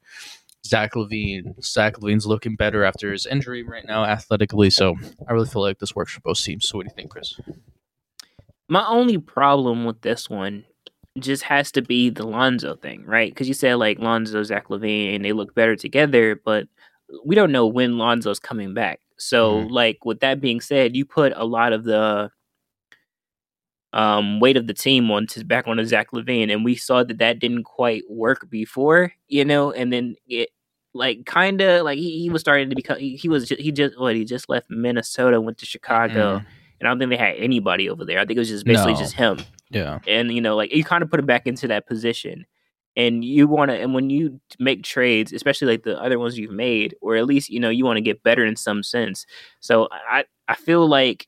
Zach 0.66 0.94
LaVine. 0.94 1.62
Zach 1.62 1.94
LaVine's 1.96 2.27
looking 2.27 2.57
better 2.57 2.85
after 2.85 3.12
his 3.12 3.27
injury 3.27 3.62
right 3.62 3.85
now, 3.87 4.05
athletically. 4.05 4.70
So 4.70 4.96
I 5.29 5.33
really 5.33 5.48
feel 5.48 5.62
like 5.62 5.79
this 5.79 5.94
works 5.94 6.12
for 6.12 6.20
both 6.20 6.42
teams. 6.42 6.68
So 6.68 6.79
what 6.79 6.87
do 6.87 6.90
you 6.90 6.96
think, 6.96 7.11
Chris? 7.11 7.38
My 8.68 8.87
only 8.87 9.18
problem 9.18 9.85
with 9.85 10.00
this 10.00 10.31
one 10.31 10.64
just 11.18 11.42
has 11.44 11.70
to 11.72 11.83
be 11.83 12.11
the 12.11 12.27
Lonzo 12.27 12.77
thing, 12.77 13.05
right? 13.05 13.31
Because 13.31 13.46
you 13.46 13.55
said 13.55 13.74
like 13.74 13.98
Lonzo, 13.98 14.42
Zach 14.42 14.68
LaVine, 14.68 15.14
and 15.14 15.24
they 15.24 15.33
look 15.33 15.55
better 15.55 15.77
together, 15.77 16.40
but 16.44 16.66
we 17.24 17.35
don't 17.35 17.53
know 17.53 17.66
when 17.66 17.98
Lonzo's 17.98 18.40
coming 18.40 18.74
back. 18.74 19.00
So, 19.16 19.61
mm-hmm. 19.61 19.72
like 19.72 20.05
with 20.05 20.20
that 20.20 20.40
being 20.40 20.61
said, 20.61 20.96
you 20.96 21.05
put 21.05 21.33
a 21.37 21.44
lot 21.44 21.72
of 21.72 21.85
the 21.85 22.31
um, 23.94 24.40
weight 24.40 24.57
of 24.57 24.66
the 24.66 24.74
team 24.74 25.09
on 25.12 25.26
to 25.28 25.44
back 25.44 25.68
on 25.68 25.83
Zach 25.87 26.11
LaVine, 26.11 26.52
and 26.52 26.64
we 26.64 26.74
saw 26.74 27.04
that 27.04 27.18
that 27.18 27.38
didn't 27.38 27.62
quite 27.62 28.02
work 28.11 28.50
before, 28.50 29.12
you 29.28 29.44
know, 29.44 29.70
and 29.70 29.92
then 29.92 30.16
it 30.26 30.50
like 30.94 31.24
kind 31.26 31.61
of 31.61 31.85
like 31.85 31.96
he, 31.96 32.20
he, 32.20 32.28
was 32.28 32.40
starting 32.40 32.68
to 32.70 32.76
become 32.76 32.98
he, 32.98 33.16
he, 33.16 33.28
was 33.28 33.48
just, 33.48 33.61
he 33.61 33.70
just 33.70 33.98
what 33.98 34.16
he 34.16 34.24
just 34.24 34.48
left 34.48 34.68
Minnesota, 34.68 35.40
went 35.40 35.59
to 35.59 35.66
Chicago, 35.66 36.38
mm. 36.38 36.46
and 36.80 36.88
I 36.88 36.90
don't 36.90 36.98
think 36.98 37.11
they 37.11 37.16
had 37.16 37.37
anybody 37.37 37.88
over 37.88 38.04
there. 38.04 38.18
I 38.18 38.26
think 38.26 38.37
it 38.37 38.40
was 38.40 38.48
just 38.48 38.64
basically 38.64 38.94
no. 38.94 38.98
just 38.98 39.14
him. 39.14 39.38
Yeah, 39.70 40.00
and 40.09 40.33
you 40.33 40.40
know, 40.40 40.57
like 40.57 40.74
you 40.74 40.83
kind 40.83 41.04
of 41.04 41.11
put 41.11 41.20
him 41.20 41.26
back 41.26 41.46
into 41.46 41.68
that 41.68 41.87
position. 41.87 42.46
And 42.96 43.24
you 43.24 43.48
want 43.48 43.72
to, 43.72 43.76
and 43.76 43.92
when 43.92 44.09
you 44.09 44.40
make 44.61 44.85
trades, 44.85 45.33
especially 45.33 45.66
like 45.66 45.83
the 45.83 46.00
other 46.00 46.16
ones 46.16 46.38
you've 46.38 46.52
made, 46.52 46.94
or 47.00 47.16
at 47.16 47.26
least 47.26 47.50
you 47.50 47.59
know 47.59 47.68
you 47.68 47.85
want 47.85 47.96
to 47.96 48.00
get 48.00 48.22
better 48.22 48.44
in 48.44 48.54
some 48.54 48.85
sense. 48.85 49.26
So 49.59 49.88
I, 49.90 50.26
I 50.46 50.54
feel 50.54 50.87
like 50.87 51.26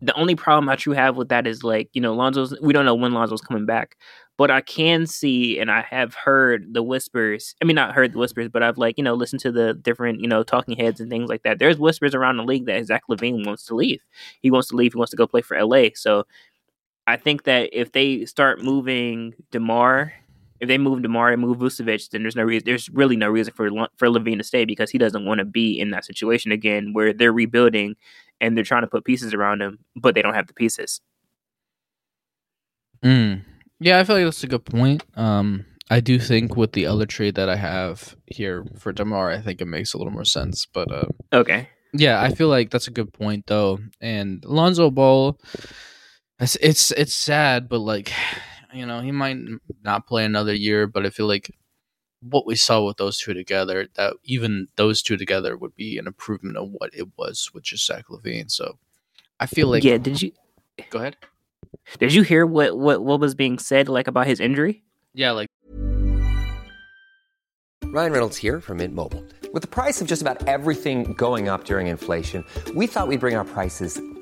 the 0.00 0.14
only 0.14 0.34
problem 0.34 0.68
I 0.68 0.76
truly 0.76 0.98
have 0.98 1.16
with 1.16 1.28
that 1.28 1.46
is 1.46 1.62
like, 1.62 1.88
you 1.92 2.00
know, 2.00 2.14
Lonzo's 2.14 2.56
we 2.60 2.72
don't 2.72 2.84
know 2.84 2.94
when 2.94 3.12
Lonzo's 3.12 3.40
coming 3.40 3.66
back. 3.66 3.96
But 4.36 4.50
I 4.50 4.62
can 4.62 5.06
see 5.06 5.60
and 5.60 5.70
I 5.70 5.82
have 5.82 6.14
heard 6.14 6.74
the 6.74 6.82
whispers. 6.82 7.54
I 7.62 7.64
mean 7.64 7.76
not 7.76 7.94
heard 7.94 8.12
the 8.12 8.18
whispers, 8.18 8.48
but 8.48 8.64
I've 8.64 8.78
like, 8.78 8.98
you 8.98 9.04
know, 9.04 9.14
listened 9.14 9.40
to 9.42 9.52
the 9.52 9.74
different, 9.74 10.20
you 10.20 10.26
know, 10.26 10.42
talking 10.42 10.76
heads 10.76 11.00
and 11.00 11.08
things 11.08 11.28
like 11.28 11.44
that. 11.44 11.60
There's 11.60 11.78
whispers 11.78 12.14
around 12.14 12.38
the 12.38 12.42
league 12.42 12.66
that 12.66 12.84
Zach 12.84 13.02
LaVine 13.08 13.46
wants 13.46 13.64
to 13.66 13.76
leave. 13.76 14.00
He 14.40 14.50
wants 14.50 14.68
to 14.68 14.76
leave, 14.76 14.92
he 14.92 14.98
wants 14.98 15.12
to 15.12 15.16
go 15.16 15.26
play 15.28 15.42
for 15.42 15.62
LA. 15.62 15.90
So 15.94 16.24
I 17.06 17.16
think 17.16 17.44
that 17.44 17.70
if 17.72 17.92
they 17.92 18.24
start 18.24 18.62
moving 18.62 19.34
DeMar 19.52 20.12
if 20.60 20.68
they 20.68 20.78
move 20.78 21.02
DeMar 21.02 21.32
and 21.32 21.42
move 21.42 21.58
Vucevic, 21.58 22.10
then 22.10 22.22
there's 22.22 22.36
no 22.36 22.42
reason. 22.42 22.64
There's 22.64 22.88
really 22.90 23.16
no 23.16 23.28
reason 23.28 23.52
for 23.54 23.68
for 23.96 24.08
LaVine 24.08 24.38
to 24.38 24.44
stay 24.44 24.64
because 24.64 24.90
he 24.90 24.98
doesn't 24.98 25.24
want 25.24 25.38
to 25.38 25.44
be 25.44 25.78
in 25.78 25.90
that 25.90 26.04
situation 26.04 26.52
again 26.52 26.92
where 26.92 27.12
they're 27.12 27.32
rebuilding 27.32 27.96
and 28.44 28.56
they're 28.56 28.64
trying 28.64 28.82
to 28.82 28.88
put 28.88 29.04
pieces 29.04 29.32
around 29.32 29.62
him, 29.62 29.78
but 29.96 30.14
they 30.14 30.22
don't 30.22 30.34
have 30.34 30.46
the 30.46 30.54
pieces. 30.54 31.00
Mm. 33.02 33.42
Yeah, 33.80 33.98
I 33.98 34.04
feel 34.04 34.16
like 34.16 34.26
that's 34.26 34.44
a 34.44 34.48
good 34.48 34.64
point. 34.64 35.02
Um, 35.16 35.64
I 35.90 36.00
do 36.00 36.18
think 36.18 36.56
with 36.56 36.72
the 36.72 36.86
other 36.86 37.06
trade 37.06 37.34
that 37.36 37.48
I 37.48 37.56
have 37.56 38.16
here 38.26 38.64
for 38.78 38.92
Demar, 38.92 39.30
I 39.30 39.40
think 39.40 39.60
it 39.60 39.66
makes 39.66 39.94
a 39.94 39.98
little 39.98 40.12
more 40.12 40.24
sense. 40.24 40.66
But 40.72 40.92
uh, 40.92 41.06
okay, 41.32 41.68
yeah, 41.94 42.20
I 42.20 42.30
feel 42.30 42.48
like 42.48 42.70
that's 42.70 42.88
a 42.88 42.92
good 42.92 43.12
point 43.12 43.46
though. 43.46 43.78
And 44.00 44.44
Lonzo 44.44 44.90
Ball, 44.90 45.38
it's 46.38 46.56
it's 46.56 46.90
it's 46.92 47.14
sad, 47.14 47.68
but 47.68 47.80
like 47.80 48.12
you 48.74 48.86
know, 48.86 49.00
he 49.00 49.12
might 49.12 49.38
not 49.82 50.06
play 50.06 50.24
another 50.24 50.54
year. 50.54 50.86
But 50.86 51.06
I 51.06 51.10
feel 51.10 51.26
like 51.26 51.50
what 52.28 52.46
we 52.46 52.56
saw 52.56 52.84
with 52.84 52.96
those 52.96 53.18
two 53.18 53.34
together, 53.34 53.88
that 53.94 54.14
even 54.24 54.68
those 54.76 55.02
two 55.02 55.16
together 55.16 55.56
would 55.56 55.76
be 55.76 55.98
an 55.98 56.06
improvement 56.06 56.56
of 56.56 56.70
what 56.70 56.90
it 56.94 57.08
was 57.16 57.50
with 57.52 57.64
just 57.64 57.86
Zach 57.86 58.06
LaVine. 58.08 58.50
So 58.50 58.78
I 59.40 59.46
feel 59.46 59.68
like 59.68 59.84
yeah. 59.84 59.98
Did 59.98 60.22
you 60.22 60.32
go 60.90 61.00
ahead? 61.00 61.16
Did 61.98 62.14
you 62.14 62.22
hear 62.22 62.46
what 62.46 62.78
what 62.78 63.02
what 63.02 63.20
was 63.20 63.34
being 63.34 63.58
said 63.58 63.88
like 63.88 64.08
about 64.08 64.26
his 64.26 64.40
injury? 64.40 64.82
Yeah, 65.12 65.32
like 65.32 65.48
Ryan 67.84 68.12
Reynolds 68.12 68.36
here 68.36 68.60
from 68.60 68.78
Mint 68.78 68.94
Mobile. 68.94 69.24
With 69.52 69.62
the 69.62 69.68
price 69.68 70.00
of 70.00 70.08
just 70.08 70.20
about 70.20 70.48
everything 70.48 71.12
going 71.12 71.48
up 71.48 71.64
during 71.64 71.86
inflation, 71.86 72.44
we 72.74 72.88
thought 72.88 73.06
we'd 73.06 73.20
bring 73.20 73.36
our 73.36 73.44
prices 73.44 74.00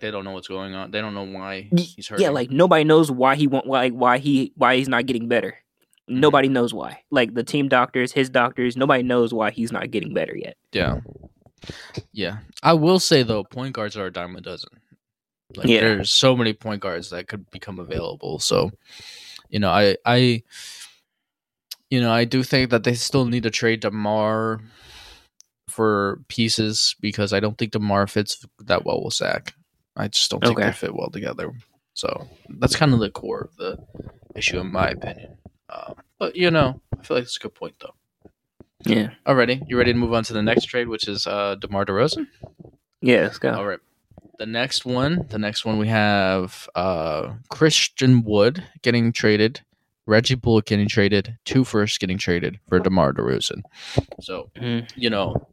They 0.00 0.10
don't 0.10 0.24
know 0.24 0.32
what's 0.32 0.48
going 0.48 0.74
on. 0.74 0.90
They 0.90 1.00
don't 1.00 1.14
know 1.14 1.24
why 1.24 1.70
he's 1.74 2.08
hurt. 2.08 2.20
Yeah, 2.20 2.30
like 2.30 2.50
nobody 2.50 2.84
knows 2.84 3.10
why 3.10 3.34
he 3.34 3.46
want 3.46 3.66
why 3.66 3.88
why 3.90 4.18
he 4.18 4.52
why 4.56 4.76
he's 4.76 4.88
not 4.88 5.06
getting 5.06 5.28
better. 5.28 5.58
Mm-hmm. 6.08 6.20
Nobody 6.20 6.48
knows 6.48 6.74
why. 6.74 7.00
Like 7.10 7.34
the 7.34 7.42
team 7.42 7.68
doctors, 7.68 8.12
his 8.12 8.28
doctors, 8.28 8.76
nobody 8.76 9.02
knows 9.02 9.32
why 9.32 9.50
he's 9.50 9.72
not 9.72 9.90
getting 9.90 10.12
better 10.12 10.36
yet. 10.36 10.56
Yeah. 10.72 11.00
Yeah. 12.12 12.38
I 12.62 12.74
will 12.74 13.00
say 13.00 13.22
though, 13.22 13.42
point 13.42 13.72
guards 13.72 13.96
are 13.96 14.06
a 14.06 14.12
dime 14.12 14.36
a 14.36 14.40
dozen. 14.40 14.70
Like 15.56 15.68
yeah. 15.68 15.80
there's 15.80 16.10
so 16.10 16.36
many 16.36 16.52
point 16.52 16.82
guards 16.82 17.10
that 17.10 17.28
could 17.28 17.50
become 17.50 17.78
available. 17.78 18.38
So, 18.38 18.70
you 19.48 19.58
know, 19.58 19.70
I 19.70 19.96
I 20.04 20.42
you 21.90 22.00
know, 22.00 22.12
I 22.12 22.24
do 22.24 22.42
think 22.42 22.70
that 22.70 22.84
they 22.84 22.94
still 22.94 23.26
need 23.26 23.44
to 23.44 23.50
trade 23.50 23.80
DeMar 23.80 24.60
for 25.68 26.20
pieces 26.28 26.96
because 27.00 27.32
I 27.32 27.40
don't 27.40 27.56
think 27.56 27.72
DeMar 27.72 28.06
fits 28.06 28.44
that 28.64 28.84
well 28.84 29.02
with 29.02 29.14
Zach. 29.14 29.54
I 29.96 30.08
just 30.08 30.30
don't 30.30 30.40
think 30.40 30.58
okay. 30.58 30.66
they 30.66 30.72
fit 30.72 30.94
well 30.94 31.10
together. 31.10 31.52
So 31.94 32.28
that's 32.48 32.76
kind 32.76 32.92
of 32.92 33.00
the 33.00 33.10
core 33.10 33.48
of 33.50 33.56
the 33.56 33.78
issue, 34.34 34.60
in 34.60 34.70
my 34.70 34.88
opinion. 34.90 35.38
Uh, 35.70 35.94
but 36.18 36.36
you 36.36 36.50
know, 36.50 36.80
I 36.98 37.02
feel 37.02 37.16
like 37.16 37.24
it's 37.24 37.36
a 37.36 37.40
good 37.40 37.54
point 37.54 37.74
though. 37.80 37.94
Yeah. 38.84 39.10
Alrighty, 39.26 39.62
you 39.68 39.78
ready 39.78 39.92
to 39.92 39.98
move 39.98 40.12
on 40.12 40.22
to 40.24 40.32
the 40.32 40.42
next 40.42 40.66
trade, 40.66 40.88
which 40.88 41.08
is 41.08 41.26
uh 41.26 41.56
DeMar 41.56 41.86
DeRozan? 41.86 42.26
Yeah, 43.00 43.22
let's 43.22 43.38
go. 43.38 43.52
All 43.54 43.66
right. 43.66 43.78
The 44.38 44.46
next 44.46 44.84
one, 44.84 45.26
the 45.30 45.38
next 45.38 45.64
one 45.64 45.78
we 45.78 45.88
have 45.88 46.68
uh 46.74 47.32
Christian 47.48 48.22
Wood 48.22 48.62
getting 48.82 49.12
traded, 49.12 49.62
Reggie 50.06 50.34
Bullock 50.34 50.66
getting 50.66 50.88
traded, 50.88 51.38
two 51.44 51.64
firsts 51.64 51.98
getting 51.98 52.18
traded 52.18 52.60
for 52.68 52.78
DeMar 52.78 53.14
DeRozan. 53.14 53.62
So, 54.20 54.50
Mhm. 54.56 54.88
you 54.94 55.08
know, 55.10 55.48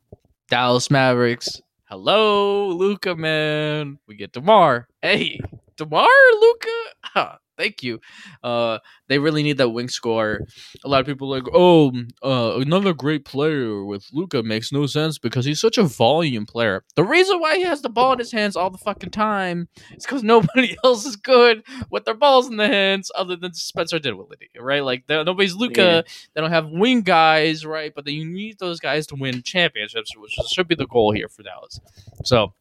Dallas 0.49 0.91
Mavericks. 0.91 1.61
Hello, 1.93 2.69
Luka 2.69 3.15
man. 3.15 3.99
We 4.07 4.15
get 4.15 4.33
DeMar. 4.33 4.87
Hey, 5.03 5.39
DeMar, 5.77 6.07
Luka. 6.41 6.69
Huh, 7.03 7.35
thank 7.57 7.83
you. 7.83 7.99
Uh 8.43 8.79
they 9.07 9.19
really 9.19 9.43
need 9.43 9.57
that 9.57 9.69
wing 9.69 9.89
score. 9.89 10.39
A 10.83 10.87
lot 10.87 11.01
of 11.01 11.05
people 11.05 11.33
are 11.33 11.39
like, 11.39 11.49
oh, 11.53 11.91
uh, 12.23 12.59
another 12.59 12.93
great 12.93 13.25
player 13.25 13.83
with 13.83 14.07
Luka 14.11 14.41
makes 14.41 14.71
no 14.71 14.85
sense 14.85 15.19
because 15.19 15.45
he's 15.45 15.59
such 15.61 15.77
a 15.77 15.83
volume 15.83 16.45
player. 16.45 16.83
The 16.95 17.03
reason 17.03 17.39
why 17.39 17.57
he 17.57 17.63
has 17.63 17.81
the 17.81 17.89
ball 17.89 18.13
in 18.13 18.19
his 18.19 18.31
hands 18.31 18.55
all 18.55 18.69
the 18.69 18.77
fucking 18.77 19.11
time 19.11 19.67
is 19.95 20.05
because 20.05 20.23
nobody 20.33 20.75
else 20.83 21.05
is 21.05 21.15
good 21.15 21.63
with 21.91 22.05
their 22.05 22.15
balls 22.15 22.47
in 22.47 22.57
the 22.57 22.67
hands 22.67 23.11
other 23.15 23.35
than 23.35 23.53
Spencer 23.53 23.99
Dinwiddie, 23.99 24.49
right? 24.59 24.83
Like 24.83 25.03
nobody's 25.07 25.55
Luka. 25.55 26.03
They 26.33 26.41
don't 26.41 26.51
have 26.51 26.69
wing 26.69 27.01
guys, 27.01 27.65
right? 27.65 27.91
But 27.93 28.05
then 28.05 28.15
you 28.15 28.25
need 28.25 28.57
those 28.59 28.79
guys 28.79 29.05
to 29.07 29.15
win 29.15 29.43
championships, 29.43 30.15
which 30.17 30.33
should 30.51 30.67
be 30.67 30.75
the 30.75 30.87
goal 30.87 31.11
here 31.11 31.29
for 31.29 31.43
Dallas. 31.43 31.79
So 32.23 32.53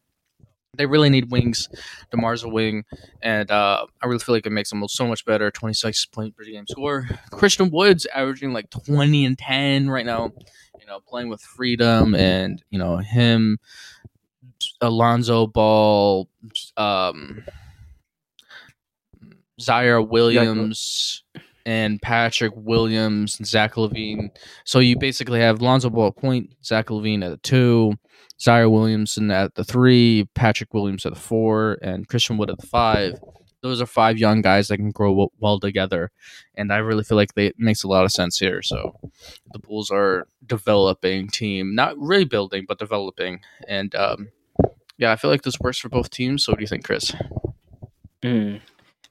they 0.75 0.85
really 0.85 1.09
need 1.09 1.31
wings. 1.31 1.69
Demar's 2.11 2.43
a 2.43 2.49
wing, 2.49 2.83
and 3.21 3.49
uh, 3.51 3.85
I 4.01 4.07
really 4.07 4.19
feel 4.19 4.35
like 4.35 4.45
it 4.45 4.51
makes 4.51 4.69
them 4.69 4.85
so 4.87 5.07
much 5.07 5.25
better. 5.25 5.51
Twenty 5.51 5.73
six 5.73 6.05
point 6.05 6.35
per 6.35 6.43
game 6.43 6.65
score. 6.67 7.07
Christian 7.31 7.69
Woods 7.69 8.07
averaging 8.13 8.53
like 8.53 8.69
twenty 8.69 9.25
and 9.25 9.37
ten 9.37 9.89
right 9.89 10.05
now. 10.05 10.31
You 10.79 10.87
know, 10.87 10.99
playing 10.99 11.29
with 11.29 11.41
freedom, 11.41 12.15
and 12.15 12.61
you 12.69 12.79
know 12.79 12.97
him, 12.97 13.59
Alonzo 14.81 15.47
Ball, 15.47 16.27
um, 16.75 17.43
Ziaire 19.61 20.05
Williams, 20.05 21.23
and 21.65 22.01
Patrick 22.01 22.53
Williams, 22.55 23.37
and 23.37 23.47
Zach 23.47 23.75
LaVine. 23.75 24.29
So 24.65 24.79
you 24.79 24.97
basically 24.97 25.39
have 25.39 25.61
Lonzo 25.61 25.89
Ball 25.89 26.07
at 26.07 26.17
point, 26.17 26.51
Zach 26.63 26.87
LaVine 26.87 27.23
at 27.23 27.29
the 27.29 27.37
two, 27.37 27.97
Ziaire 28.39 28.69
Williamson 28.71 29.31
at 29.31 29.55
the 29.55 29.63
three, 29.63 30.27
Patrick 30.35 30.73
Williams 30.73 31.05
at 31.05 31.13
the 31.13 31.19
four, 31.19 31.77
and 31.81 32.07
Christian 32.07 32.37
Wood 32.37 32.49
at 32.49 32.57
the 32.57 32.67
five. 32.67 33.19
Those 33.61 33.81
are 33.81 33.85
five 33.85 34.17
young 34.17 34.41
guys 34.41 34.67
that 34.67 34.77
can 34.77 34.91
grow 34.91 35.29
well 35.39 35.59
together, 35.59 36.11
and 36.55 36.73
I 36.73 36.77
really 36.77 37.03
feel 37.05 37.15
like 37.15 37.33
they, 37.33 37.45
it 37.47 37.55
makes 37.57 37.83
a 37.83 37.87
lot 37.87 38.03
of 38.03 38.11
sense 38.11 38.37
here. 38.37 38.61
So 38.61 38.99
the 39.53 39.59
Bulls 39.59 39.89
are 39.89 40.27
developing 40.45 41.29
team, 41.29 41.73
not 41.73 41.97
rebuilding, 41.97 42.65
but 42.67 42.77
developing, 42.77 43.39
and 43.67 43.95
um, 43.95 44.29
yeah, 44.97 45.13
I 45.13 45.15
feel 45.15 45.31
like 45.31 45.43
this 45.43 45.59
works 45.61 45.77
for 45.79 45.87
both 45.87 46.09
teams. 46.09 46.43
So 46.43 46.51
what 46.51 46.57
do 46.57 46.63
you 46.63 46.67
think, 46.67 46.83
Chris? 46.83 47.13
Mm. 48.21 48.59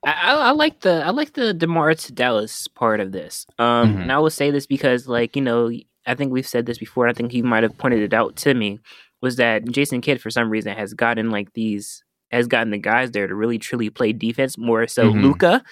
I, 0.05 0.33
I, 0.35 0.51
like 0.51 0.81
the 0.81 1.03
I 1.05 1.11
like 1.11 1.33
the 1.35 1.55
Demar 1.55 1.95
to 1.95 2.13
Dallas 2.13 2.67
part 2.69 3.01
of 3.01 3.13
this. 3.13 3.47
Um, 3.59 3.95
Mhm. 3.95 4.03
and 4.03 4.13
I 4.13 4.19
will 4.19 4.31
say 4.31 4.51
this 4.51 4.67
because, 4.67 5.07
like, 5.07 5.37
you 5.37 5.43
know, 5.43 5.71
I 6.07 6.15
think 6.15 6.33
we've 6.33 6.47
said 6.47 6.67
this 6.67 6.79
before. 6.79 7.07
And 7.07 7.15
I 7.15 7.17
think 7.17 7.33
he 7.33 7.43
might 7.43 7.63
have 7.63 7.77
pointed 7.79 8.01
it 8.03 8.13
out 8.15 8.37
to 8.37 8.55
me. 8.55 8.79
Was 9.21 9.37
that 9.37 9.65
Jason 9.71 10.01
Kidd 10.01 10.21
for 10.21 10.31
some 10.31 10.51
reason 10.51 10.75
has 10.77 10.95
gotten 10.95 11.31
like 11.31 11.53
these 11.55 12.03
has 12.31 12.47
gotten 12.47 12.71
the 12.71 12.79
guys 12.79 13.11
there 13.11 13.27
to 13.27 13.35
really 13.35 13.59
truly 13.59 13.91
play 13.91 14.13
defense 14.13 14.57
more 14.59 14.87
so 14.87 15.13
Mhm. 15.13 15.23
Luka. 15.23 15.63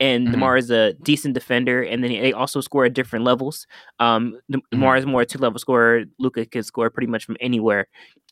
And 0.00 0.28
Mhm. 0.28 0.32
Demar 0.32 0.56
is 0.56 0.70
a 0.70 0.94
decent 1.02 1.34
defender, 1.34 1.82
and 1.82 2.02
then 2.02 2.10
they 2.10 2.32
also 2.32 2.60
score 2.60 2.84
at 2.84 2.94
different 2.94 3.24
levels. 3.24 3.66
Um, 3.98 4.38
De- 4.50 4.58
Demar 4.70 4.96
is 4.96 5.06
more 5.06 5.22
a 5.22 5.26
two 5.26 5.38
level 5.38 5.58
scorer. 5.58 6.04
Luka 6.18 6.44
can 6.46 6.62
score 6.62 6.88
pretty 6.90 7.06
much 7.06 7.24
from 7.24 7.36
anywhere, 7.40 7.86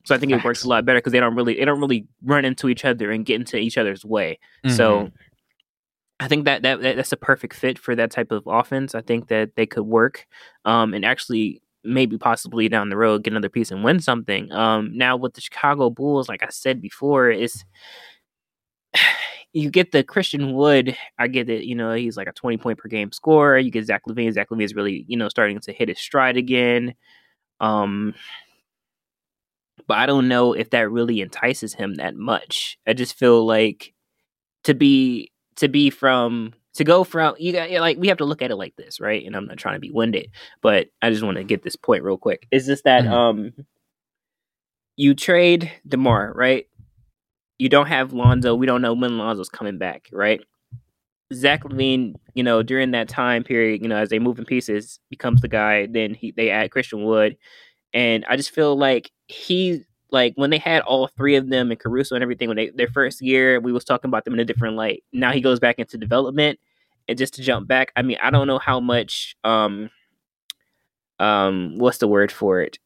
so 0.04 0.14
I 0.14 0.18
think 0.18 0.32
it 0.32 0.42
works 0.44 0.64
a 0.64 0.68
lot 0.68 0.84
better 0.84 0.98
because 0.98 1.12
they 1.12 1.20
don't 1.20 1.34
really 1.34 1.54
they 1.54 1.64
don't 1.64 1.80
really 1.80 2.06
run 2.24 2.44
into 2.44 2.68
each 2.68 2.84
other 2.84 3.10
and 3.10 3.24
get 3.26 3.36
into 3.40 3.56
each 3.56 3.78
other's 3.78 4.04
way. 4.04 4.38
So 4.68 5.10
I 6.20 6.28
think 6.28 6.44
that, 6.44 6.62
that 6.62 6.82
that 6.82 6.96
that's 6.96 7.12
a 7.12 7.16
perfect 7.16 7.54
fit 7.54 7.78
for 7.78 7.96
that 7.96 8.10
type 8.10 8.30
of 8.30 8.42
offense. 8.46 8.94
I 8.94 9.00
think 9.00 9.28
that 9.28 9.56
they 9.56 9.66
could 9.66 9.84
work, 9.84 10.26
um, 10.66 10.92
and 10.92 11.04
actually 11.04 11.62
maybe 11.82 12.18
possibly 12.18 12.68
down 12.68 12.90
the 12.90 12.96
road 12.96 13.24
get 13.24 13.32
another 13.32 13.48
piece 13.48 13.70
and 13.70 13.82
win 13.82 14.00
something. 14.00 14.52
Um, 14.52 14.90
now 14.96 15.16
with 15.16 15.32
the 15.32 15.40
Chicago 15.40 15.88
Bulls, 15.88 16.28
like 16.28 16.42
I 16.42 16.48
said 16.50 16.82
before, 16.82 17.30
is 17.30 17.64
you 19.54 19.70
get 19.70 19.92
the 19.92 20.04
Christian 20.04 20.52
Wood. 20.52 20.94
I 21.18 21.26
get 21.26 21.48
it. 21.48 21.64
You 21.64 21.74
know, 21.74 21.94
he's 21.94 22.18
like 22.18 22.28
a 22.28 22.32
twenty 22.32 22.58
point 22.58 22.78
per 22.78 22.88
game 22.88 23.12
scorer. 23.12 23.58
You 23.58 23.70
get 23.70 23.86
Zach 23.86 24.02
LaVine. 24.06 24.34
Zach 24.34 24.50
LaVine 24.50 24.64
is 24.64 24.74
really 24.74 25.06
you 25.08 25.16
know 25.16 25.30
starting 25.30 25.58
to 25.58 25.72
hit 25.72 25.88
his 25.88 25.98
stride 25.98 26.36
again. 26.36 26.94
Um, 27.60 28.14
but 29.86 29.96
I 29.96 30.06
don't 30.06 30.28
know 30.28 30.52
if 30.52 30.70
that 30.70 30.90
really 30.90 31.22
entices 31.22 31.74
him 31.74 31.94
that 31.94 32.14
much. 32.14 32.78
I 32.86 32.92
just 32.92 33.18
feel 33.18 33.46
like 33.46 33.94
to 34.64 34.74
be 34.74 35.32
to 35.60 35.68
be 35.68 35.90
from 35.90 36.52
to 36.74 36.84
go 36.84 37.04
from 37.04 37.34
you 37.38 37.52
got 37.52 37.70
like 37.70 37.98
we 37.98 38.08
have 38.08 38.18
to 38.18 38.26
look 38.26 38.42
at 38.42 38.50
it 38.50 38.56
like 38.56 38.76
this, 38.76 39.00
right? 39.00 39.24
And 39.26 39.36
I'm 39.36 39.46
not 39.46 39.58
trying 39.58 39.76
to 39.76 39.80
be 39.80 39.90
winded, 39.90 40.30
but 40.62 40.88
I 41.02 41.10
just 41.10 41.22
want 41.22 41.38
to 41.38 41.44
get 41.44 41.62
this 41.62 41.76
point 41.76 42.04
real 42.04 42.18
quick. 42.18 42.46
Is 42.50 42.66
this 42.66 42.82
that 42.82 43.04
Mhm. 43.04 43.12
um 43.12 43.52
you 44.96 45.14
trade 45.14 45.70
Demar, 45.86 46.32
right? 46.34 46.66
You 47.58 47.68
don't 47.68 47.86
have 47.86 48.12
Lonzo. 48.12 48.54
We 48.54 48.66
don't 48.66 48.82
know 48.82 48.94
when 48.94 49.18
Lonzo's 49.18 49.48
coming 49.48 49.78
back, 49.78 50.08
right? 50.12 50.40
Zach 51.32 51.62
LaVine, 51.64 52.14
you 52.34 52.42
know, 52.42 52.62
during 52.62 52.90
that 52.92 53.08
time 53.08 53.44
period, 53.44 53.82
you 53.82 53.88
know, 53.88 53.96
as 53.96 54.10
they 54.10 54.18
move 54.18 54.38
in 54.38 54.44
pieces, 54.44 54.98
becomes 55.10 55.40
the 55.40 55.48
guy. 55.48 55.86
Then 55.86 56.14
he 56.14 56.32
they 56.32 56.50
add 56.50 56.70
Christian 56.72 57.04
Wood, 57.04 57.36
and 57.94 58.24
I 58.28 58.36
just 58.36 58.50
feel 58.52 58.76
like 58.76 59.10
he 59.28 59.84
like 60.12 60.34
when 60.36 60.50
they 60.50 60.58
had 60.58 60.82
all 60.82 61.08
three 61.08 61.36
of 61.36 61.48
them 61.48 61.70
and 61.70 61.80
Caruso 61.80 62.14
and 62.14 62.22
everything 62.22 62.48
when 62.48 62.56
they 62.56 62.70
their 62.70 62.88
first 62.88 63.20
year, 63.22 63.60
we 63.60 63.72
was 63.72 63.84
talking 63.84 64.08
about 64.08 64.24
them 64.24 64.34
in 64.34 64.40
a 64.40 64.44
different 64.44 64.76
light. 64.76 65.04
Now 65.12 65.32
he 65.32 65.40
goes 65.40 65.60
back 65.60 65.78
into 65.78 65.98
development, 65.98 66.58
and 67.08 67.18
just 67.18 67.34
to 67.34 67.42
jump 67.42 67.68
back, 67.68 67.92
I 67.96 68.02
mean, 68.02 68.18
I 68.22 68.30
don't 68.30 68.46
know 68.46 68.58
how 68.58 68.80
much 68.80 69.36
um 69.44 69.90
um 71.18 71.78
what's 71.78 71.98
the 71.98 72.08
word 72.08 72.32
for 72.32 72.60
it? 72.60 72.78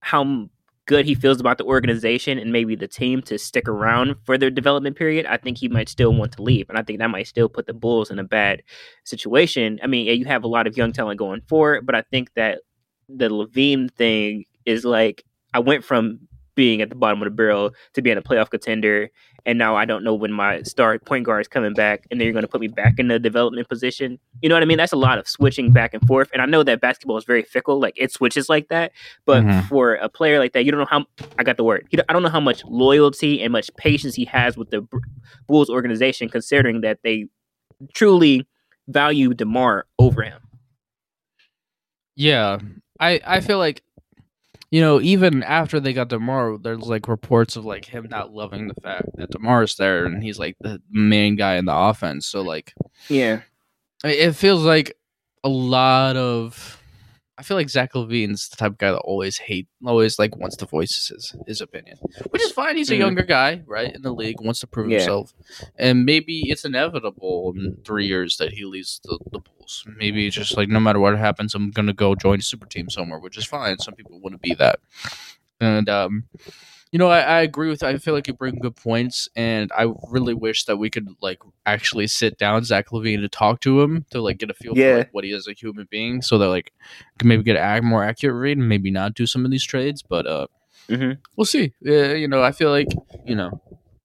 How 0.00 0.48
good 0.88 1.04
he 1.04 1.14
feels 1.14 1.38
about 1.38 1.58
the 1.58 1.64
organization 1.64 2.38
and 2.38 2.50
maybe 2.50 2.74
the 2.74 2.88
team 2.88 3.20
to 3.20 3.38
stick 3.38 3.68
around 3.68 4.16
for 4.24 4.38
their 4.38 4.50
development 4.50 4.96
period, 4.96 5.26
I 5.26 5.36
think 5.36 5.58
he 5.58 5.68
might 5.68 5.88
still 5.88 6.14
want 6.14 6.32
to 6.32 6.42
leave. 6.42 6.68
And 6.70 6.78
I 6.78 6.82
think 6.82 6.98
that 6.98 7.10
might 7.10 7.26
still 7.28 7.48
put 7.48 7.66
the 7.66 7.74
Bulls 7.74 8.10
in 8.10 8.18
a 8.18 8.24
bad 8.24 8.62
situation. 9.04 9.78
I 9.82 9.86
mean, 9.86 10.06
yeah, 10.06 10.14
you 10.14 10.24
have 10.24 10.44
a 10.44 10.48
lot 10.48 10.66
of 10.66 10.78
young 10.78 10.92
talent 10.92 11.18
going 11.18 11.42
forward, 11.42 11.84
but 11.84 11.94
I 11.94 12.02
think 12.10 12.32
that 12.34 12.60
the 13.08 13.28
LaVine 13.28 13.90
thing 13.92 14.46
is 14.64 14.84
like 14.84 15.24
I 15.58 15.60
went 15.60 15.82
from 15.84 16.20
being 16.54 16.80
at 16.82 16.88
the 16.88 16.94
bottom 16.94 17.20
of 17.20 17.26
the 17.26 17.30
barrel 17.34 17.72
to 17.94 18.02
being 18.02 18.16
a 18.16 18.22
playoff 18.22 18.50
contender, 18.50 19.10
and 19.44 19.58
now 19.58 19.74
I 19.74 19.84
don't 19.84 20.04
know 20.04 20.14
when 20.14 20.32
my 20.32 20.62
star 20.62 20.96
point 21.00 21.24
guard 21.24 21.40
is 21.40 21.48
coming 21.48 21.74
back, 21.74 22.06
and 22.10 22.20
then 22.20 22.26
you're 22.26 22.32
going 22.32 22.44
to 22.44 22.48
put 22.48 22.60
me 22.60 22.68
back 22.68 22.94
in 22.98 23.08
the 23.08 23.18
development 23.18 23.68
position. 23.68 24.18
You 24.40 24.48
know 24.48 24.54
what 24.54 24.62
I 24.62 24.66
mean? 24.66 24.78
That's 24.78 24.92
a 24.92 24.96
lot 24.96 25.18
of 25.18 25.26
switching 25.28 25.72
back 25.72 25.94
and 25.94 26.06
forth, 26.06 26.30
and 26.32 26.40
I 26.40 26.46
know 26.46 26.62
that 26.62 26.80
basketball 26.80 27.16
is 27.16 27.24
very 27.24 27.42
fickle, 27.42 27.80
like 27.80 27.94
it 27.96 28.12
switches 28.12 28.48
like 28.48 28.68
that. 28.68 28.92
But 29.26 29.42
Mhm. 29.44 29.68
for 29.68 29.94
a 29.94 30.08
player 30.08 30.38
like 30.38 30.52
that, 30.52 30.64
you 30.64 30.70
don't 30.70 30.80
know 30.80 30.86
how 30.88 31.06
I 31.38 31.42
got 31.42 31.56
the 31.56 31.64
word. 31.64 31.86
You 31.90 31.96
don't- 31.96 32.06
I 32.08 32.12
don't 32.12 32.22
know 32.22 32.28
how 32.28 32.40
much 32.40 32.64
loyalty 32.64 33.42
and 33.42 33.52
much 33.52 33.68
patience 33.76 34.14
he 34.14 34.24
has 34.26 34.56
with 34.56 34.70
the 34.70 34.86
Bulls 35.48 35.70
organization, 35.70 36.28
considering 36.28 36.82
that 36.82 36.98
they 37.02 37.26
truly 37.94 38.46
value 38.88 39.34
Demar 39.34 39.86
over 39.98 40.22
him. 40.22 40.40
Yeah, 42.16 42.58
I 42.98 43.20
I 43.24 43.40
feel 43.40 43.58
like 43.58 43.82
you 44.70 44.80
know 44.80 45.00
even 45.00 45.42
after 45.42 45.80
they 45.80 45.92
got 45.92 46.08
Demar, 46.08 46.58
there's 46.58 46.80
like 46.80 47.08
reports 47.08 47.56
of 47.56 47.64
like 47.64 47.84
him 47.84 48.06
not 48.10 48.32
loving 48.32 48.68
the 48.68 48.80
fact 48.80 49.08
that 49.16 49.30
Demar 49.30 49.62
is 49.62 49.76
there 49.76 50.04
and 50.04 50.22
he's 50.22 50.38
like 50.38 50.56
the 50.60 50.80
main 50.90 51.36
guy 51.36 51.56
in 51.56 51.64
the 51.64 51.76
offense. 51.76 52.26
So 52.26 52.42
like 52.42 52.74
Yeah. 53.08 53.40
It 54.04 54.32
feels 54.32 54.62
like 54.62 54.96
a 55.42 55.48
lot 55.48 56.16
of. 56.16 56.77
I 57.38 57.42
feel 57.42 57.56
like 57.56 57.70
Zach 57.70 57.92
LaVine's 57.94 58.48
the 58.48 58.56
type 58.56 58.72
of 58.72 58.78
guy 58.78 58.90
that 58.90 58.98
always 58.98 59.38
hate, 59.38 59.68
always 59.86 60.18
like 60.18 60.36
wants 60.36 60.56
to 60.56 60.66
voice 60.66 61.08
his 61.08 61.32
his 61.46 61.60
opinion, 61.60 61.96
which 62.30 62.42
is 62.42 62.50
fine. 62.50 62.76
He's 62.76 62.90
a 62.90 62.94
Mhm. 62.94 62.98
younger 62.98 63.22
guy, 63.22 63.62
right, 63.64 63.94
in 63.94 64.02
the 64.02 64.12
league, 64.12 64.40
wants 64.40 64.58
to 64.60 64.66
prove 64.66 64.90
Yeah. 64.90 64.98
himself, 64.98 65.32
and 65.78 66.04
maybe 66.04 66.50
it's 66.50 66.64
inevitable 66.64 67.54
in 67.56 67.76
three 67.84 68.06
years 68.06 68.36
that 68.38 68.52
he 68.54 68.64
leaves 68.64 69.00
the, 69.04 69.18
the 69.30 69.38
Bulls. 69.38 69.84
Maybe 69.96 70.26
it's 70.26 70.34
just 70.36 70.56
like 70.56 70.68
no 70.68 70.80
matter 70.80 70.98
what 70.98 71.16
happens, 71.16 71.54
I'm 71.54 71.70
gonna 71.70 71.92
go 71.94 72.14
join 72.16 72.40
a 72.40 72.42
super 72.42 72.66
team 72.66 72.90
somewhere, 72.90 73.20
which 73.20 73.38
is 73.38 73.44
fine. 73.46 73.78
Some 73.78 73.94
people 73.94 74.18
want 74.20 74.34
to 74.34 74.38
be 74.38 74.54
that, 74.54 74.80
and 75.60 75.88
um, 75.88 76.24
you 76.92 76.98
know, 76.98 77.08
I, 77.08 77.20
I 77.20 77.40
agree 77.42 77.68
with. 77.68 77.82
I 77.82 77.96
feel 77.98 78.14
like 78.14 78.26
you 78.26 78.34
bring 78.34 78.58
good 78.60 78.76
points, 78.76 79.28
and 79.36 79.70
I 79.76 79.92
really 80.10 80.34
wish 80.34 80.64
that 80.64 80.76
we 80.78 80.90
could 80.90 81.08
like 81.20 81.38
actually 81.66 82.06
sit 82.06 82.38
down 82.38 82.64
Zach 82.64 82.88
LaVine 82.88 83.20
to 83.20 83.28
talk 83.28 83.60
to 83.60 83.80
him 83.82 84.06
to 84.10 84.20
like 84.20 84.38
get 84.38 84.50
a 84.50 84.54
feel 84.54 84.76
Yeah. 84.76 84.92
for 84.92 84.98
like, 84.98 85.14
what 85.14 85.24
he 85.24 85.32
is 85.32 85.46
as 85.46 85.48
a 85.48 85.52
human 85.52 85.86
being, 85.90 86.22
so 86.22 86.38
that 86.38 86.48
like 86.48 86.72
can 87.18 87.28
maybe 87.28 87.42
get 87.42 87.56
a 87.56 87.82
more 87.82 88.04
accurate 88.04 88.36
read 88.36 88.58
and 88.58 88.68
maybe 88.68 88.90
not 88.90 89.14
do 89.14 89.26
some 89.26 89.44
of 89.44 89.50
these 89.50 89.64
trades. 89.64 90.02
But 90.02 90.26
uh, 90.26 90.46
Mhm. 90.88 91.18
we'll 91.36 91.44
see. 91.44 91.72
Yeah, 91.82 92.12
you 92.14 92.28
know, 92.28 92.42
I 92.42 92.52
feel 92.52 92.70
like 92.70 92.88
you 93.26 93.34
know 93.34 93.60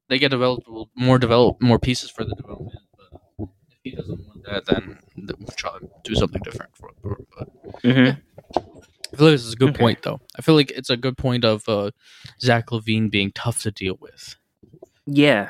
they 0.09 0.19
get 0.19 0.29
developed 0.29 0.67
more 0.95 1.17
develop 1.17 1.61
more 1.61 1.79
pieces 1.79 2.09
for 2.09 2.23
the 2.25 2.35
development. 2.35 2.81
But 2.97 3.47
if 3.71 3.77
he 3.83 3.91
doesn't 3.91 4.19
want 4.27 4.43
that, 4.45 4.65
then 4.65 4.99
we'll 5.15 5.47
try 5.55 5.71
to 5.79 5.87
do 6.03 6.15
something 6.15 6.41
different 6.41 6.75
for. 6.75 6.89
for 7.01 7.17
but 7.37 7.81
Mhm. 7.83 8.21
I 9.13 9.17
feel 9.17 9.27
like 9.27 9.33
this 9.35 9.45
is 9.45 9.53
a 9.53 9.57
good 9.57 9.69
Okay. 9.69 9.79
point, 9.79 10.01
though. 10.01 10.19
I 10.37 10.41
feel 10.41 10.55
like 10.55 10.71
it's 10.71 10.89
a 10.89 10.97
good 10.97 11.17
point 11.17 11.45
of 11.45 11.67
uh, 11.69 11.91
Zach 12.41 12.67
LaVine 12.71 13.11
being 13.11 13.31
tough 13.33 13.61
to 13.61 13.71
deal 13.71 13.97
with. 13.99 14.35
Yeah. 15.05 15.49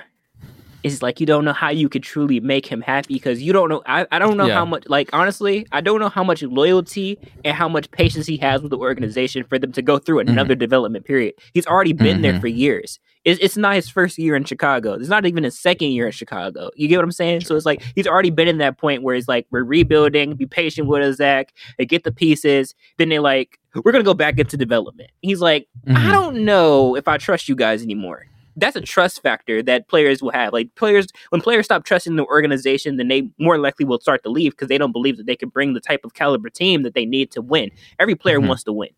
It's 0.84 1.02
like 1.02 1.22
you 1.22 1.26
don't 1.26 1.46
know 1.46 1.54
how 1.54 1.70
you 1.70 1.88
could 1.88 2.04
truly 2.04 2.42
make 2.42 2.66
him 2.66 2.82
happy 2.82 3.14
because 3.14 3.42
you 3.42 3.54
don't 3.54 3.70
know. 3.70 3.82
I, 3.86 4.06
I 4.12 4.20
don't 4.20 4.36
know 4.36 4.48
Yeah. 4.48 4.56
how 4.56 4.66
much, 4.66 4.84
like, 4.88 5.10
honestly, 5.14 5.66
I 5.72 5.80
don't 5.80 6.02
know 6.02 6.10
how 6.10 6.26
much 6.26 6.44
loyalty 6.44 7.18
and 7.46 7.56
how 7.56 7.70
much 7.70 7.90
patience 7.92 8.26
he 8.28 8.36
has 8.38 8.62
with 8.62 8.72
the 8.72 8.78
organization 8.78 9.46
for 9.46 9.58
them 9.58 9.72
to 9.72 9.82
go 9.82 9.98
through 9.98 10.20
another 10.20 10.56
development 10.56 11.06
period. 11.06 11.36
He's 11.54 11.66
already 11.68 11.94
been 11.94 12.22
there 12.22 12.34
Mhm. 12.34 12.42
for 12.42 12.48
years. 12.48 13.00
It's, 13.26 13.40
it's 13.42 13.56
not 13.58 13.76
his 13.76 13.90
first 13.90 14.18
year 14.18 14.36
in 14.36 14.44
Chicago. 14.44 14.94
It's 14.94 15.08
not 15.10 15.26
even 15.26 15.44
his 15.44 15.58
second 15.58 15.90
year 15.92 16.06
in 16.08 16.12
Chicago. 16.12 16.70
You 16.76 16.88
get 16.88 16.98
what 16.98 17.06
I'm 17.06 17.12
saying? 17.12 17.42
So 17.42 17.56
it's 17.56 17.66
like 17.66 17.82
he's 17.96 18.08
already 18.08 18.30
been 18.32 18.48
in 18.48 18.58
that 18.58 18.78
point 18.78 19.02
where 19.02 19.16
it's 19.16 19.28
like, 19.28 19.48
we're 19.50 19.64
rebuilding, 19.64 20.36
be 20.36 20.46
patient 20.46 20.88
with 20.88 21.02
us, 21.04 21.16
Zach, 21.18 21.54
and 21.80 21.88
get 21.88 22.04
the 22.04 22.12
pieces. 22.12 22.76
Then 22.98 23.10
they 23.10 23.20
like, 23.20 23.60
we're 23.76 23.92
going 23.94 24.04
to 24.04 24.08
go 24.10 24.14
back 24.14 24.40
into 24.40 24.58
development. 24.58 25.10
He's 25.22 25.40
like, 25.40 25.68
I 25.88 25.92
Mhm. 25.92 26.12
don't 26.12 26.46
know 26.46 26.96
if 26.96 27.08
I 27.08 27.18
trust 27.18 27.48
you 27.48 27.56
guys 27.56 27.82
anymore. 27.82 28.26
That's 28.56 28.76
a 28.76 28.82
trust 28.82 29.24
factor 29.24 29.64
that 29.64 29.88
players 29.88 30.22
will 30.22 30.30
have. 30.32 30.54
Like 30.54 30.76
players, 30.76 31.08
when 31.30 31.42
players 31.42 31.66
stop 31.66 31.86
trusting 31.86 32.18
the 32.18 32.26
organization, 32.26 32.98
then 32.98 33.08
they 33.08 33.28
more 33.40 33.58
likely 33.58 33.84
will 33.86 34.00
start 34.00 34.22
to 34.24 34.30
leave 34.30 34.52
because 34.52 34.68
they 34.68 34.78
don't 34.78 34.92
believe 34.92 35.18
that 35.18 35.26
they 35.26 35.36
can 35.36 35.50
bring 35.50 35.74
the 35.74 35.80
type 35.80 36.02
of 36.04 36.14
caliber 36.14 36.50
team 36.52 36.84
that 36.84 36.94
they 36.94 37.06
need 37.06 37.32
to 37.32 37.42
win. 37.42 37.72
Every 38.00 38.14
player 38.16 38.40
Mhm. 38.40 38.50
wants 38.50 38.64
to 38.66 38.74
win. 38.74 38.90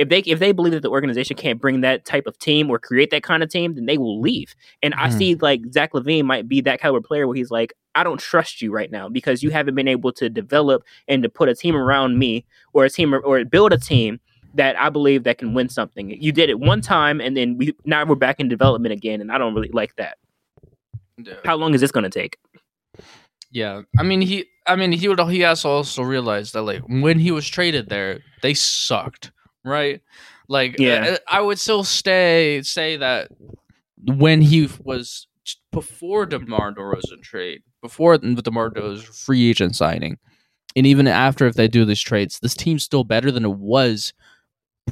If 0.00 0.08
they 0.08 0.20
if 0.20 0.38
they 0.38 0.52
believe 0.52 0.72
that 0.72 0.80
the 0.80 0.88
organization 0.88 1.36
can't 1.36 1.60
bring 1.60 1.82
that 1.82 2.06
type 2.06 2.26
of 2.26 2.38
team 2.38 2.70
or 2.70 2.78
create 2.78 3.10
that 3.10 3.22
kind 3.22 3.42
of 3.42 3.50
team, 3.50 3.74
then 3.74 3.84
they 3.84 3.98
will 3.98 4.18
leave. 4.18 4.54
And 4.82 4.94
I 4.94 5.08
Mhm. 5.08 5.12
see 5.18 5.34
like 5.34 5.60
Zach 5.72 5.92
LaVine 5.92 6.24
might 6.24 6.48
be 6.48 6.62
that 6.62 6.80
caliber 6.80 7.06
player 7.06 7.26
where 7.26 7.36
he's 7.36 7.50
like, 7.50 7.74
I 7.94 8.02
don't 8.02 8.18
trust 8.18 8.62
you 8.62 8.72
right 8.72 8.90
now 8.90 9.10
because 9.10 9.42
you 9.42 9.50
haven't 9.50 9.74
been 9.74 9.88
able 9.88 10.10
to 10.12 10.30
develop 10.30 10.84
and 11.06 11.22
to 11.22 11.28
put 11.28 11.50
a 11.50 11.54
team 11.54 11.76
around 11.76 12.18
me 12.18 12.46
or 12.72 12.86
a 12.86 12.90
team 12.90 13.14
or 13.14 13.44
build 13.44 13.74
a 13.74 13.78
team 13.78 14.18
that 14.54 14.74
I 14.80 14.88
believe 14.88 15.24
that 15.24 15.36
can 15.36 15.52
win 15.52 15.68
something. 15.68 16.10
You 16.10 16.32
did 16.32 16.48
it 16.48 16.58
one 16.58 16.80
time, 16.80 17.20
and 17.20 17.36
then 17.36 17.58
we 17.58 17.74
now 17.84 18.04
we're 18.06 18.14
back 18.14 18.40
in 18.40 18.48
development 18.48 18.92
again, 18.92 19.20
and 19.20 19.30
I 19.30 19.36
don't 19.38 19.54
really 19.54 19.70
like 19.72 19.94
that. 19.96 20.16
How 21.44 21.56
long 21.56 21.74
is 21.74 21.80
this 21.82 21.92
going 21.92 22.04
to 22.04 22.10
take? 22.10 22.38
Yeah, 23.52 23.82
I 23.98 24.02
mean 24.02 24.22
he, 24.22 24.46
I 24.66 24.76
mean 24.76 24.92
he 24.92 25.08
would, 25.08 25.20
he 25.28 25.40
has 25.40 25.64
also 25.64 26.02
realized 26.02 26.54
that 26.54 26.62
like 26.62 26.80
when 26.88 27.18
he 27.18 27.30
was 27.32 27.46
traded 27.46 27.88
there, 27.90 28.20
they 28.42 28.54
sucked, 28.54 29.30
right? 29.64 30.00
Like, 30.48 30.78
uh, 30.80 30.82
Yeah. 30.82 31.16
I, 31.28 31.38
I 31.38 31.40
would 31.40 31.58
still 31.58 31.84
stay 31.84 32.62
say 32.62 32.96
that 32.96 33.28
when 34.04 34.40
he 34.42 34.68
was 34.82 35.26
before 35.72 36.26
Demar 36.26 36.72
Derozan 36.74 37.22
trade, 37.22 37.62
before 37.82 38.18
the 38.18 38.34
Demar 38.42 38.70
Derozan 38.70 39.04
free 39.14 39.50
agent 39.50 39.76
signing, 39.76 40.18
and 40.76 40.86
even 40.86 41.06
after 41.06 41.46
if 41.46 41.54
they 41.54 41.68
do 41.68 41.84
these 41.84 42.00
trades, 42.00 42.38
this 42.40 42.54
team's 42.54 42.84
still 42.84 43.04
better 43.04 43.30
than 43.30 43.44
it 43.44 43.56
was 43.56 44.12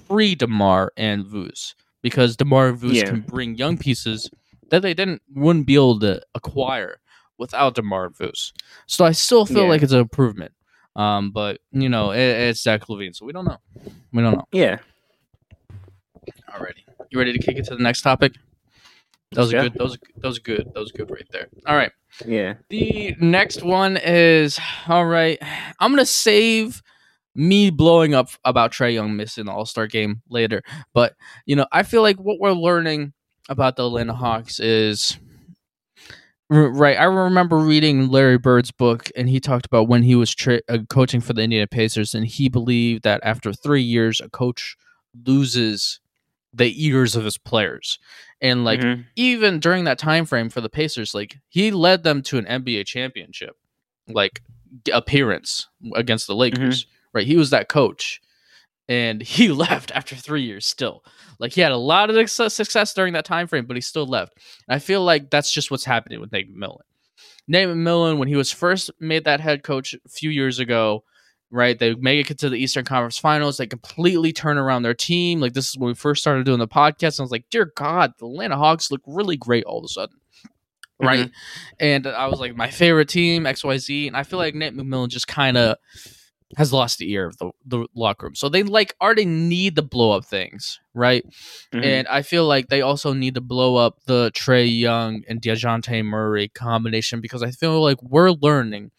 pre 0.07 0.35
Demar 0.35 0.93
and 0.97 1.25
Vuz 1.25 1.75
because 2.03 2.37
Demar 2.37 2.69
and 2.69 2.79
Vuz 2.79 2.95
Yeah. 2.95 3.05
can 3.07 3.21
bring 3.21 3.57
young 3.57 3.77
pieces 3.79 4.31
that 4.71 4.83
they 4.83 4.95
didn't 4.95 5.23
wouldn't 5.35 5.67
be 5.67 5.75
able 5.75 5.99
to 6.01 6.21
acquire 6.35 7.01
without 7.39 7.75
Demar 7.75 8.07
and 8.07 8.15
Vuz. 8.17 8.53
So 8.87 9.05
I 9.05 9.13
still 9.13 9.47
feel 9.47 9.63
Yeah. 9.65 9.69
like 9.69 9.83
it's 9.83 9.93
an 9.93 10.01
improvement. 10.01 10.53
Um, 10.99 11.31
but 11.31 11.61
you 11.71 11.89
know, 11.89 12.11
it, 12.11 12.19
it's 12.19 12.63
Zach 12.63 12.83
LaVine, 12.89 13.15
so 13.15 13.25
we 13.25 13.33
don't 13.33 13.45
know. 13.45 13.57
We 14.13 14.23
don't 14.23 14.35
know. 14.35 14.45
Yeah, 14.53 14.79
Alrighty, 16.51 16.85
you 17.11 17.19
ready 17.19 17.33
to 17.33 17.39
kick 17.39 17.57
it 17.57 17.65
to 17.67 17.77
the 17.77 17.83
next 17.83 18.03
topic? 18.03 18.33
That 19.33 19.41
was 19.43 19.53
a 19.53 19.57
Yeah. 19.57 19.63
good. 19.65 19.75
That 19.75 19.83
was 19.85 19.99
that 20.17 20.27
was 20.27 20.39
good. 20.39 20.67
That 20.75 20.81
was 20.81 20.93
good 20.93 21.11
right 21.11 21.27
there. 21.31 21.49
All 21.67 21.77
right. 21.77 21.93
yeah, 22.27 22.55
The 22.71 23.15
next 23.21 23.63
one 23.63 23.97
is 23.97 24.59
all 24.89 25.07
right. 25.07 25.39
I'm 25.79 25.93
gonna 25.93 26.05
save 26.07 26.83
me 27.35 27.71
blowing 27.71 28.15
up 28.15 28.31
about 28.45 28.73
Trae 28.73 28.93
Young 28.95 29.17
missing 29.17 29.45
the 29.47 29.53
All 29.53 29.67
Star 29.67 29.87
game 29.87 30.23
later, 30.29 30.63
but 30.95 31.15
you 31.47 31.55
know 31.57 31.67
I 31.71 31.83
feel 31.85 32.03
like 32.03 32.17
what 32.17 32.41
we're 32.41 32.53
learning 32.53 33.13
about 33.49 33.77
the 33.77 33.87
Atlanta 33.87 34.15
Hawks 34.15 34.59
is 34.59 35.19
right. 36.49 36.99
I 36.99 37.05
remember 37.05 37.59
reading 37.59 38.09
Larry 38.09 38.39
Bird's 38.39 38.71
book, 38.71 39.11
and 39.17 39.29
he 39.29 39.41
talked 39.41 39.67
about 39.67 39.89
when 39.89 40.03
he 40.03 40.15
was 40.15 40.35
tra- 40.35 40.63
uh, 40.69 40.79
coaching 40.89 41.21
for 41.21 41.33
the 41.33 41.43
Indiana 41.43 41.67
Pacers, 41.67 42.15
and 42.15 42.27
he 42.27 42.49
believed 42.49 43.03
that 43.05 43.21
after 43.23 43.53
three 43.53 43.83
years, 43.83 44.21
a 44.21 44.29
coach 44.29 44.77
loses 45.27 46.01
the 46.53 46.85
ears 46.87 47.15
of 47.15 47.25
his 47.25 47.37
players, 47.37 47.99
and 48.41 48.65
like 48.65 48.81
Mhm. 48.81 49.05
even 49.17 49.61
during 49.61 49.85
that 49.85 49.99
time 49.99 50.25
frame 50.25 50.49
for 50.49 50.61
the 50.63 50.71
Pacers, 50.71 51.15
like 51.15 51.39
he 51.49 51.71
led 51.71 52.03
them 52.05 52.23
to 52.23 52.39
an 52.39 52.47
NBA 52.47 52.85
championship, 52.85 53.57
like 54.09 54.41
appearance 54.93 55.67
against 55.95 56.27
the 56.27 56.35
Lakers. 56.35 56.87
Right, 57.15 57.27
he 57.27 57.37
was 57.39 57.51
that 57.51 57.69
coach, 57.69 58.21
and 58.89 59.23
he 59.23 59.49
left 59.53 59.91
after 59.95 60.17
three 60.17 60.43
years. 60.43 60.67
Still, 60.67 61.05
like 61.39 61.53
he 61.53 61.61
had 61.61 61.73
a 61.73 61.77
lot 61.77 62.11
of 62.11 62.31
success 62.31 62.95
during 62.95 63.13
that 63.15 63.25
time 63.25 63.47
frame, 63.47 63.67
but 63.67 63.77
he 63.77 63.81
still 63.81 64.07
left. 64.07 64.35
And 64.69 64.75
I 64.75 64.79
feel 64.79 65.03
like 65.03 65.31
that's 65.31 65.53
just 65.53 65.71
what's 65.71 65.85
happening 65.85 66.21
with 66.21 66.33
Nate 66.33 66.55
McMillan. 66.55 66.81
Nate 67.47 67.69
McMillan, 67.69 68.19
when 68.19 68.29
he 68.29 68.37
was 68.37 68.53
first 68.53 68.91
made 69.01 69.25
that 69.25 69.41
head 69.41 69.63
coach 69.63 69.95
a 69.95 70.09
few 70.09 70.31
years 70.31 70.59
ago, 70.59 71.05
right? 71.51 71.79
They 71.79 71.95
make 71.95 72.31
it 72.31 72.39
to 72.41 72.51
the 72.51 72.57
Eastern 72.57 72.85
Conference 72.85 73.19
Finals. 73.19 73.57
They 73.57 73.67
completely 73.67 74.33
turn 74.33 74.59
around 74.59 74.83
their 74.83 74.95
team. 74.95 75.41
Like 75.41 75.55
this 75.55 75.69
is 75.69 75.79
when 75.79 75.89
we 75.89 75.95
first 75.95 76.21
started 76.21 76.45
doing 76.45 76.59
the 76.59 76.69
podcast. 76.69 77.19
And 77.19 77.21
I 77.21 77.23
was 77.23 77.31
like, 77.31 77.47
dear 77.51 77.73
God, 77.75 78.13
the 78.19 78.27
Atlanta 78.27 78.57
Hawks 78.57 78.91
look 78.91 79.01
really 79.07 79.37
great 79.37 79.65
all 79.65 79.79
of 79.79 79.85
a 79.85 79.89
sudden. 79.89 80.17
Right. 81.01 81.21
Mm-hmm. 81.21 81.77
And 81.79 82.07
I 82.09 82.27
was 82.27 82.41
like, 82.41 82.57
my 82.57 82.71
favorite 82.71 83.09
team, 83.09 83.45
XYZ. 83.45 84.09
And 84.09 84.17
I 84.17 84.25
feel 84.25 84.39
like 84.39 84.55
Nate 84.55 84.77
McMillan 84.77 85.09
just 85.09 85.29
kind 85.29 85.57
of 85.57 85.77
has 86.57 86.73
lost 86.73 86.99
the 86.99 87.13
ear 87.13 87.27
of 87.27 87.37
the, 87.39 87.51
the 87.67 87.87
locker 87.95 88.27
room. 88.27 88.35
So 88.35 88.49
they 88.49 88.63
like 88.63 88.95
already 89.03 89.27
need 89.27 89.77
to 89.77 89.83
blow 89.83 90.13
up 90.13 90.25
things, 90.25 90.81
right? 90.95 91.25
Mhm. 91.75 91.85
And 91.85 92.09
I 92.09 92.23
feel 92.23 92.47
like 92.47 92.69
they 92.69 92.81
also 92.81 93.13
need 93.13 93.35
to 93.35 93.41
blow 93.41 93.77
up 93.77 93.99
the 94.07 94.31
Trae 94.35 94.79
Young 94.79 95.25
and 95.29 95.43
DeJounte 95.43 96.05
Murray 96.05 96.49
combination 96.49 97.21
because 97.21 97.43
I 97.43 97.51
feel 97.51 97.83
like 97.83 98.03
we're 98.03 98.31
learning 98.31 98.93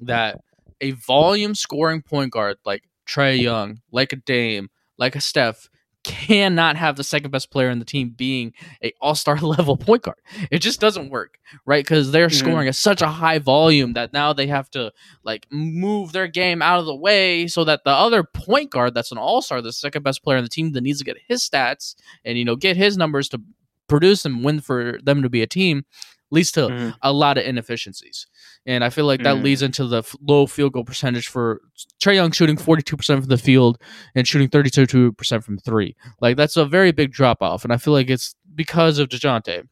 that 0.00 0.40
a 0.80 0.92
volume 0.92 1.54
scoring 1.54 2.02
point 2.02 2.32
guard 2.32 2.56
like 2.64 2.84
Trae 3.06 3.38
Young, 3.40 3.80
like 3.92 4.12
a 4.12 4.16
Dame, 4.16 4.70
like 4.98 5.14
a 5.14 5.20
Steph, 5.20 5.68
cannot 6.04 6.76
have 6.76 6.96
the 6.96 7.02
second 7.04 7.30
best 7.30 7.50
player 7.50 7.70
in 7.70 7.78
the 7.78 7.84
team 7.84 8.10
being 8.10 8.52
a 8.82 8.92
all-star 9.00 9.36
level 9.40 9.76
point 9.76 10.02
guard. 10.02 10.18
It 10.50 10.58
just 10.58 10.80
doesn't 10.80 11.10
work, 11.10 11.38
right? 11.66 11.82
Because 11.84 12.12
they're 12.12 12.28
Mhm. 12.28 12.34
scoring 12.38 12.68
at 12.68 12.76
such 12.76 13.02
a 13.02 13.08
high 13.08 13.38
volume 13.38 13.94
that 13.94 14.12
now 14.12 14.32
they 14.32 14.46
have 14.46 14.70
to 14.70 14.92
like 15.24 15.46
move 15.50 16.12
their 16.12 16.28
game 16.28 16.62
out 16.62 16.78
of 16.78 16.86
the 16.86 16.94
way 16.94 17.46
so 17.48 17.64
that 17.64 17.84
the 17.84 17.90
other 17.90 18.22
point 18.22 18.70
guard 18.70 18.94
that's 18.94 19.10
an 19.12 19.18
all-star, 19.18 19.60
the 19.62 19.72
second 19.72 20.02
best 20.02 20.22
player 20.22 20.36
in 20.38 20.44
the 20.44 20.50
team 20.50 20.72
that 20.72 20.82
needs 20.82 20.98
to 20.98 21.04
get 21.04 21.16
his 21.26 21.42
stats 21.48 21.94
and 22.24 22.38
you 22.38 22.44
know 22.44 22.56
get 22.56 22.76
his 22.76 22.96
numbers 22.96 23.28
to 23.30 23.40
produce 23.88 24.24
and 24.24 24.42
win 24.44 24.60
for 24.60 24.98
them 25.02 25.22
to 25.22 25.28
be 25.28 25.42
a 25.42 25.46
team 25.46 25.84
leads 26.30 26.50
to 26.52 26.68
Mhm. 26.68 26.94
a 27.02 27.12
lot 27.12 27.38
of 27.38 27.44
inefficiencies. 27.44 28.26
And 28.66 28.82
I 28.82 28.90
feel 28.90 29.04
like 29.04 29.22
that 29.22 29.36
Mhm. 29.36 29.42
leads 29.44 29.62
into 29.62 29.86
the 29.86 29.98
f- 29.98 30.14
low 30.26 30.46
field 30.46 30.72
goal 30.72 30.84
percentage 30.84 31.26
for 31.26 31.60
Trae 32.02 32.14
Young 32.14 32.32
shooting 32.32 32.56
42% 32.56 33.20
from 33.20 33.28
the 33.28 33.36
field 33.38 33.78
and 34.14 34.26
shooting 34.26 34.48
32% 34.48 35.44
from 35.44 35.58
three. 35.58 35.94
Like 36.20 36.36
that's 36.36 36.56
a 36.56 36.64
very 36.64 36.90
big 36.92 37.12
drop 37.12 37.42
off. 37.42 37.62
And 37.64 37.72
I 37.72 37.76
feel 37.76 37.92
like 37.92 38.08
it's 38.10 38.34
because 38.54 38.98
of 38.98 39.08
DeJounte. 39.08 39.64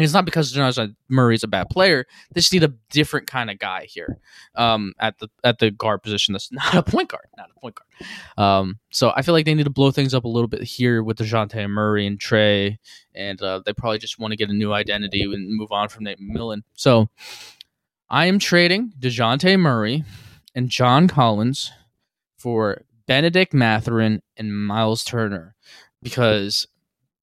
And 0.00 0.04
it's 0.06 0.14
not 0.14 0.24
because 0.24 0.50
DeJounte 0.50 0.96
Murray's 1.10 1.44
a 1.44 1.46
bad 1.46 1.68
player. 1.68 2.06
They 2.32 2.40
just 2.40 2.54
need 2.54 2.64
a 2.64 2.72
different 2.88 3.26
kind 3.26 3.50
of 3.50 3.58
guy 3.58 3.84
here 3.84 4.16
um, 4.54 4.94
at 4.98 5.18
the 5.18 5.28
at 5.44 5.58
the 5.58 5.70
guard 5.70 6.02
position. 6.02 6.32
That's 6.32 6.50
not 6.52 6.74
a 6.74 6.82
point 6.82 7.10
guard, 7.10 7.26
not 7.36 7.50
a 7.54 7.60
point 7.60 7.74
guard. 7.74 8.08
Um, 8.38 8.78
so 8.88 9.12
I 9.14 9.20
feel 9.20 9.34
like 9.34 9.44
they 9.44 9.52
need 9.52 9.64
to 9.64 9.68
blow 9.68 9.90
things 9.90 10.14
up 10.14 10.24
a 10.24 10.28
little 10.28 10.48
bit 10.48 10.62
here 10.62 11.02
with 11.02 11.18
DeJounte 11.18 11.68
Murray 11.68 12.06
and 12.06 12.18
Trae, 12.18 12.78
and 13.14 13.42
uh, 13.42 13.60
they 13.66 13.74
probably 13.74 13.98
just 13.98 14.18
want 14.18 14.32
to 14.32 14.38
get 14.38 14.48
a 14.48 14.54
new 14.54 14.72
identity 14.72 15.20
and 15.20 15.54
move 15.54 15.70
on 15.70 15.90
from 15.90 16.04
Nate 16.04 16.18
McMillan. 16.18 16.62
So 16.72 17.10
I 18.08 18.24
am 18.24 18.38
trading 18.38 18.94
DeJounte 18.98 19.60
Murray 19.60 20.02
and 20.54 20.70
John 20.70 21.08
Collins 21.08 21.72
for 22.38 22.86
Bennedict 23.06 23.52
Mathurin 23.52 24.22
and 24.38 24.66
Miles 24.66 25.04
Turner 25.04 25.56
because 26.02 26.66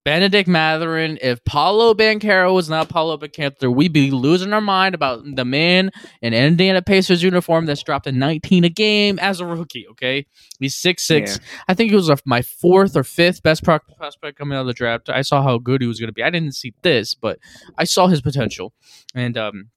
Bennedict 0.07 0.47
Mathurin, 0.47 1.17
if 1.21 1.43
Paolo 1.43 1.93
Banchero 1.93 2.53
was 2.53 2.69
not 2.69 2.87
Paolo 2.87 3.17
Banchero, 3.17 3.75
we'd 3.75 3.91
be 3.91 4.09
losing 4.09 4.53
our 4.53 4.61
mind 4.61 4.95
about 4.95 5.21
the 5.35 5.43
man 5.43 5.91
in 6.21 6.33
Indiana 6.33 6.81
Pacers 6.81 7.21
uniform 7.21 7.65
that's 7.65 7.83
dropped 7.83 8.07
a 8.07 8.13
19 8.13 8.63
a 8.63 8.69
game 8.69 9.19
as 9.19 9.41
a 9.41 9.45
rookie. 9.45 9.85
Okay, 9.89 10.25
he's 10.61 10.77
six 10.77 11.03
six. 11.03 11.41
I 11.67 11.73
think 11.73 11.89
he 11.89 11.95
was 11.97 12.09
my 12.23 12.41
fourth 12.41 12.95
or 12.95 13.03
fifth 13.03 13.43
best 13.43 13.65
prospect 13.65 14.37
coming 14.37 14.57
out 14.57 14.61
of 14.61 14.67
the 14.67 14.73
draft. 14.73 15.09
I 15.09 15.23
saw 15.23 15.43
how 15.43 15.57
good 15.57 15.81
he 15.81 15.87
was 15.87 15.99
going 15.99 16.07
to 16.07 16.13
be. 16.13 16.23
I 16.23 16.29
didn't 16.29 16.55
see 16.55 16.73
this, 16.83 17.13
but 17.13 17.37
I 17.77 17.83
saw 17.83 18.07
his 18.07 18.21
potential, 18.21 18.71
and 19.13 19.37
um, 19.37 19.71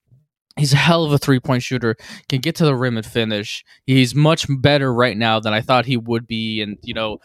He's 0.57 0.73
a 0.73 0.77
hell 0.77 1.05
of 1.05 1.11
a 1.13 1.17
three 1.17 1.39
point 1.39 1.63
shooter, 1.63 1.95
can 2.29 2.39
get 2.39 2.55
to 2.55 2.65
the 2.65 2.75
rim 2.75 2.97
and 2.97 3.05
finish. 3.05 3.63
He's 3.85 4.13
much 4.13 4.45
better 4.49 4.93
right 4.93 5.17
now 5.17 5.39
than 5.39 5.53
I 5.53 5.61
thought 5.61 5.85
he 5.85 5.95
would 5.95 6.27
be. 6.27 6.61
And, 6.61 6.77
you 6.83 6.93
know, 6.93 7.19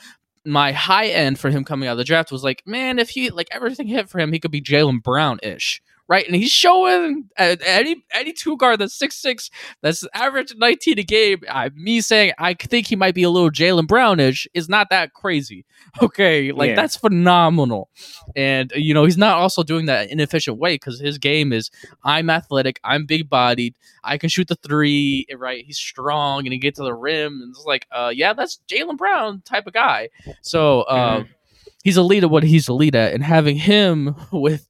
my 0.46 0.72
high 0.72 1.08
end 1.08 1.38
for 1.38 1.50
him 1.50 1.64
coming 1.64 1.88
out 1.88 1.92
of 1.92 1.98
the 1.98 2.04
draft 2.04 2.30
was 2.30 2.44
like, 2.44 2.62
man, 2.66 2.98
if 2.98 3.10
he, 3.10 3.30
like, 3.30 3.48
everything 3.50 3.88
hit 3.88 4.08
for 4.08 4.20
him, 4.20 4.32
he 4.32 4.38
could 4.38 4.52
be 4.52 4.62
Jaylen 4.62 5.02
Brown 5.02 5.38
ish, 5.42 5.82
right? 6.08 6.26
And 6.26 6.36
he's 6.36 6.50
showing 6.52 7.28
uh, 7.38 7.56
any 7.64 8.04
any 8.14 8.32
two 8.32 8.56
guard 8.56 8.78
that's 8.80 8.94
six 8.94 9.16
six 9.20 9.50
that's 9.82 10.06
average 10.14 10.54
nineteen 10.56 10.98
a 10.98 11.02
game. 11.02 11.40
I, 11.50 11.70
me 11.70 12.00
saying 12.00 12.32
I 12.38 12.54
think 12.54 12.86
he 12.86 12.96
might 12.96 13.14
be 13.14 13.22
a 13.22 13.30
little 13.30 13.50
Jaylen 13.50 13.86
Brownish 13.86 14.46
is 14.54 14.68
not 14.68 14.88
that 14.90 15.12
crazy. 15.12 15.64
Okay, 16.02 16.52
like 16.52 16.70
Yeah. 16.70 16.74
that's 16.76 16.96
phenomenal, 16.96 17.88
and 18.34 18.70
you 18.74 18.92
know 18.92 19.04
he's 19.04 19.16
not 19.16 19.38
also 19.38 19.62
doing 19.62 19.86
that 19.86 20.10
inefficient 20.10 20.58
way 20.58 20.74
because 20.74 21.00
his 21.00 21.16
game 21.16 21.52
is 21.52 21.70
I'm 22.04 22.28
athletic, 22.28 22.80
I'm 22.84 23.06
big 23.06 23.30
bodied, 23.30 23.74
I 24.04 24.18
can 24.18 24.28
shoot 24.28 24.48
the 24.48 24.56
three, 24.56 25.26
right? 25.36 25.64
He's 25.64 25.78
strong 25.78 26.40
and 26.44 26.52
he 26.52 26.58
get 26.58 26.74
to 26.76 26.82
the 26.82 26.92
rim, 26.94 27.40
and 27.40 27.50
it's 27.50 27.64
like, 27.64 27.86
uh, 27.92 28.10
yeah, 28.14 28.32
that's 28.34 28.60
Jaylen 28.68 28.96
Brown 28.98 29.42
type 29.46 29.66
of 29.66 29.72
guy. 29.72 30.10
So, 30.42 30.86
um, 30.88 31.28
he's 31.86 31.96
elite 31.96 32.24
at 32.24 32.30
what 32.30 32.42
he's 32.42 32.68
elite 32.68 32.96
at, 32.96 33.14
and 33.14 33.22
having 33.22 33.56
him 33.56 34.14
with 34.32 34.68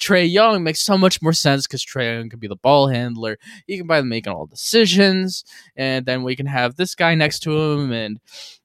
Trae 0.00 0.30
Young 0.30 0.62
makes 0.62 0.80
so 0.80 0.96
much 0.96 1.20
more 1.20 1.32
sense 1.32 1.66
because 1.66 1.84
Trae 1.84 2.16
Young 2.18 2.30
can 2.30 2.38
be 2.38 2.46
the 2.46 2.56
ball 2.56 2.86
handler. 2.86 3.36
He 3.66 3.78
can 3.78 3.86
be 3.88 4.00
making 4.02 4.32
all 4.32 4.46
decisions, 4.46 5.44
and 5.76 6.06
then 6.06 6.22
we 6.22 6.36
can 6.36 6.46
have 6.46 6.76
this 6.76 6.94
guy 6.94 7.14
next 7.16 7.40
to 7.40 7.50
him, 7.60 7.90
and 7.92 8.20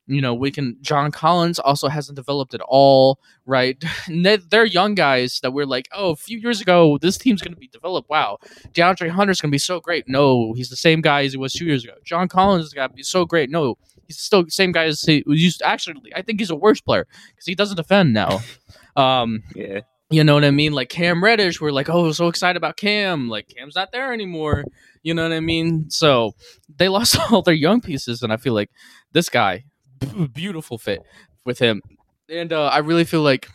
you 0.05 0.21
know 0.21 0.33
we 0.35 0.51
can. 0.51 0.77
John 0.81 1.11
Collins 1.11 1.57
also 1.59 1.87
hasn't 1.87 2.15
developed 2.15 2.53
at 2.53 2.61
all, 2.61 3.19
right? 3.45 3.83
They- 4.07 4.37
They're 4.37 4.65
young 4.65 4.93
guys 4.95 5.39
that 5.41 5.51
we're 5.51 5.65
like, 5.65 5.87
oh, 5.91 6.11
a 6.11 6.15
few 6.15 6.37
years 6.37 6.61
ago, 6.61 6.97
this 6.99 7.17
team's 7.17 7.41
going 7.41 7.53
to 7.55 7.59
be 7.59 7.67
developed. 7.67 8.09
Wow, 8.09 8.37
DeAndre 8.73 9.09
Hunter's 9.09 9.41
going 9.41 9.49
to 9.49 9.55
be 9.55 9.57
so 9.71 9.79
great. 9.79 10.05
No, 10.07 10.53
he's 10.53 10.69
the 10.69 10.75
same 10.87 11.01
guy 11.01 11.23
as 11.25 11.31
he 11.33 11.37
was 11.37 11.53
two 11.53 11.65
years 11.65 11.83
ago. 11.83 11.95
John 12.05 12.27
Collins 12.27 12.65
is 12.65 12.73
going 12.73 12.89
to 12.89 12.95
be 12.95 13.03
so 13.03 13.25
great. 13.25 13.49
No, 13.49 13.77
he's 14.07 14.19
still 14.19 14.43
the 14.43 14.51
same 14.51 14.71
guy 14.71 14.85
as 14.85 15.01
he 15.01 15.23
was 15.27 15.41
used. 15.43 15.61
Actually, 15.61 16.13
I 16.15 16.21
think 16.21 16.39
he's 16.39 16.49
a 16.49 16.55
worse 16.55 16.81
player 16.81 17.05
because 17.29 17.45
he 17.45 17.55
doesn't 17.55 17.77
defend 17.77 18.13
now. 18.13 18.39
Um, 18.95 19.43
Yeah. 19.53 19.81
you 20.09 20.23
know 20.23 20.33
what 20.33 20.43
I 20.43 20.49
mean? 20.49 20.73
Like 20.73 20.89
Cam 20.89 21.23
Reddish, 21.23 21.61
we're 21.61 21.69
like, 21.71 21.87
oh, 21.87 22.11
so 22.13 22.29
excited 22.29 22.57
about 22.57 22.77
Cam. 22.77 23.29
Like 23.29 23.47
Cam's 23.47 23.75
not 23.75 23.91
there 23.91 24.11
anymore. 24.11 24.63
You 25.03 25.13
know 25.13 25.21
what 25.21 25.33
I 25.33 25.39
mean? 25.39 25.91
So 25.91 26.33
they 26.77 26.89
lost 26.89 27.15
all 27.31 27.43
their 27.43 27.53
young 27.53 27.79
pieces, 27.79 28.23
and 28.23 28.33
I 28.33 28.37
feel 28.37 28.53
like 28.53 28.71
this 29.11 29.29
guy, 29.29 29.65
b- 29.99 30.27
beautiful 30.33 30.79
fit 30.79 31.03
with 31.45 31.59
him. 31.59 31.83
And 32.27 32.51
uh, 32.51 32.65
I 32.69 32.79
really 32.79 33.03
feel 33.05 33.21
like 33.21 33.49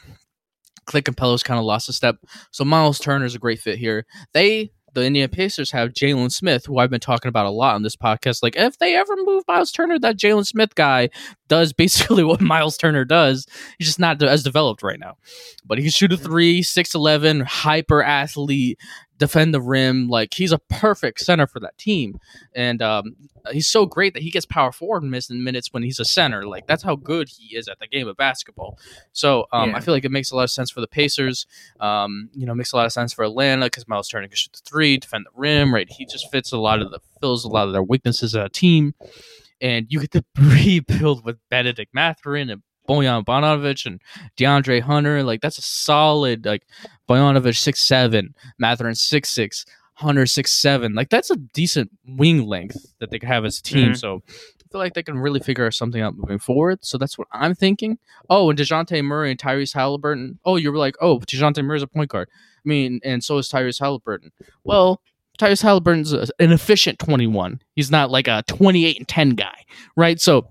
Clint 0.86 1.06
Capela's 1.06 1.42
kind 1.42 1.58
of 1.58 1.64
lost 1.64 1.88
a 1.88 1.92
step. 1.92 2.18
So 2.52 2.64
Miles 2.64 3.00
Turner's 3.00 3.34
a 3.34 3.38
great 3.40 3.58
fit 3.58 3.78
here. 3.78 4.06
They, 4.32 4.70
the 4.94 5.04
Indiana 5.04 5.28
Pacers, 5.28 5.70
have 5.70 5.90
Jalen 5.90 6.32
Smith, 6.32 6.66
who 6.66 6.78
I've 6.78 6.90
been 6.90 7.00
talking 7.00 7.28
about 7.28 7.46
a 7.46 7.50
lot 7.50 7.74
on 7.74 7.82
this 7.82 7.96
podcast. 7.96 8.42
Like, 8.42 8.56
if 8.56 8.78
they 8.78 8.94
ever 8.94 9.14
move 9.24 9.44
Miles 9.48 9.72
Turner, 9.72 9.98
that 9.98 10.16
Jalen 10.16 10.46
Smith 10.46 10.74
guy 10.74 11.10
does 11.48 11.72
basically 11.82 12.24
what 12.24 12.40
Miles 12.40 12.76
Turner 12.76 13.04
does. 13.04 13.46
He's 13.78 13.88
just 13.88 13.98
not 13.98 14.22
as 14.22 14.42
developed 14.42 14.82
right 14.82 15.00
now. 15.00 15.16
But 15.64 15.78
he 15.78 15.84
can 15.84 15.90
shoot 15.90 16.12
a 16.12 16.16
three, 16.16 16.62
6'11, 16.62 17.42
hyper 17.44 18.02
athlete, 18.02 18.78
defend 19.22 19.54
the 19.54 19.60
rim. 19.60 20.08
Like, 20.08 20.34
he's 20.34 20.50
a 20.50 20.58
perfect 20.58 21.20
center 21.20 21.46
for 21.46 21.60
that 21.60 21.78
team. 21.78 22.18
And 22.56 22.82
um, 22.82 23.14
he's 23.52 23.68
so 23.68 23.86
great 23.86 24.14
that 24.14 24.22
he 24.22 24.30
gets 24.30 24.44
power 24.44 24.72
forward 24.72 25.04
minutes 25.04 25.30
and 25.30 25.44
minutes 25.44 25.72
when 25.72 25.84
he's 25.84 26.00
a 26.00 26.04
center. 26.04 26.44
Like, 26.44 26.66
that's 26.66 26.82
how 26.82 26.96
good 26.96 27.28
he 27.28 27.56
is 27.56 27.68
at 27.68 27.78
the 27.78 27.86
game 27.86 28.08
of 28.08 28.16
basketball. 28.16 28.78
So 29.12 29.46
um, 29.52 29.70
Yeah. 29.70 29.76
I 29.76 29.80
feel 29.80 29.94
like 29.94 30.04
it 30.04 30.10
makes 30.10 30.32
a 30.32 30.36
lot 30.36 30.42
of 30.42 30.50
sense 30.50 30.72
for 30.72 30.80
the 30.80 30.88
Pacers. 30.88 31.46
Um, 31.78 32.30
you 32.34 32.46
know, 32.46 32.54
makes 32.54 32.72
a 32.72 32.76
lot 32.76 32.86
of 32.86 32.92
sense 32.92 33.12
for 33.12 33.24
Atlanta 33.24 33.66
because 33.66 33.86
Miles 33.86 34.08
Turner 34.08 34.26
can 34.26 34.36
shoot 34.36 34.52
the 34.52 34.60
three, 34.68 34.96
defend 34.96 35.26
the 35.26 35.40
rim, 35.40 35.72
right? 35.72 35.88
He 35.88 36.04
just 36.04 36.30
fits 36.32 36.50
a 36.50 36.58
lot 36.58 36.82
of 36.82 36.90
the 36.90 36.98
fills 37.20 37.44
a 37.44 37.48
lot 37.48 37.68
of 37.68 37.72
their 37.72 37.82
weaknesses 37.84 38.34
as 38.34 38.44
a 38.46 38.48
team. 38.48 38.94
And 39.60 39.86
you 39.88 40.00
get 40.00 40.10
to 40.10 40.24
rebuild 40.40 41.24
with 41.24 41.38
Bennedict 41.48 41.94
Mathurin 41.94 42.50
and 42.50 42.62
Bojan 42.92 43.24
Bogdanovic 43.24 43.86
and 43.86 44.00
DeAndre 44.36 44.80
Hunter. 44.82 45.22
Like 45.22 45.40
that's 45.40 45.58
a 45.58 45.62
solid 45.62 46.44
like 46.44 46.66
Bojanovich 47.08 47.58
six 47.58 47.80
seven, 47.80 48.34
Mathurin 48.58 48.94
six 48.94 49.30
six, 49.30 49.64
Hunter 49.94 50.26
six 50.26 50.52
seven. 50.52 50.94
Like 50.94 51.10
that's 51.10 51.30
a 51.30 51.36
decent 51.36 51.90
wing 52.06 52.46
length 52.46 52.76
that 52.98 53.10
they 53.10 53.18
could 53.18 53.28
have 53.28 53.44
as 53.44 53.58
a 53.58 53.62
team. 53.62 53.92
Mhm. 53.92 53.96
So 53.96 54.22
I 54.28 54.72
feel 54.72 54.80
like 54.80 54.94
they 54.94 55.02
can 55.02 55.18
really 55.18 55.40
figure 55.40 55.70
something 55.70 56.00
out 56.02 56.16
moving 56.16 56.38
forward. 56.38 56.80
So 56.82 56.98
that's 56.98 57.16
what 57.18 57.28
I'm 57.32 57.54
thinking. 57.54 57.98
Oh, 58.30 58.50
and 58.50 58.58
DeJounte 58.58 59.02
Murray 59.04 59.30
and 59.30 59.38
Tyrese 59.40 59.74
Haliburton. 59.74 60.38
Oh, 60.44 60.56
you're 60.56 60.76
like, 60.76 60.96
oh, 61.00 61.18
DeJounte 61.20 61.64
Murray's 61.64 61.82
a 61.82 61.86
point 61.86 62.10
guard. 62.10 62.28
I 62.32 62.68
mean, 62.68 63.00
and 63.04 63.22
so 63.24 63.38
is 63.38 63.48
Tyrese 63.48 63.80
Haliburton. 63.80 64.30
Well, 64.64 65.02
Tyrese 65.38 65.62
Haliburton's 65.62 66.12
an 66.12 66.52
efficient 66.52 66.98
21. 66.98 67.60
He's 67.74 67.90
not 67.90 68.10
like 68.10 68.28
a 68.28 68.44
28 68.46 68.98
and 68.98 69.08
10 69.08 69.30
guy, 69.30 69.64
right? 69.96 70.20
So 70.20 70.46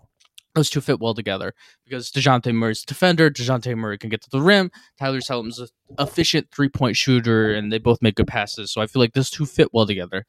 those 0.55 0.69
two 0.69 0.81
fit 0.81 0.99
well 0.99 1.13
together 1.13 1.53
because 1.85 2.11
DeJounte 2.11 2.53
Murray's 2.53 2.83
a 2.83 2.85
defender. 2.85 3.29
DeJounte 3.29 3.75
Murray 3.77 3.97
can 3.97 4.09
get 4.09 4.21
to 4.21 4.29
the 4.29 4.41
rim. 4.41 4.71
Tyler 4.99 5.21
Selton's 5.21 5.59
an 5.59 5.67
efficient 5.99 6.47
three 6.51 6.69
point 6.69 6.95
shooter, 6.97 7.53
and 7.53 7.71
they 7.71 7.77
both 7.77 8.01
make 8.01 8.15
good 8.15 8.27
passes. 8.27 8.71
So 8.71 8.81
I 8.81 8.87
feel 8.87 9.01
like 9.01 9.13
those 9.13 9.29
two 9.29 9.45
fit 9.45 9.69
well 9.73 9.85
together 9.87 10.25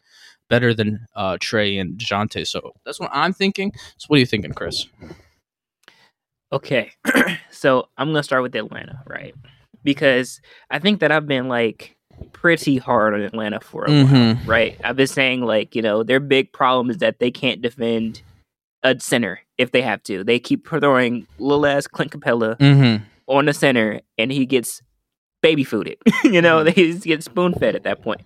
better 0.48 0.74
than 0.74 1.06
uh, 1.16 1.38
Trae 1.38 1.80
and 1.80 1.98
DeJounte. 1.98 2.46
So 2.46 2.72
that's 2.84 3.00
what 3.00 3.10
I'm 3.12 3.32
thinking. 3.32 3.72
So 3.96 4.06
what 4.08 4.16
are 4.16 4.20
you 4.20 4.26
thinking, 4.26 4.52
Chris? 4.52 4.86
Okay. 6.52 6.92
so 7.50 7.88
I'm 7.96 8.08
gonna 8.08 8.22
start 8.22 8.42
with 8.42 8.54
Atlanta, 8.54 9.02
right? 9.06 9.34
Because 9.82 10.40
I 10.70 10.78
think 10.78 11.00
that 11.00 11.10
I've 11.10 11.26
been 11.26 11.48
like 11.48 11.96
pretty 12.32 12.76
hard 12.76 13.14
on 13.14 13.22
Atlanta 13.22 13.58
for 13.60 13.86
a 13.86 13.90
while, 13.90 14.06
Mhm. 14.06 14.46
right? 14.46 14.78
I've 14.84 14.96
been 14.96 15.06
saying 15.06 15.40
like, 15.40 15.74
you 15.74 15.82
know, 15.82 16.02
their 16.02 16.20
big 16.20 16.52
problem 16.52 16.90
is 16.90 16.98
that 16.98 17.18
they 17.18 17.30
can't 17.30 17.62
defend 17.62 18.22
a 18.82 18.98
center 19.00 19.40
if 19.62 19.72
they 19.72 19.82
have 19.82 20.02
to. 20.04 20.22
They 20.24 20.38
keep 20.38 20.68
throwing 20.68 21.26
little 21.38 21.64
ass 21.66 21.86
Clint 21.86 22.10
Capela 22.12 22.56
Mm-hmm. 22.58 23.04
on 23.28 23.46
the 23.46 23.54
center 23.54 24.00
and 24.18 24.30
he 24.30 24.44
gets 24.46 24.82
baby 25.40 25.64
fooded. 25.64 25.96
you 26.24 26.40
know, 26.42 26.64
Mm-hmm. 26.64 26.78
he 26.80 26.92
gets 26.98 27.24
spoon 27.24 27.54
fed 27.54 27.74
at 27.74 27.82
that 27.84 28.02
point. 28.02 28.20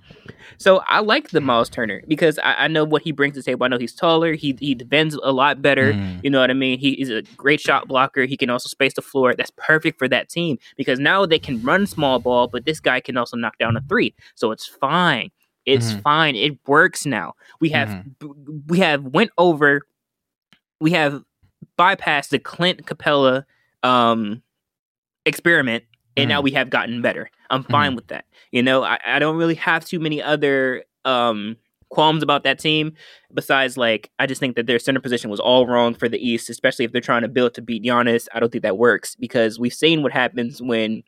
So 0.59 0.81
I 0.89 1.01
like 1.01 1.31
the 1.31 1.41
Miles 1.41 1.69
Turner 1.69 2.03
because 2.09 2.39
I, 2.39 2.65
I 2.65 2.69
know 2.69 2.85
what 2.85 3.03
he 3.03 3.13
brings 3.13 3.35
to 3.35 3.41
the 3.41 3.45
table. 3.45 3.65
I 3.65 3.69
know 3.69 3.79
he's 3.79 3.95
taller. 3.95 4.33
He 4.35 4.57
he 4.59 4.75
defends 4.75 5.15
a 5.23 5.31
lot 5.33 5.61
better. 5.61 5.93
Mhm. 5.93 6.25
You 6.25 6.31
know 6.31 6.41
what 6.41 6.51
I 6.51 6.55
mean? 6.55 6.79
He 6.79 6.91
is 7.01 7.11
a 7.11 7.23
great 7.37 7.61
shot 7.61 7.89
blocker. 7.89 8.25
He 8.25 8.37
can 8.37 8.49
also 8.51 8.69
space 8.69 8.95
the 8.95 9.03
floor. 9.03 9.35
That's 9.35 9.53
perfect 9.57 9.99
for 9.99 10.09
that 10.09 10.29
team 10.29 10.59
because 10.77 10.99
now 10.99 11.27
they 11.27 11.39
can 11.39 11.63
run 11.63 11.87
small 11.87 12.19
ball, 12.19 12.49
but 12.49 12.65
this 12.65 12.81
guy 12.81 13.01
can 13.01 13.17
also 13.17 13.37
knock 13.37 13.59
down 13.59 13.77
a 13.77 13.83
three. 13.83 14.15
So 14.35 14.51
it's 14.51 14.67
fine. 14.67 15.31
It's 15.67 15.93
Mhm. 15.93 16.03
fine. 16.03 16.37
It 16.37 16.59
works 16.67 17.05
now. 17.05 17.35
We 17.61 17.69
have 17.71 17.89
Mhm. 17.89 18.05
b- 18.21 18.63
we 18.69 18.79
have 18.79 19.03
went 19.05 19.31
over. 19.37 19.83
We 20.81 20.93
have 20.93 21.23
bypassed 21.79 22.29
the 22.29 22.39
Clint 22.39 22.87
Capela 22.87 23.45
um, 23.83 24.43
experiment, 25.25 25.85
and 26.17 26.29
now 26.29 26.41
Mhm. 26.41 26.45
we 26.45 26.51
have 26.53 26.71
gotten 26.71 27.03
better. 27.03 27.31
I'm 27.51 27.63
fine 27.63 27.95
with 27.95 28.09
that. 28.09 28.25
You 28.53 28.63
know, 28.63 28.83
I, 28.83 28.99
I 29.07 29.19
don't 29.19 29.37
really 29.37 29.55
have 29.55 29.85
too 29.85 30.01
many 30.01 30.23
other 30.23 30.85
um, 31.05 31.57
qualms 31.91 32.23
about 32.23 32.43
that 32.43 32.59
team 32.59 32.93
besides 33.33 33.77
like 33.77 34.11
I 34.19 34.27
just 34.27 34.41
think 34.41 34.57
that 34.57 34.67
their 34.67 34.79
center 34.81 34.99
position 35.01 35.31
was 35.31 35.39
all 35.39 35.67
wrong 35.69 35.95
for 35.95 36.09
the 36.09 36.19
East, 36.19 36.51
especially 36.51 36.85
if 36.85 36.91
they're 36.93 37.01
trying 37.01 37.23
to 37.23 37.29
build 37.29 37.55
to 37.55 37.63
beat 37.63 37.85
Giannis. 37.85 38.27
I 38.35 38.41
don't 38.41 38.51
think 38.51 38.63
that 38.63 38.77
works 38.79 39.15
because 39.15 39.59
we've 39.61 39.73
seen 39.75 40.03
what 40.03 40.11
happens 40.13 40.61
when 40.61 41.05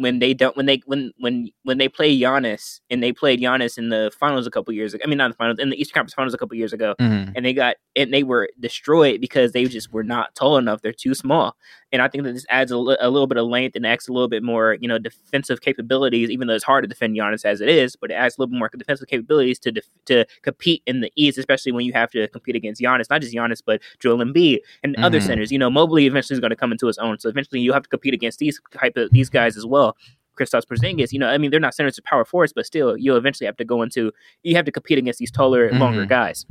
when 0.00 0.18
they 0.18 0.32
don't 0.34 0.56
when 0.56 0.66
they 0.66 0.80
when 0.86 1.12
when 1.18 1.50
when 1.64 1.78
they 1.78 1.88
play 1.88 2.18
Giannis 2.18 2.80
and 2.90 3.02
they 3.02 3.12
played 3.12 3.40
Giannis 3.40 3.76
in 3.78 3.90
the 3.90 4.10
finals 4.18 4.46
a 4.46 4.50
couple 4.50 4.72
years 4.72 4.94
ago. 4.94 5.02
I 5.04 5.08
mean, 5.08 5.18
not 5.18 5.30
the 5.30 5.36
finals 5.36 5.58
in 5.58 5.70
the 5.70 5.80
Eastern 5.80 5.94
Conference 5.94 6.14
Finals 6.14 6.34
a 6.34 6.38
couple 6.38 6.56
years 6.56 6.72
ago 6.72 6.94
Mm-hmm. 7.00 7.32
and 7.36 7.44
they 7.44 7.52
got 7.52 7.76
and 7.96 8.12
they 8.12 8.22
were 8.22 8.48
destroyed 8.58 9.20
because 9.20 9.52
they 9.52 9.64
just 9.66 9.92
were 9.92 10.02
not 10.02 10.34
tall 10.34 10.56
enough. 10.56 10.82
They're 10.82 10.92
too 10.92 11.14
small, 11.14 11.56
and 11.92 12.00
I 12.02 12.08
think 12.08 12.24
that 12.24 12.32
this 12.34 12.46
adds 12.50 12.70
a, 12.70 12.76
li- 12.78 12.96
a 13.00 13.10
little 13.10 13.26
bit 13.26 13.36
of 13.38 13.46
length 13.46 13.74
and 13.76 13.84
adds 13.86 14.06
a 14.08 14.12
little 14.12 14.28
bit 14.28 14.42
more, 14.42 14.76
you 14.80 14.86
know, 14.88 14.98
defensive 14.98 15.60
capabilities. 15.60 16.30
Even 16.30 16.46
though 16.48 16.54
it's 16.54 16.64
hard 16.64 16.84
to 16.84 16.88
defend 16.88 17.16
Giannis 17.16 17.44
as 17.44 17.60
it 17.60 17.68
is, 17.68 17.96
but 17.96 18.10
it 18.10 18.14
adds 18.14 18.36
a 18.36 18.40
little 18.40 18.52
bit 18.52 18.58
more 18.58 18.70
defensive 18.76 19.08
capabilities 19.08 19.58
to 19.60 19.72
def- 19.72 19.88
to 20.06 20.24
compete 20.42 20.82
in 20.86 21.00
the 21.00 21.10
East, 21.16 21.36
especially 21.38 21.72
when 21.72 21.84
you 21.84 21.92
have 21.92 22.10
to 22.12 22.28
compete 22.28 22.54
against 22.56 22.80
Giannis, 22.80 23.10
not 23.10 23.20
just 23.20 23.34
Giannis, 23.34 23.62
but 23.64 23.80
Joel 23.98 24.18
Embiid 24.18 24.58
and 24.84 24.96
other 24.96 25.18
Mhm. 25.18 25.26
centers. 25.26 25.50
You 25.52 25.58
know, 25.58 25.70
Mobley 25.70 26.06
eventually 26.06 26.34
is 26.36 26.40
going 26.40 26.50
to 26.50 26.56
come 26.56 26.72
into 26.72 26.86
his 26.86 26.98
own, 26.98 27.18
so 27.18 27.28
eventually 27.28 27.60
you 27.60 27.72
have 27.72 27.82
to 27.82 27.88
compete 27.88 28.14
against 28.14 28.38
these 28.38 28.60
type 28.72 28.96
of 28.96 29.10
these 29.10 29.28
guys 29.28 29.56
as 29.56 29.66
well. 29.66 29.96
Kristaps 30.38 30.62
Porzingis, 30.64 31.12
you 31.12 31.18
know, 31.18 31.28
I 31.28 31.36
mean, 31.36 31.50
they're 31.50 31.60
not 31.60 31.74
centers 31.74 31.98
of 31.98 32.04
power 32.04 32.24
forwards, 32.24 32.52
but 32.54 32.64
still, 32.64 32.96
you'll 32.96 33.16
eventually 33.18 33.44
have 33.46 33.56
to 33.58 33.64
go 33.64 33.82
into 33.82 34.10
you 34.42 34.54
have 34.56 34.64
to 34.64 34.72
compete 34.72 34.96
against 34.96 35.18
these 35.18 35.30
taller, 35.30 35.70
longer 35.72 36.04
Mhm. 36.04 36.08
guys 36.08 36.46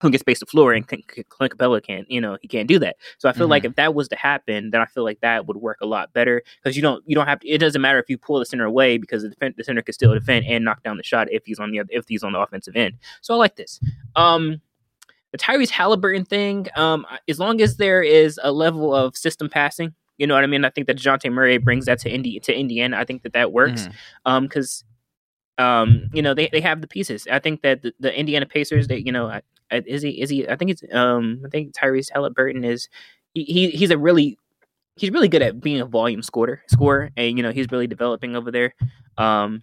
who 0.00 0.10
can 0.10 0.18
space 0.20 0.38
the 0.40 0.46
floor, 0.46 0.72
and 0.72 0.86
Clint 0.86 1.06
Clint 1.28 1.56
Capela 1.56 1.82
can't, 1.82 2.08
you 2.10 2.20
know, 2.20 2.38
he 2.40 2.46
can't 2.48 2.68
do 2.68 2.78
that. 2.78 2.96
So 3.18 3.28
I 3.28 3.32
feel 3.32 3.48
like 3.48 3.64
if 3.64 3.74
that 3.76 3.94
was 3.94 4.08
to 4.08 4.16
happen, 4.16 4.70
then 4.70 4.80
I 4.80 4.86
feel 4.86 5.02
like 5.04 5.20
that 5.20 5.46
would 5.46 5.56
work 5.56 5.78
a 5.80 5.86
lot 5.86 6.12
better 6.12 6.42
because 6.62 6.76
you 6.76 6.82
don't 6.82 7.02
you 7.06 7.14
don't 7.16 7.26
have 7.26 7.40
to. 7.40 7.48
It 7.48 7.58
doesn't 7.58 7.80
matter 7.82 7.98
if 7.98 8.08
you 8.08 8.16
pull 8.16 8.38
the 8.38 8.46
center 8.46 8.64
away 8.64 8.98
because 8.98 9.22
the, 9.22 9.30
defend, 9.30 9.54
the 9.56 9.64
center 9.64 9.82
can 9.82 9.92
still 9.92 10.14
defend 10.14 10.46
and 10.46 10.64
knock 10.64 10.82
down 10.84 10.96
the 10.98 11.02
shot 11.02 11.26
if 11.32 11.44
he's 11.46 11.58
on 11.58 11.70
the 11.72 11.82
if 11.90 12.06
he's 12.08 12.22
on 12.22 12.32
the 12.32 12.38
offensive 12.38 12.76
end. 12.76 12.94
So 13.22 13.34
I 13.34 13.36
like 13.38 13.56
this. 13.56 13.80
Um, 14.14 14.60
the 15.32 15.38
Tyrese 15.38 15.70
Haliburton 15.70 16.26
thing, 16.26 16.68
um, 16.76 17.04
as 17.28 17.38
long 17.38 17.60
as 17.60 17.76
there 17.76 18.02
is 18.02 18.38
a 18.42 18.50
level 18.52 18.94
of 18.94 19.16
system 19.16 19.48
passing, 19.50 19.94
you 20.16 20.26
know 20.26 20.34
what 20.34 20.44
I 20.44 20.46
mean. 20.46 20.64
I 20.64 20.70
think 20.70 20.86
that 20.86 20.96
Dejounte 20.96 21.30
Murray 21.32 21.58
brings 21.58 21.86
that 21.86 21.98
to 22.00 22.10
Indi- 22.10 22.40
to 22.40 22.56
Indiana. 22.56 22.96
I 22.98 23.04
think 23.04 23.22
that 23.24 23.32
that 23.34 23.52
works 23.52 23.88
Mhm. 23.88 23.92
um 24.26 24.42
because 24.44 24.84
um 25.58 26.08
you 26.12 26.22
know 26.22 26.34
they, 26.34 26.48
they 26.52 26.60
have 26.60 26.80
the 26.80 26.86
pieces 26.86 27.26
i 27.32 27.38
think 27.40 27.62
that 27.62 27.82
the, 27.82 27.92
the 27.98 28.16
indiana 28.16 28.46
pacers 28.46 28.86
they 28.86 28.98
you 28.98 29.10
know 29.10 29.26
I, 29.26 29.42
is 29.70 30.02
he 30.02 30.20
is 30.20 30.30
he 30.30 30.48
i 30.48 30.56
think 30.56 30.70
it's 30.70 30.82
um 30.92 31.40
i 31.44 31.48
think 31.48 31.74
tyrese 31.74 32.10
haliburton 32.10 32.64
is 32.64 32.88
he, 33.34 33.44
he 33.44 33.70
he's 33.70 33.90
a 33.90 33.98
really 33.98 34.38
he's 34.96 35.10
really 35.10 35.28
good 35.28 35.42
at 35.42 35.60
being 35.60 35.80
a 35.80 35.86
volume 35.86 36.22
scorer 36.22 36.60
scorer 36.68 37.10
and 37.16 37.36
you 37.36 37.42
know 37.42 37.52
he's 37.52 37.70
really 37.70 37.86
developing 37.86 38.34
over 38.36 38.50
there 38.50 38.74
um 39.18 39.62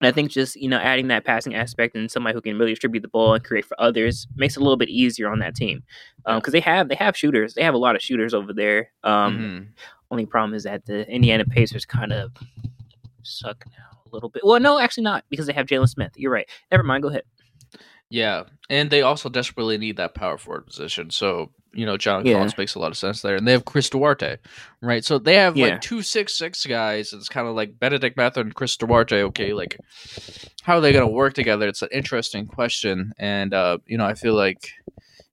And 0.00 0.06
I 0.08 0.12
think 0.12 0.30
just 0.30 0.54
you 0.56 0.68
know 0.68 0.78
adding 0.78 1.08
that 1.08 1.24
passing 1.24 1.54
aspect 1.54 1.96
and 1.96 2.10
somebody 2.10 2.34
who 2.34 2.40
can 2.40 2.56
really 2.58 2.72
distribute 2.72 3.00
the 3.02 3.08
ball 3.08 3.34
and 3.34 3.44
create 3.44 3.64
for 3.64 3.78
others 3.80 4.28
makes 4.36 4.56
it 4.56 4.60
a 4.60 4.62
little 4.62 4.76
bit 4.76 4.88
easier 4.88 5.28
on 5.28 5.40
that 5.40 5.56
team 5.56 5.82
Um, 6.24 6.38
because 6.38 6.52
um, 6.52 6.56
they 6.56 6.60
have 6.60 6.88
they 6.88 6.94
have 6.94 7.16
shooters. 7.16 7.54
They 7.54 7.64
have 7.64 7.74
a 7.74 7.78
lot 7.78 7.96
of 7.96 8.02
shooters 8.02 8.32
over 8.32 8.52
there. 8.52 8.90
Um, 9.02 9.38
mm-hmm. 9.38 9.64
Only 10.10 10.26
problem 10.26 10.54
is 10.54 10.62
that 10.62 10.86
the 10.86 11.06
Indiana 11.10 11.44
Pacers 11.44 11.84
kind 11.84 12.12
of 12.12 12.30
suck 13.22 13.64
now 13.66 13.98
a 14.06 14.08
little 14.14 14.28
bit. 14.30 14.42
Well, 14.44 14.60
no, 14.60 14.78
actually 14.78 15.02
not 15.04 15.24
because 15.30 15.46
they 15.46 15.52
have 15.52 15.66
Jalen 15.66 15.88
Smith. 15.88 16.12
You're 16.16 16.32
right. 16.32 16.48
Never 16.70 16.84
mind. 16.84 17.02
Go 17.02 17.08
ahead. 17.08 17.24
Yeah, 18.10 18.44
and 18.70 18.90
they 18.90 19.02
also 19.02 19.28
desperately 19.28 19.76
need 19.76 19.98
that 19.98 20.14
power 20.14 20.38
forward 20.38 20.66
position. 20.66 21.10
So 21.10 21.50
you 21.72 21.84
know, 21.84 21.96
John 21.96 22.24
yeah. 22.24 22.34
Collins 22.34 22.56
makes 22.56 22.74
a 22.74 22.78
lot 22.78 22.90
of 22.90 22.96
sense 22.96 23.22
there, 23.22 23.36
and 23.36 23.46
they 23.46 23.52
have 23.52 23.64
Chris 23.64 23.90
Duarte, 23.90 24.38
right? 24.80 25.04
So 25.04 25.18
they 25.18 25.34
have 25.34 25.56
yeah. 25.56 25.68
like 25.68 25.80
two 25.80 26.02
six 26.02 26.36
six 26.36 26.64
guys. 26.64 27.12
It's 27.12 27.28
kind 27.28 27.46
of 27.46 27.54
like 27.54 27.78
Benedict 27.78 28.16
Mather 28.16 28.40
and 28.40 28.54
Chris 28.54 28.76
Duarte. 28.76 29.22
Okay, 29.24 29.52
like 29.52 29.78
how 30.62 30.76
are 30.76 30.80
they 30.80 30.92
going 30.92 31.06
to 31.06 31.12
work 31.12 31.34
together? 31.34 31.68
It's 31.68 31.82
an 31.82 31.90
interesting 31.92 32.46
question, 32.46 33.12
and 33.18 33.52
uh, 33.52 33.78
you 33.86 33.98
know, 33.98 34.06
I 34.06 34.14
feel 34.14 34.34
like 34.34 34.70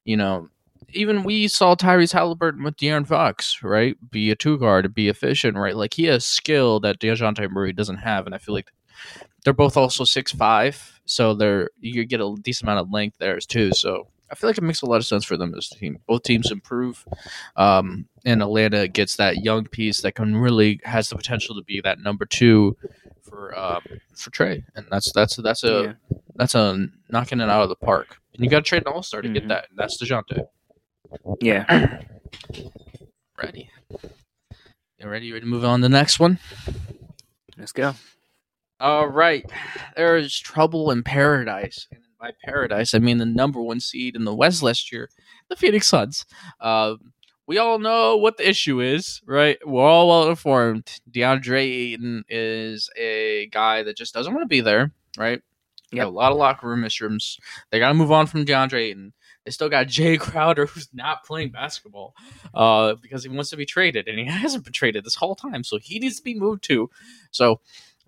you 0.03 0.17
know. 0.17 0.49
Even 0.93 1.23
we 1.23 1.49
saw 1.49 1.75
Tyrese 1.75 2.13
Haliburton 2.13 2.63
with 2.63 2.77
De'Aaron 2.77 3.05
Fox, 3.05 3.61
right? 3.61 3.97
Be 4.11 4.31
a 4.31 4.35
two 4.35 4.57
guard, 4.57 4.93
be 4.93 5.09
efficient, 5.09 5.57
right? 5.57 5.75
Like 5.75 5.93
he 5.93 6.05
has 6.05 6.25
skill 6.25 6.79
that 6.81 6.99
Dejounte 6.99 7.49
Murray 7.51 7.73
doesn't 7.73 7.97
have, 7.97 8.25
and 8.25 8.33
I 8.33 8.37
feel 8.37 8.53
like 8.53 8.71
they're 9.45 9.53
both 9.53 9.77
also 9.77 10.03
six 10.03 10.31
five, 10.31 10.99
so 11.05 11.33
they're 11.33 11.69
you 11.79 12.03
get 12.03 12.19
a 12.19 12.35
decent 12.41 12.67
amount 12.67 12.81
of 12.81 12.91
length 12.91 13.17
there 13.19 13.39
too. 13.39 13.71
So 13.71 14.07
I 14.29 14.35
feel 14.35 14.49
like 14.49 14.57
it 14.57 14.63
makes 14.63 14.81
a 14.81 14.87
lot 14.87 14.97
of 14.97 15.05
sense 15.05 15.23
for 15.23 15.37
them 15.37 15.53
as 15.55 15.69
a 15.71 15.75
team. 15.75 15.99
Both 16.07 16.23
teams 16.23 16.51
improve, 16.51 17.05
um, 17.55 18.07
and 18.25 18.41
Atlanta 18.41 18.87
gets 18.87 19.15
that 19.17 19.43
young 19.43 19.65
piece 19.65 20.01
that 20.01 20.13
can 20.13 20.35
really 20.35 20.81
has 20.83 21.09
the 21.09 21.15
potential 21.15 21.55
to 21.55 21.63
be 21.63 21.79
that 21.81 21.99
number 21.99 22.25
two 22.25 22.75
for 23.21 23.57
um, 23.57 23.83
for 24.15 24.31
Trae, 24.31 24.63
and 24.75 24.87
that's 24.89 25.11
that's 25.13 25.35
that's 25.35 25.63
a 25.63 25.95
yeah. 26.09 26.15
that's 26.35 26.55
a 26.55 26.87
knocking 27.09 27.39
it 27.39 27.49
out 27.49 27.61
of 27.61 27.69
the 27.69 27.75
park. 27.75 28.17
And 28.33 28.43
you 28.43 28.49
got 28.49 28.59
to 28.59 28.63
trade 28.63 28.81
an 28.87 28.91
All 28.91 29.03
Star 29.03 29.21
to 29.21 29.27
mm-hmm. 29.27 29.35
get 29.35 29.47
that. 29.47 29.67
That's 29.75 30.01
Dejounte. 30.01 30.47
Yeah. 31.39 32.01
ready. 33.37 33.69
You 34.99 35.07
ready? 35.07 35.27
You 35.27 35.33
ready 35.33 35.41
to 35.41 35.45
move 35.45 35.63
on 35.63 35.81
to 35.81 35.83
the 35.83 35.89
next 35.89 36.19
one? 36.19 36.39
Let's 37.57 37.71
go. 37.71 37.93
All 38.79 39.07
right. 39.07 39.49
There 39.95 40.17
is 40.17 40.37
trouble 40.37 40.91
in 40.91 41.03
paradise. 41.03 41.87
And 41.91 42.01
by 42.19 42.31
paradise, 42.43 42.93
I 42.93 42.99
mean 42.99 43.17
the 43.17 43.25
number 43.25 43.61
one 43.61 43.79
seed 43.79 44.15
in 44.15 44.25
the 44.25 44.35
West 44.35 44.61
last 44.61 44.91
year, 44.91 45.09
the 45.49 45.55
Phoenix 45.55 45.87
Suns. 45.87 46.25
Uh, 46.59 46.95
we 47.47 47.57
all 47.57 47.79
know 47.79 48.17
what 48.17 48.37
the 48.37 48.49
issue 48.49 48.81
is, 48.81 49.21
right? 49.25 49.57
We're 49.65 49.83
all 49.83 50.07
well 50.09 50.29
informed. 50.29 50.99
DeAndre 51.09 51.61
Ayton 51.61 52.23
is 52.27 52.89
a 52.97 53.47
guy 53.47 53.83
that 53.83 53.95
just 53.95 54.13
doesn't 54.13 54.33
want 54.33 54.43
to 54.43 54.47
be 54.47 54.61
there, 54.61 54.91
right? 55.17 55.41
Have 55.93 56.07
a 56.07 56.11
lot 56.11 56.33
of 56.33 56.37
locker 56.37 56.67
room 56.67 56.83
issues. 56.83 57.37
They 57.71 57.79
got 57.79 57.89
to 57.89 57.93
move 57.93 58.11
on 58.11 58.27
from 58.27 58.43
DeAndre 58.43 58.89
Ayton. 58.89 59.13
They 59.45 59.51
still 59.51 59.69
got 59.69 59.87
Jae 59.87 60.19
Crowder, 60.19 60.65
who's 60.65 60.89
not 60.93 61.23
playing 61.23 61.51
basketball 61.51 62.13
uh, 62.53 62.95
because 62.95 63.23
he 63.23 63.29
wants 63.29 63.51
to 63.51 63.57
be 63.57 63.65
traded, 63.65 64.09
and 64.09 64.19
he 64.19 64.25
hasn't 64.25 64.65
been 64.65 64.73
traded 64.73 65.05
this 65.05 65.15
whole 65.15 65.35
time, 65.35 65.63
so 65.63 65.77
he 65.77 65.99
needs 65.99 66.17
to 66.17 66.23
be 66.23 66.37
moved 66.37 66.63
too. 66.63 66.89
So 67.31 67.61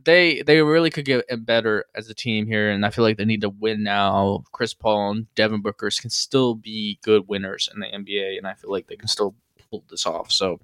they 0.07 0.41
they 0.41 0.61
really 0.61 0.89
could 0.89 1.03
get 1.03 1.25
better 1.45 1.85
as 1.93 2.09
a 2.09 2.13
team 2.13 2.47
here, 2.47 2.71
and 2.71 2.85
I 2.85 2.89
feel 2.91 3.03
like 3.03 3.17
they 3.17 3.25
need 3.25 3.41
to 3.41 3.49
win 3.49 3.83
now. 3.83 4.45
Chris 4.53 4.73
Paul 4.73 5.11
and 5.11 5.35
Devin 5.35 5.61
Booker's 5.61 5.99
can 5.99 6.09
still 6.09 6.55
be 6.55 6.97
good 7.03 7.27
winners 7.27 7.69
in 7.71 7.81
the 7.81 7.87
NBA, 7.87 8.37
and 8.37 8.47
I 8.47 8.53
feel 8.53 8.71
like 8.71 8.87
they 8.87 8.95
can 8.95 9.09
still 9.09 9.35
pull 9.69 9.83
this 9.89 10.05
off. 10.05 10.31
So 10.31 10.61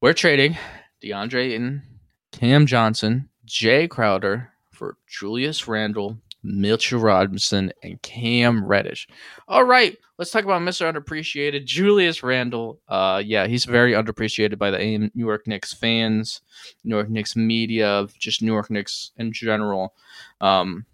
we're 0.00 0.14
trading 0.14 0.56
DeAndre 1.02 1.54
and 1.54 1.82
Cam 2.32 2.64
Johnson, 2.64 3.28
Jae 3.46 3.88
Crowder 3.88 4.50
for 4.72 4.96
Julius 5.06 5.68
Randle, 5.68 6.16
Mitchell 6.42 7.00
Robinson, 7.00 7.72
and 7.82 8.00
Cam 8.02 8.64
Reddish. 8.64 9.06
All 9.48 9.64
right, 9.64 9.96
let's 10.18 10.30
talk 10.30 10.44
about 10.44 10.62
Mr. 10.62 10.90
Underappreciated, 10.90 11.64
Julius 11.64 12.22
Randle. 12.22 12.80
Uh, 12.88 13.22
yeah, 13.24 13.46
he's 13.46 13.64
very 13.64 13.92
underappreciated 13.92 14.58
by 14.58 14.70
the 14.70 14.78
New 14.78 15.10
York 15.14 15.46
Knicks 15.46 15.72
fans, 15.72 16.40
New 16.84 16.96
York 16.96 17.10
Knicks 17.10 17.36
media, 17.36 18.06
just 18.18 18.42
New 18.42 18.52
York 18.52 18.70
Knicks 18.70 19.12
in 19.16 19.32
general. 19.32 19.94
Um, 20.40 20.86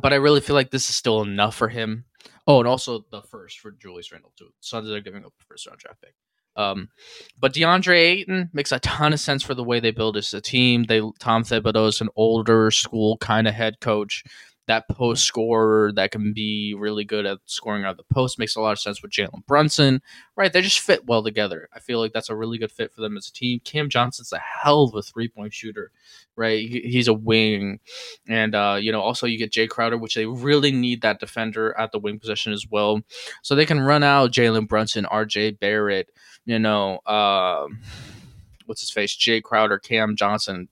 but 0.00 0.12
I 0.12 0.16
really 0.16 0.40
feel 0.40 0.54
like 0.54 0.70
this 0.70 0.88
is 0.88 0.96
still 0.96 1.22
enough 1.22 1.56
for 1.56 1.68
him. 1.68 2.04
Oh, 2.46 2.58
and 2.58 2.68
also 2.68 3.04
the 3.10 3.22
first 3.22 3.60
for 3.60 3.70
Julius 3.70 4.12
Randle 4.12 4.32
too. 4.36 4.52
Suns 4.60 4.90
are 4.90 5.00
giving 5.00 5.24
up 5.24 5.32
the 5.38 5.44
first 5.44 5.66
round 5.66 5.78
draft 5.78 6.00
pick. 6.00 6.14
Um, 6.56 6.88
but 7.38 7.54
DeAndre 7.54 7.96
Ayton 7.96 8.50
makes 8.52 8.72
a 8.72 8.80
ton 8.80 9.12
of 9.12 9.20
sense 9.20 9.42
for 9.42 9.54
the 9.54 9.64
way 9.64 9.80
they 9.80 9.92
build 9.92 10.16
as 10.16 10.34
a 10.34 10.40
team. 10.40 10.84
They 10.84 11.00
Tom 11.18 11.44
Thibodeau 11.44 11.88
is 11.88 12.00
an 12.00 12.08
older 12.16 12.70
school 12.70 13.16
kind 13.18 13.46
of 13.46 13.54
head 13.54 13.80
coach 13.80 14.24
that 14.70 14.88
post 14.88 15.24
scorer 15.24 15.90
that 15.90 16.12
can 16.12 16.32
be 16.32 16.74
really 16.78 17.04
good 17.04 17.26
at 17.26 17.38
scoring 17.46 17.84
out 17.84 17.90
of 17.90 17.96
the 17.96 18.14
post 18.14 18.38
makes 18.38 18.54
a 18.54 18.60
lot 18.60 18.70
of 18.70 18.78
sense 18.78 19.02
with 19.02 19.10
Jalen 19.10 19.44
Brunson, 19.44 20.00
right? 20.36 20.52
They 20.52 20.62
just 20.62 20.78
fit 20.78 21.06
well 21.06 21.24
together. 21.24 21.68
I 21.74 21.80
feel 21.80 21.98
like 21.98 22.12
that's 22.12 22.30
a 22.30 22.36
really 22.36 22.56
good 22.56 22.70
fit 22.70 22.92
for 22.94 23.00
them 23.00 23.16
as 23.16 23.26
a 23.26 23.32
team. 23.32 23.58
Cam 23.64 23.88
Johnson's 23.88 24.32
a 24.32 24.38
hell 24.38 24.84
of 24.84 24.94
a 24.94 25.02
three 25.02 25.26
point 25.26 25.52
shooter, 25.52 25.90
right? 26.36 26.68
He's 26.68 27.08
a 27.08 27.12
wing, 27.12 27.80
and 28.28 28.54
uh, 28.54 28.78
you 28.80 28.92
know 28.92 29.00
also 29.00 29.26
you 29.26 29.38
get 29.38 29.50
Jae 29.50 29.68
Crowder, 29.68 29.98
which 29.98 30.14
they 30.14 30.26
really 30.26 30.70
need 30.70 31.02
that 31.02 31.18
defender 31.18 31.76
at 31.76 31.90
the 31.90 31.98
wing 31.98 32.20
position 32.20 32.52
as 32.52 32.64
well, 32.70 33.02
so 33.42 33.56
they 33.56 33.66
can 33.66 33.80
run 33.80 34.04
out 34.04 34.30
Jalen 34.30 34.68
Brunson, 34.68 35.04
R.J. 35.04 35.52
Barrett, 35.52 36.10
you 36.44 36.60
know, 36.60 36.98
uh, 37.06 37.66
what's 38.66 38.82
his 38.82 38.90
face, 38.92 39.16
Jae 39.16 39.42
Crowder, 39.42 39.80
Cam 39.80 40.14
Johnson. 40.14 40.68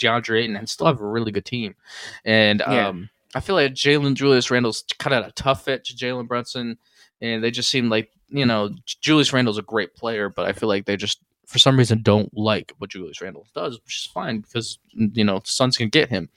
DeAndre 0.00 0.42
Ayton 0.42 0.56
and 0.56 0.68
still 0.68 0.88
have 0.88 1.00
a 1.00 1.06
really 1.06 1.30
good 1.30 1.44
team. 1.44 1.76
And 2.24 2.60
yeah. 2.60 2.88
um, 2.88 3.08
I 3.34 3.40
feel 3.40 3.54
like 3.54 3.72
Jalen 3.72 4.14
Julius 4.14 4.50
Randle's 4.50 4.84
kind 4.98 5.14
of 5.14 5.26
a 5.26 5.32
tough 5.32 5.64
fit 5.64 5.84
to 5.84 5.94
Jalen 5.94 6.28
Brunson, 6.28 6.78
and 7.20 7.42
they 7.42 7.50
just 7.50 7.70
seem 7.70 7.88
like 7.88 8.10
you 8.28 8.46
know 8.46 8.70
Julius 9.00 9.32
Randle's 9.32 9.58
a 9.58 9.62
great 9.62 9.94
player, 9.94 10.28
but 10.28 10.46
I 10.46 10.52
feel 10.52 10.68
like 10.68 10.86
they 10.86 10.96
just 10.96 11.20
for 11.46 11.58
some 11.58 11.76
reason 11.76 12.02
don't 12.02 12.36
like 12.36 12.72
what 12.78 12.90
Julius 12.90 13.20
Randle 13.20 13.46
does, 13.54 13.80
which 13.84 13.98
is 13.98 14.10
fine 14.12 14.40
because 14.40 14.78
you 14.92 15.24
know 15.24 15.40
Suns 15.44 15.76
can 15.76 15.88
get 15.88 16.08
him, 16.10 16.28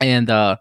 and 0.00 0.30
uh, 0.30 0.56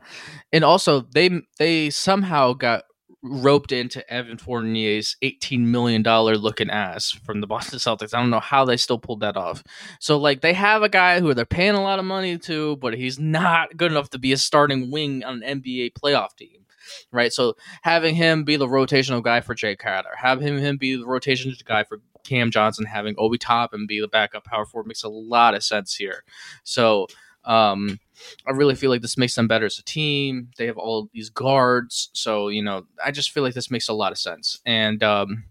and 0.52 0.64
also 0.64 1.02
they 1.02 1.41
they 1.58 1.89
somehow 1.89 2.54
got 2.54 2.84
roped 3.22 3.72
into 3.72 4.08
Evan 4.12 4.38
Fournier's 4.38 5.18
$18 5.22 5.60
million 5.60 6.04
looking 6.04 6.70
ass 6.70 7.12
from 7.12 7.42
the 7.42 7.48
Boston 7.48 7.80
Celtics. 7.80 8.14
I 8.14 8.20
don't 8.20 8.30
know 8.30 8.40
how 8.40 8.66
they 8.66 8.78
still 8.78 9.00
pulled 9.00 9.20
that 9.22 9.38
off. 9.38 9.64
So, 10.00 10.18
like, 10.18 10.42
they 10.42 10.54
have 10.54 10.84
a 10.84 10.90
guy 10.90 11.20
who 11.20 11.34
they're 11.34 11.46
paying 11.46 11.76
a 11.76 11.82
lot 11.82 12.00
of 12.00 12.06
money 12.06 12.38
to, 12.40 12.78
but 12.78 12.96
he's 12.96 13.20
not 13.20 13.76
good 13.78 13.92
enough 13.92 14.10
to 14.12 14.20
be 14.20 14.32
a 14.32 14.38
starting 14.38 14.92
wing 14.92 15.24
on 15.24 15.44
an 15.44 15.62
NBA 15.62 15.94
playoff 15.94 16.36
team. 16.36 16.66
Right. 17.12 17.32
So, 17.32 17.56
having 17.84 18.16
him 18.16 18.44
be 18.44 18.56
the 18.56 18.68
rotational 18.68 19.24
guy 19.24 19.42
for 19.42 19.54
Jae 19.54 19.78
Crowder, 19.78 20.10
have 20.18 20.42
him, 20.42 20.58
him 20.58 20.78
be 20.78 20.96
the 20.96 21.06
rotational 21.06 21.64
guy 21.64 21.84
for 21.84 22.02
Cam 22.24 22.52
Johnson, 22.52 22.86
having 22.86 23.16
Obi 23.18 23.38
Toppin 23.38 23.86
be 23.88 24.00
the 24.00 24.08
backup 24.08 24.44
power 24.46 24.66
forward 24.66 24.88
makes 24.88 25.04
a 25.04 25.10
lot 25.10 25.54
of 25.54 25.64
sense 25.64 25.96
here. 25.96 26.24
So, 26.64 27.08
um, 27.50 28.00
I 28.47 28.52
really 28.52 28.76
feel 28.76 28.91
like 28.91 29.02
this 29.02 29.18
makes 29.18 29.34
them 29.34 29.47
better 29.47 29.66
as 29.66 29.80
a 29.80 29.84
team. 29.84 30.52
They 30.58 30.68
have 30.68 30.78
all 30.78 31.10
these 31.14 31.32
guards, 31.32 32.12
so 32.14 32.50
you 32.50 32.62
know, 32.62 32.86
I 33.04 33.12
just 33.12 33.32
feel 33.32 33.41
like 33.43 33.56
this 33.56 33.72
makes 33.72 33.89
a 33.89 33.93
lot 33.93 34.12
of 34.12 34.20
sense. 34.20 34.60
And 34.68 35.02
um, 35.02 35.45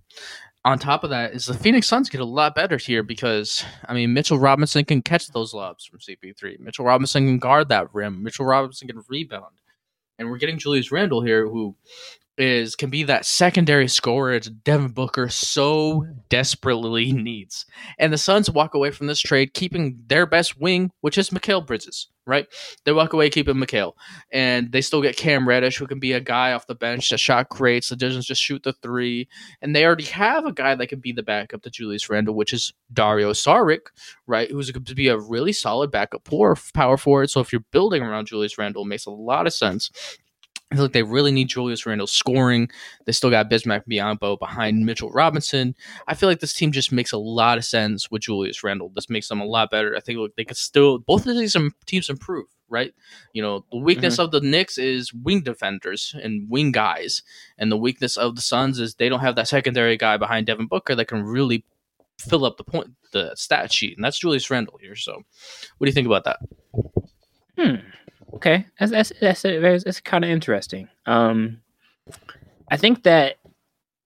on 0.65 0.79
top 0.79 1.03
of 1.03 1.11
that, 1.11 1.33
is 1.33 1.47
the 1.47 1.55
Phoenix 1.55 1.89
Suns 1.89 2.09
get 2.09 2.21
a 2.21 2.25
lot 2.25 2.55
better 2.55 2.77
here 2.77 3.03
because 3.03 3.65
I 3.87 3.95
mean 3.95 4.15
Mitchell 4.15 4.39
Robinson 4.39 4.85
can 4.85 5.03
catch 5.03 5.27
those 5.29 5.53
lobs 5.53 5.85
from 5.85 5.99
CP3. 5.99 6.61
Mitchell 6.61 6.85
Robinson 6.85 7.27
can 7.27 7.39
guard 7.39 7.69
that 7.71 7.93
rim. 7.93 8.23
Mitchell 8.23 8.47
Robinson 8.47 8.87
can 8.87 9.03
rebound, 9.09 9.57
and 10.21 10.31
we're 10.31 10.39
getting 10.39 10.59
Julius 10.59 10.93
Randle 10.93 11.23
here, 11.23 11.49
who 11.49 11.75
is 12.39 12.77
can 12.77 12.91
be 12.91 13.03
that 13.05 13.27
secondary 13.27 13.89
scorer 13.89 14.39
that 14.39 14.65
Devin 14.65 14.93
Booker 14.93 15.29
so 15.29 16.07
desperately 16.29 17.13
needs. 17.13 17.67
And 17.99 18.13
the 18.13 18.19
Suns 18.19 18.51
walk 18.51 18.75
away 18.75 18.91
from 18.91 19.07
this 19.07 19.21
trade 19.21 19.55
keeping 19.55 19.99
their 20.07 20.27
best 20.27 20.61
wing, 20.61 20.91
which 21.01 21.19
is 21.19 21.31
Mikal 21.31 21.67
Bridges, 21.67 22.09
right? 22.27 22.47
They 22.85 22.93
walk 22.93 23.13
away 23.13 23.31
keeping 23.31 23.57
Mikal. 23.57 23.95
And 24.33 24.71
they 24.71 24.81
still 24.81 25.03
get 25.03 25.17
Cam 25.17 25.49
Reddish, 25.49 25.79
who 25.79 25.87
can 25.87 25.99
be 25.99 26.13
a 26.13 26.21
guy 26.21 26.53
off 26.53 26.67
the 26.67 26.75
bench 26.75 27.11
that 27.11 27.19
shot 27.19 27.49
creates, 27.49 27.89
that 27.89 27.99
doesn't 27.99 28.23
just 28.23 28.43
shoot 28.43 28.63
the 28.63 28.73
three. 28.75 29.29
And 29.61 29.75
they 29.75 29.85
already 29.85 30.05
have 30.05 30.45
a 30.45 30.53
guy 30.53 30.75
that 30.75 30.89
can 30.89 31.01
be 31.01 31.13
the 31.13 31.23
backup 31.23 31.63
to 31.63 31.71
Julius 31.71 32.09
Randle, 32.09 32.35
which 32.35 32.53
is 32.53 32.73
Dario 32.93 33.33
Saric, 33.33 33.87
right? 34.27 34.51
Who's 34.51 34.71
going 34.71 34.85
to 34.85 34.95
be 34.95 35.09
a 35.09 35.19
really 35.19 35.53
solid 35.53 35.91
backup 35.91 36.29
power 36.75 36.97
forward. 36.97 37.31
So 37.31 37.41
if 37.41 37.53
you're 37.53 37.65
building 37.73 38.03
around 38.03 38.27
Julius 38.27 38.59
Randle, 38.59 38.83
it 38.83 38.89
makes 38.89 39.07
a 39.07 39.11
lot 39.11 39.47
of 39.47 39.53
sense. 39.53 39.91
I 40.71 40.75
feel 40.75 40.85
like 40.85 40.93
they 40.93 41.03
really 41.03 41.33
need 41.33 41.49
Julius 41.49 41.87
Randle 41.87 42.07
scoring. 42.07 42.69
They 43.07 43.13
still 43.13 43.31
got 43.31 43.49
Bismack 43.49 43.85
Biyombo 43.91 44.39
behind 44.39 44.85
Mitchell 44.85 45.11
Robinson. 45.11 45.75
I 46.07 46.15
feel 46.15 46.29
like 46.29 46.41
this 46.41 46.53
team 46.53 46.73
just 46.73 46.93
makes 46.93 47.13
a 47.13 47.19
lot 47.19 47.57
of 47.57 47.65
sense 47.65 48.11
with 48.11 48.23
Julius 48.23 48.63
Randle. 48.63 48.91
This 48.95 49.09
makes 49.09 49.29
them 49.29 49.41
a 49.41 49.47
lot 49.47 49.71
better. 49.71 49.97
I 49.97 50.01
think 50.01 50.19
they 50.37 50.45
could 50.45 50.59
still 50.59 50.99
both 50.99 51.27
of 51.27 51.39
these 51.39 51.57
teams 51.87 52.11
improve, 52.11 52.47
right? 52.69 52.93
You 53.33 53.41
know, 53.41 53.65
the 53.73 53.79
weakness 53.79 54.15
mm-hmm. 54.15 54.23
of 54.23 54.31
the 54.31 54.41
Knicks 54.43 54.77
is 54.77 55.15
wing 55.15 55.41
defenders 55.41 56.15
and 56.23 56.51
wing 56.51 56.71
guys, 56.71 57.23
and 57.57 57.73
the 57.73 57.79
weakness 57.79 58.19
of 58.19 58.37
the 58.37 58.43
Suns 58.43 58.79
is 58.79 58.95
they 58.95 59.09
don't 59.09 59.21
have 59.21 59.37
that 59.37 59.49
secondary 59.49 59.97
guy 59.97 60.19
behind 60.19 60.47
Devin 60.47 60.67
Booker 60.67 60.95
that 60.95 61.09
can 61.09 61.23
really 61.23 61.65
fill 62.19 62.45
up 62.45 62.59
the 62.59 62.65
point 62.65 62.91
the 63.13 63.33
stat 63.37 63.73
sheet, 63.73 63.97
and 63.97 64.05
that's 64.05 64.19
Julius 64.19 64.51
Randle 64.51 64.79
here. 64.79 64.97
So, 64.97 65.13
what 65.15 65.85
do 65.85 65.89
you 65.89 65.95
think 65.95 66.07
about 66.07 66.25
that? 66.25 66.41
Hmm. 67.57 67.89
Okay, 68.35 68.67
that's 68.79 68.93
that's 68.93 69.13
that's 69.21 69.43
that's, 69.43 69.85
that's 69.85 70.01
kind 70.01 70.25
of 70.25 70.31
interesting. 70.31 70.89
Um, 71.07 71.61
I 72.71 72.77
think 72.77 73.03
that 73.05 73.37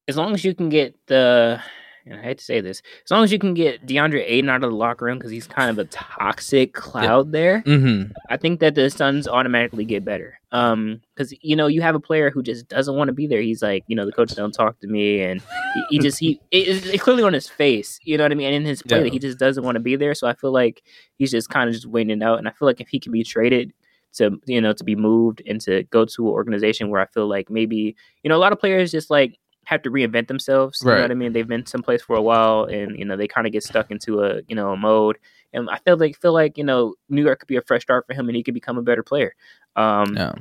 as 0.09 0.17
long 0.17 0.35
as 0.35 0.45
you 0.45 0.55
can 0.55 0.69
get 0.69 0.95
the, 1.07 1.61
and 2.07 2.19
I 2.19 2.23
hate 2.23 2.39
to 2.39 2.45
say 2.45 2.61
this, 2.61 2.83
as 3.05 3.11
long 3.11 3.25
as 3.25 3.33
you 3.33 3.39
can 3.39 3.55
get 3.55 3.85
DeAndre 3.87 4.25
Ayton 4.27 4.51
out 4.51 4.63
of 4.65 4.71
the 4.71 4.77
locker 4.77 5.05
room 5.05 5.19
because 5.19 5.31
he's 5.31 5.47
kind 5.47 5.71
of 5.71 5.79
a 5.79 5.85
toxic 5.89 6.73
cloud 6.73 7.33
there, 7.33 7.63
Mm-hmm. 7.67 8.13
I 8.31 8.37
think 8.37 8.61
that 8.61 8.75
the 8.77 8.91
Suns 8.91 9.27
automatically 9.29 9.85
get 9.85 10.05
better. 10.05 10.39
Um, 10.53 11.01
because 11.17 11.33
you 11.41 11.57
know 11.57 11.67
you 11.67 11.81
have 11.83 11.95
a 11.95 12.01
player 12.01 12.31
who 12.31 12.43
just 12.43 12.69
doesn't 12.69 12.95
want 12.97 13.09
to 13.09 13.13
be 13.15 13.27
there. 13.27 13.41
He's 13.41 13.63
like, 13.63 13.85
you 13.89 13.97
know, 13.97 14.05
the 14.07 14.13
coach 14.13 14.35
don't 14.35 14.53
talk 14.53 14.79
to 14.81 14.87
me, 14.87 15.21
and 15.23 15.41
he, 15.75 15.85
he 15.91 15.99
just 15.99 16.19
he 16.21 16.41
it, 16.53 16.69
it's 16.69 16.87
it's 16.87 17.03
clearly 17.03 17.23
on 17.25 17.33
his 17.33 17.49
face. 17.49 17.99
You 18.05 18.19
know 18.19 18.25
what 18.25 18.33
I 18.33 18.37
mean? 18.37 18.49
And 18.49 18.57
in 18.57 18.65
his 18.65 18.83
play, 18.83 18.99
Yeah. 18.99 19.05
that 19.05 19.13
he 19.13 19.19
just 19.19 19.39
doesn't 19.39 19.65
want 19.65 19.75
to 19.77 19.81
be 19.81 19.97
there. 19.97 20.15
So 20.15 20.27
I 20.29 20.35
feel 20.35 20.53
like 20.53 20.83
he's 21.17 21.31
just 21.33 21.49
kind 21.49 21.69
of 21.69 21.75
just 21.75 21.87
waiting 21.87 22.21
it 22.21 22.25
out. 22.25 22.39
And 22.39 22.47
I 22.47 22.53
feel 22.53 22.67
like 22.67 22.81
if 22.81 22.89
he 22.89 23.01
can 23.01 23.13
be 23.13 23.25
traded 23.25 23.73
to 24.15 24.39
you 24.47 24.61
know 24.61 24.73
to 24.73 24.85
be 24.85 24.95
moved 24.97 25.43
and 25.47 25.61
to 25.63 25.83
go 25.85 26.05
to 26.05 26.27
an 26.29 26.33
organization 26.33 26.91
where 26.91 27.01
I 27.01 27.07
feel 27.07 27.27
like 27.29 27.51
maybe 27.51 27.97
you 28.23 28.29
know 28.29 28.37
a 28.37 28.39
lot 28.39 28.53
of 28.53 28.59
players 28.61 28.91
just 28.91 29.11
like 29.11 29.39
have 29.65 29.83
to 29.83 29.91
reinvent 29.91 30.27
themselves. 30.29 30.81
You 30.83 30.89
Right. 30.91 30.97
know 30.97 31.03
what 31.03 31.11
I 31.13 31.15
mean? 31.15 31.33
They've 31.33 31.47
been 31.47 31.67
someplace 31.67 32.03
for 32.03 32.17
a 32.17 32.23
while, 32.23 32.65
and 32.65 32.99
you 32.99 33.05
know 33.05 33.17
they 33.17 33.29
kind 33.29 33.47
of 33.47 33.53
get 33.53 33.63
stuck 33.63 33.91
into 33.91 34.21
a 34.23 34.41
you 34.49 34.57
know 34.57 34.73
a 34.73 34.77
mode. 34.77 35.19
And 35.53 35.69
I 35.71 35.79
feel 35.79 35.97
like 35.97 36.19
feel 36.21 36.33
like 36.33 36.59
you 36.59 36.65
know 36.65 36.95
New 37.09 37.23
York 37.23 37.41
could 37.41 37.49
be 37.49 37.57
a 37.57 37.63
fresh 37.63 37.83
start 37.83 38.07
for 38.07 38.15
him, 38.15 38.29
and 38.29 38.37
he 38.37 38.43
could 38.43 38.55
become 38.55 38.79
a 38.79 38.83
better 38.83 39.03
player. 39.03 39.35
Um, 39.77 40.17
Yeah. 40.17 40.33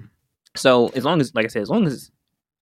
so 0.55 0.89
as 0.89 1.05
long 1.05 1.21
as, 1.21 1.33
like 1.35 1.45
I 1.45 1.49
said, 1.49 1.61
as 1.61 1.69
long 1.69 1.85
as 1.87 2.11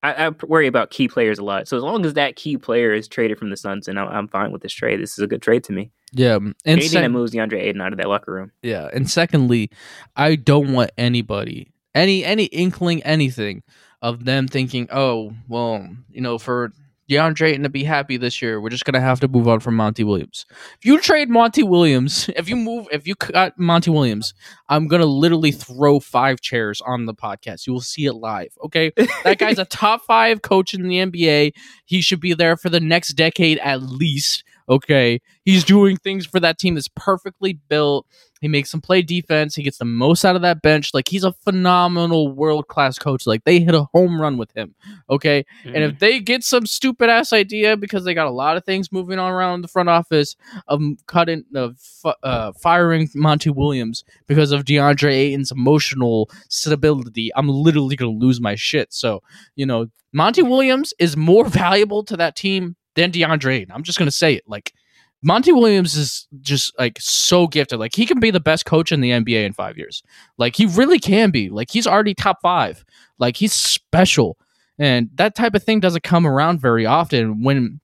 I, 0.01 0.27
I 0.27 0.29
worry 0.45 0.67
about 0.67 0.91
key 0.91 1.07
players 1.07 1.39
a 1.39 1.43
lot. 1.43 1.67
So 1.67 1.75
as 1.75 1.83
long 1.83 2.05
as 2.05 2.13
that 2.13 2.35
key 2.35 2.57
player 2.57 2.93
is 2.93 3.07
traded 3.07 3.37
from 3.37 3.49
the 3.49 3.57
Suns, 3.57 3.87
and 3.87 3.99
I'm, 3.99 4.07
I'm 4.07 4.27
fine 4.27 4.51
with 4.51 4.61
this 4.61 4.73
trade. 4.73 5.01
This 5.01 5.13
is 5.13 5.19
a 5.19 5.27
good 5.27 5.41
trade 5.41 5.63
to 5.65 5.73
me. 5.73 5.91
Yeah. 6.13 6.35
Um, 6.35 6.55
and 6.65 6.79
Anything 6.79 6.89
sec- 6.89 7.01
that 7.03 7.09
moves 7.09 7.33
DeAndre 7.33 7.61
Ayton 7.61 7.81
out 7.81 7.91
of 7.91 7.97
that 7.97 8.07
locker 8.07 8.31
room. 8.31 8.51
Yeah, 8.61 8.89
and 8.93 9.09
secondly, 9.09 9.69
I 10.15 10.35
don't 10.35 10.73
want 10.73 10.91
anybody, 10.97 11.71
any 11.93 12.23
any 12.23 12.45
inkling, 12.45 13.03
anything 13.03 13.63
of 14.01 14.25
them 14.25 14.47
thinking, 14.47 14.87
oh, 14.91 15.33
well, 15.47 15.87
you 16.09 16.21
know, 16.21 16.37
for 16.37 16.71
DeAndre 17.09 17.49
Ayton 17.49 17.63
to 17.63 17.69
be 17.69 17.83
happy 17.83 18.17
this 18.17 18.41
year, 18.41 18.61
we're 18.61 18.69
just 18.69 18.85
gonna 18.85 19.01
have 19.01 19.19
to 19.21 19.27
move 19.27 19.47
on 19.47 19.59
from 19.59 19.75
Monty 19.75 20.03
Williams. 20.03 20.45
If 20.77 20.85
you 20.85 20.99
trade 20.99 21.29
Monty 21.29 21.63
Williams, 21.63 22.29
if 22.35 22.47
you 22.47 22.55
move, 22.55 22.87
if 22.91 23.07
you 23.07 23.15
cut 23.15 23.57
Monty 23.57 23.89
Williams, 23.89 24.33
I'm 24.69 24.87
gonna 24.87 25.05
literally 25.05 25.51
throw 25.51 25.99
five 25.99 26.39
chairs 26.39 26.81
on 26.85 27.05
the 27.05 27.15
podcast. 27.15 27.65
You 27.65 27.73
will 27.73 27.81
see 27.81 28.05
it 28.05 28.13
live. 28.13 28.55
Okay, 28.63 28.91
that 29.23 29.39
guy's 29.39 29.57
a 29.57 29.65
top 29.79 30.03
five 30.05 30.43
coach 30.43 30.73
in 30.73 30.87
the 30.87 30.97
NBA. 30.97 31.53
He 31.85 32.01
should 32.01 32.19
be 32.19 32.33
there 32.33 32.55
for 32.55 32.69
the 32.69 32.79
next 32.79 33.13
decade 33.13 33.57
at 33.59 33.81
least. 33.81 34.43
Okay, 34.69 35.19
he's 35.45 35.63
doing 35.63 35.97
things 35.97 36.25
for 36.25 36.39
that 36.39 36.59
team 36.59 36.75
that's 36.75 36.89
perfectly 36.95 37.53
built. 37.53 38.05
He 38.39 38.47
makes 38.47 38.71
them 38.71 38.79
play 38.79 39.01
defense. 39.01 39.55
He 39.55 39.63
gets 39.63 39.79
the 39.79 39.85
most 39.85 40.23
out 40.23 40.37
of 40.37 40.43
that 40.43 40.61
bench. 40.61 40.93
Like 40.93 41.09
he's 41.09 41.25
a 41.25 41.33
phenomenal 41.33 42.31
world 42.31 42.69
class 42.69 42.97
coach. 42.97 43.27
Like 43.27 43.43
they 43.43 43.59
hit 43.59 43.75
a 43.75 43.83
home 43.93 44.21
run 44.21 44.37
with 44.37 44.55
him. 44.55 44.75
Okay. 45.09 45.43
And 45.65 45.75
Mm-hmm. 45.75 45.83
if 45.95 45.99
they 45.99 46.19
get 46.21 46.43
some 46.45 46.65
stupid 46.65 47.09
ass 47.09 47.33
idea 47.33 47.75
because 47.75 48.05
they 48.05 48.13
got 48.13 48.27
a 48.27 48.31
lot 48.31 48.55
of 48.55 48.63
things 48.63 48.93
moving 48.93 49.19
on 49.19 49.29
around 49.31 49.61
the 49.61 49.67
front 49.67 49.89
office 49.89 50.37
of 50.69 50.81
cutting 51.07 51.43
of 51.53 51.77
uh, 52.23 52.53
firing 52.53 53.09
Monty 53.13 53.49
Williams 53.49 54.05
because 54.25 54.53
of 54.53 54.63
DeAndre 54.63 55.11
Ayton's 55.11 55.51
emotional 55.51 56.29
stability, 56.47 57.31
I'm 57.35 57.49
literally 57.49 57.95
gonna 57.97 58.11
lose 58.11 58.39
my 58.39 58.55
shit. 58.55 58.93
So 58.93 59.21
you 59.55 59.65
know, 59.65 59.87
Monty 60.13 60.43
Williams 60.43 60.93
is 60.97 61.17
more 61.17 61.45
valuable 61.49 62.03
to 62.05 62.15
that 62.15 62.37
team 62.37 62.77
than 62.99 63.11
DeAndre. 63.11 63.67
I'm 63.71 63.83
just 63.83 63.97
gonna 63.97 64.11
say 64.11 64.33
it. 64.33 64.43
Like 64.47 64.73
Monty 65.21 65.51
Williams 65.51 65.95
is 65.95 66.27
just 66.41 66.77
like 66.79 66.97
so 66.99 67.47
gifted. 67.47 67.79
Like 67.79 67.95
he 67.95 68.05
can 68.05 68.19
be 68.19 68.31
the 68.31 68.39
best 68.39 68.65
coach 68.65 68.91
in 68.91 69.01
the 69.01 69.11
NBA 69.11 69.45
in 69.45 69.53
five 69.53 69.77
years. 69.77 70.01
Like 70.37 70.55
he 70.55 70.65
really 70.65 70.99
can 70.99 71.29
be. 71.31 71.49
Like 71.49 71.69
he's 71.71 71.87
already 71.87 72.13
top 72.13 72.39
five. 72.41 72.83
Like 73.17 73.35
he's 73.37 73.53
special. 73.53 74.37
And 74.77 75.09
that 75.15 75.35
type 75.35 75.55
of 75.55 75.63
thing 75.63 75.81
doesn't 75.81 76.03
come 76.03 76.25
around 76.25 76.61
very 76.61 76.85
often 76.85 77.43
when 77.43 77.81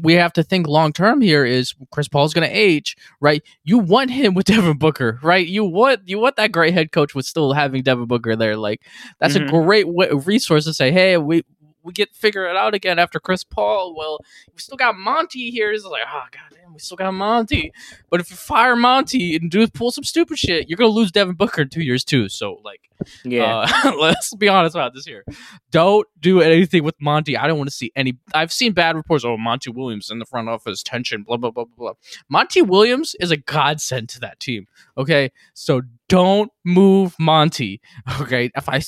we 0.00 0.14
have 0.14 0.32
to 0.32 0.42
think 0.42 0.66
long 0.66 0.92
term 0.92 1.20
here 1.20 1.44
is 1.44 1.74
Chris 1.92 2.08
Paul's 2.08 2.34
going 2.34 2.48
to 2.48 2.52
age, 2.52 2.96
right? 3.20 3.42
You 3.62 3.78
want 3.78 4.10
him 4.10 4.34
with 4.34 4.46
Devin 4.54 4.78
Booker, 4.78 5.20
right? 5.22 5.46
You 5.46 5.64
want 5.64 6.00
you 6.06 6.18
want 6.18 6.36
that 6.36 6.50
great 6.50 6.72
head 6.74 6.92
coach 6.92 7.14
with 7.14 7.26
still 7.26 7.52
having 7.52 7.82
Devin 7.82 8.06
Booker 8.06 8.34
there. 8.36 8.56
Like 8.56 8.80
that's 9.20 9.36
Mhm. 9.36 9.46
a 9.46 9.50
great 9.50 9.84
w- 9.86 10.16
resource 10.20 10.64
to 10.64 10.72
say, 10.74 10.90
hey, 10.90 11.16
we 11.18 11.44
we 11.84 11.92
get 11.92 12.14
figure 12.14 12.46
it 12.46 12.56
out 12.56 12.74
again 12.74 12.98
after 12.98 13.20
Chris 13.20 13.44
Paul. 13.44 13.94
Well, 13.96 14.18
we 14.52 14.58
still 14.58 14.76
got 14.76 14.96
Monty 14.96 15.50
here. 15.50 15.70
It's 15.70 15.84
like, 15.84 16.02
oh 16.06 16.22
god 16.32 16.56
damn, 16.58 16.72
we 16.72 16.78
still 16.80 16.96
got 16.96 17.12
Monty. 17.12 17.72
But 18.10 18.20
if 18.20 18.30
you 18.30 18.36
fire 18.36 18.74
Monty 18.74 19.36
and 19.36 19.50
do 19.50 19.66
pull 19.68 19.92
some 19.92 20.04
stupid 20.04 20.38
shit, 20.38 20.68
you're 20.68 20.76
gonna 20.76 20.90
lose 20.90 21.12
Devin 21.12 21.34
Booker 21.36 21.62
in 21.62 21.68
two 21.68 21.82
years 21.82 22.02
too. 22.04 22.28
So 22.28 22.60
like, 22.64 22.80
Yeah. 23.24 23.66
uh, 23.84 23.92
let's 24.00 24.34
be 24.34 24.48
honest 24.48 24.74
about 24.74 24.94
this 24.94 25.04
here. 25.04 25.24
Don't 25.70 26.06
do 26.20 26.40
anything 26.40 26.82
with 26.84 26.94
Monty. 27.00 27.36
I 27.36 27.46
don't 27.46 27.58
want 27.58 27.68
to 27.68 27.74
see 27.76 27.92
any. 27.94 28.18
I've 28.32 28.52
seen 28.52 28.72
bad 28.72 28.96
reports. 28.96 29.24
Oh, 29.24 29.36
Monty 29.36 29.70
Williams 29.70 30.10
in 30.10 30.18
the 30.18 30.24
front 30.26 30.48
office 30.48 30.82
tension. 30.82 31.22
Blah 31.22 31.36
blah 31.36 31.50
blah 31.50 31.64
blah 31.64 31.74
blah. 31.76 31.92
Monty 32.28 32.62
Williams 32.62 33.14
is 33.20 33.30
a 33.30 33.36
godsend 33.36 34.08
to 34.10 34.20
that 34.20 34.40
team. 34.40 34.66
Okay, 34.96 35.30
so 35.52 35.82
don't 36.08 36.50
move 36.64 37.14
Monty. 37.18 37.80
Okay, 38.20 38.50
if 38.56 38.68
I. 38.68 38.80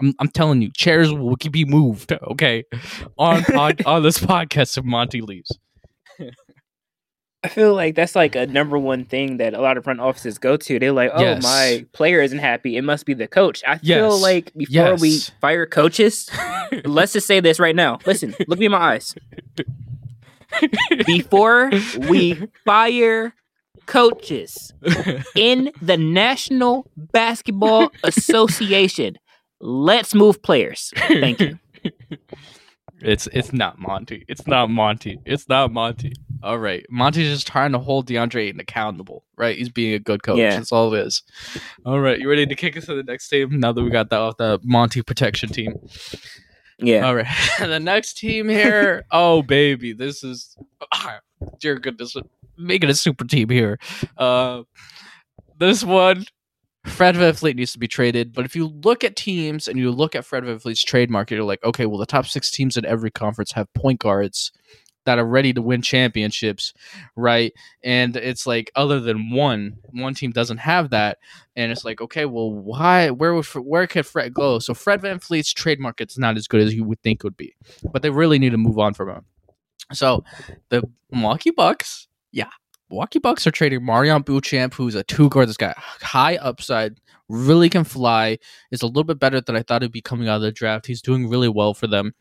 I'm, 0.00 0.14
I'm 0.18 0.28
telling 0.28 0.62
you, 0.62 0.70
chairs 0.72 1.12
will 1.12 1.36
be 1.50 1.64
moved. 1.64 2.12
Okay, 2.12 2.64
on 3.18 3.44
on, 3.54 3.76
on 3.86 4.02
this 4.02 4.18
podcast 4.18 4.78
if 4.78 4.84
Monty 4.84 5.20
leaves. 5.20 5.50
I 7.42 7.48
feel 7.48 7.74
like 7.74 7.94
that's 7.94 8.14
like 8.14 8.36
a 8.36 8.46
number 8.46 8.78
one 8.78 9.06
thing 9.06 9.38
that 9.38 9.54
a 9.54 9.60
lot 9.62 9.78
of 9.78 9.84
front 9.84 9.98
offices 10.00 10.36
go 10.36 10.58
to. 10.58 10.78
They're 10.78 10.92
like, 10.92 11.10
"Oh, 11.14 11.22
Yes. 11.22 11.42
my 11.42 11.86
player 11.92 12.20
isn't 12.20 12.38
happy. 12.38 12.76
It 12.76 12.82
must 12.82 13.06
be 13.06 13.14
the 13.14 13.26
coach." 13.26 13.62
I 13.66 13.78
feel 13.78 14.18
like 14.18 14.52
before 14.54 14.96
we 14.96 15.20
fire 15.40 15.64
coaches, 15.64 16.28
let's 16.84 17.14
just 17.14 17.26
say 17.26 17.40
this 17.40 17.58
right 17.58 17.74
now. 17.74 17.98
Listen, 18.04 18.34
look 18.46 18.58
me 18.58 18.66
in 18.66 18.72
my 18.72 18.78
eyes. 18.94 19.14
Before 21.06 21.70
we 22.08 22.48
fire 22.66 23.34
coaches 23.86 24.72
in 25.34 25.72
the 25.80 25.96
National 25.96 26.90
Basketball 26.96 27.90
Association, 28.04 29.16
let's 29.60 30.14
move 30.14 30.42
players. 30.42 30.92
Thank 30.96 31.40
you. 31.40 31.58
It's 33.02 33.28
it's 33.32 33.52
not 33.52 33.78
Monty. 33.78 34.24
It's 34.28 34.46
not 34.46 34.70
Monty. 34.70 35.18
It's 35.24 35.48
not 35.48 35.72
Monty. 35.72 36.12
All 36.42 36.58
right, 36.58 36.84
Monty's 36.90 37.32
just 37.32 37.46
trying 37.46 37.72
to 37.72 37.78
hold 37.78 38.06
DeAndre 38.06 38.48
Ayton 38.48 38.60
accountable. 38.60 39.24
Right, 39.36 39.56
he's 39.56 39.68
being 39.68 39.94
a 39.94 39.98
good 39.98 40.22
coach. 40.22 40.38
Yeah. 40.38 40.56
That's 40.56 40.72
all 40.72 40.92
it 40.94 41.06
is. 41.06 41.22
All 41.84 42.00
right, 42.00 42.18
you 42.18 42.28
ready 42.28 42.46
to 42.46 42.54
kick 42.54 42.76
us 42.76 42.86
to 42.86 42.94
the 42.94 43.02
next 43.02 43.28
team? 43.28 43.58
Now 43.58 43.72
that 43.72 43.82
we 43.82 43.90
got 43.90 44.10
that 44.10 44.20
off 44.20 44.36
the 44.36 44.60
Monty 44.62 45.02
protection 45.02 45.48
team. 45.48 45.76
Yeah. 46.78 47.06
All 47.06 47.14
right, 47.14 47.26
the 47.58 47.80
next 47.80 48.18
team 48.18 48.48
here. 48.48 49.04
oh 49.10 49.42
baby, 49.42 49.92
this 49.92 50.22
is 50.22 50.56
ah, 50.92 51.20
dear 51.58 51.78
goodness, 51.78 52.16
making 52.58 52.90
a 52.90 52.94
super 52.94 53.24
team 53.24 53.48
here. 53.48 53.78
Uh, 54.16 54.62
this 55.58 55.82
one. 55.82 56.26
Fred 56.86 57.14
VanVleet 57.14 57.56
needs 57.56 57.72
to 57.72 57.78
be 57.78 57.88
traded, 57.88 58.32
but 58.32 58.44
if 58.44 58.56
you 58.56 58.68
look 58.68 59.04
at 59.04 59.16
teams 59.16 59.68
and 59.68 59.78
you 59.78 59.90
look 59.90 60.14
at 60.14 60.24
Fred 60.24 60.44
VanVleet's 60.44 60.82
trade 60.82 61.10
market, 61.10 61.34
you're 61.34 61.44
like, 61.44 61.62
okay, 61.62 61.86
well, 61.86 61.98
the 61.98 62.06
top 62.06 62.26
six 62.26 62.50
teams 62.50 62.76
in 62.76 62.86
every 62.86 63.10
conference 63.10 63.52
have 63.52 63.72
point 63.74 64.00
guards 64.00 64.50
that 65.04 65.18
are 65.18 65.26
ready 65.26 65.52
to 65.52 65.62
win 65.62 65.82
championships, 65.82 66.72
right? 67.16 67.52
And 67.82 68.16
it's 68.16 68.46
like, 68.46 68.70
other 68.74 69.00
than 69.00 69.30
one, 69.30 69.78
one 69.90 70.14
team 70.14 70.30
doesn't 70.30 70.58
have 70.58 70.90
that, 70.90 71.18
and 71.56 71.72
it's 71.72 71.84
like, 71.84 72.00
okay, 72.00 72.24
well, 72.26 72.50
why? 72.52 73.10
Where 73.10 73.34
would 73.34 73.46
where 73.46 73.86
could 73.86 74.06
Fred 74.06 74.32
go? 74.34 74.58
So 74.58 74.74
Fred 74.74 75.02
Van 75.02 75.18
trade 75.20 75.80
market's 75.80 76.18
not 76.18 76.36
as 76.36 76.46
good 76.46 76.60
as 76.60 76.74
you 76.74 76.84
would 76.84 77.02
think 77.02 77.20
it 77.20 77.24
would 77.24 77.36
be, 77.36 77.54
but 77.92 78.02
they 78.02 78.10
really 78.10 78.38
need 78.38 78.50
to 78.50 78.58
move 78.58 78.78
on 78.78 78.94
from 78.94 79.10
him. 79.10 79.24
So 79.92 80.24
the 80.68 80.82
Milwaukee 81.10 81.50
Bucks, 81.50 82.08
yeah, 82.32 82.50
Milwaukee 82.90 83.20
Bucks 83.20 83.46
are 83.46 83.52
trading 83.52 83.80
MarJon 83.80 84.24
Beauchamp, 84.24 84.74
who's 84.74 84.96
a 84.96 85.04
two 85.04 85.28
guard 85.28 85.48
that's 85.48 85.56
got 85.56 85.78
high 85.78 86.36
upside, 86.36 87.00
really 87.28 87.68
can 87.68 87.84
fly, 87.84 88.38
is 88.72 88.82
a 88.82 88.86
little 88.86 89.04
bit 89.04 89.20
better 89.20 89.40
than 89.40 89.54
I 89.54 89.62
thought 89.62 89.82
he'd 89.82 89.92
be 89.92 90.02
coming 90.02 90.28
out 90.28 90.36
of 90.36 90.42
the 90.42 90.50
draft. 90.50 90.86
He's 90.86 91.00
doing 91.00 91.28
really 91.28 91.48
well 91.48 91.72
for 91.72 91.86
them. 91.86 92.14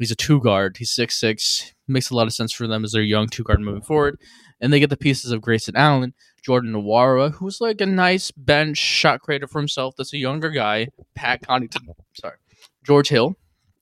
He's 0.00 0.10
a 0.10 0.16
two 0.16 0.40
guard. 0.40 0.78
He's 0.78 0.90
six 0.90 1.18
six. 1.18 1.72
Makes 1.86 2.10
a 2.10 2.16
lot 2.16 2.26
of 2.26 2.32
sense 2.32 2.52
for 2.52 2.66
them 2.66 2.84
as 2.84 2.90
their 2.90 3.02
young 3.02 3.28
two 3.28 3.44
guard 3.44 3.60
moving 3.60 3.82
forward. 3.82 4.18
And 4.60 4.72
they 4.72 4.80
get 4.80 4.90
the 4.90 4.96
pieces 4.96 5.30
of 5.30 5.40
Grayson 5.42 5.76
Allen, 5.76 6.14
Jordan 6.42 6.72
Nwora, 6.72 7.32
who's 7.34 7.60
like 7.60 7.80
a 7.80 7.86
nice 7.86 8.32
bench 8.32 8.78
shot 8.78 9.20
creator 9.20 9.46
for 9.46 9.60
himself. 9.60 9.94
That's 9.96 10.12
a 10.12 10.18
younger 10.18 10.50
guy. 10.50 10.88
Pat 11.14 11.42
Connaughton, 11.42 11.94
sorry, 12.14 12.36
George 12.84 13.10
Hill, 13.10 13.36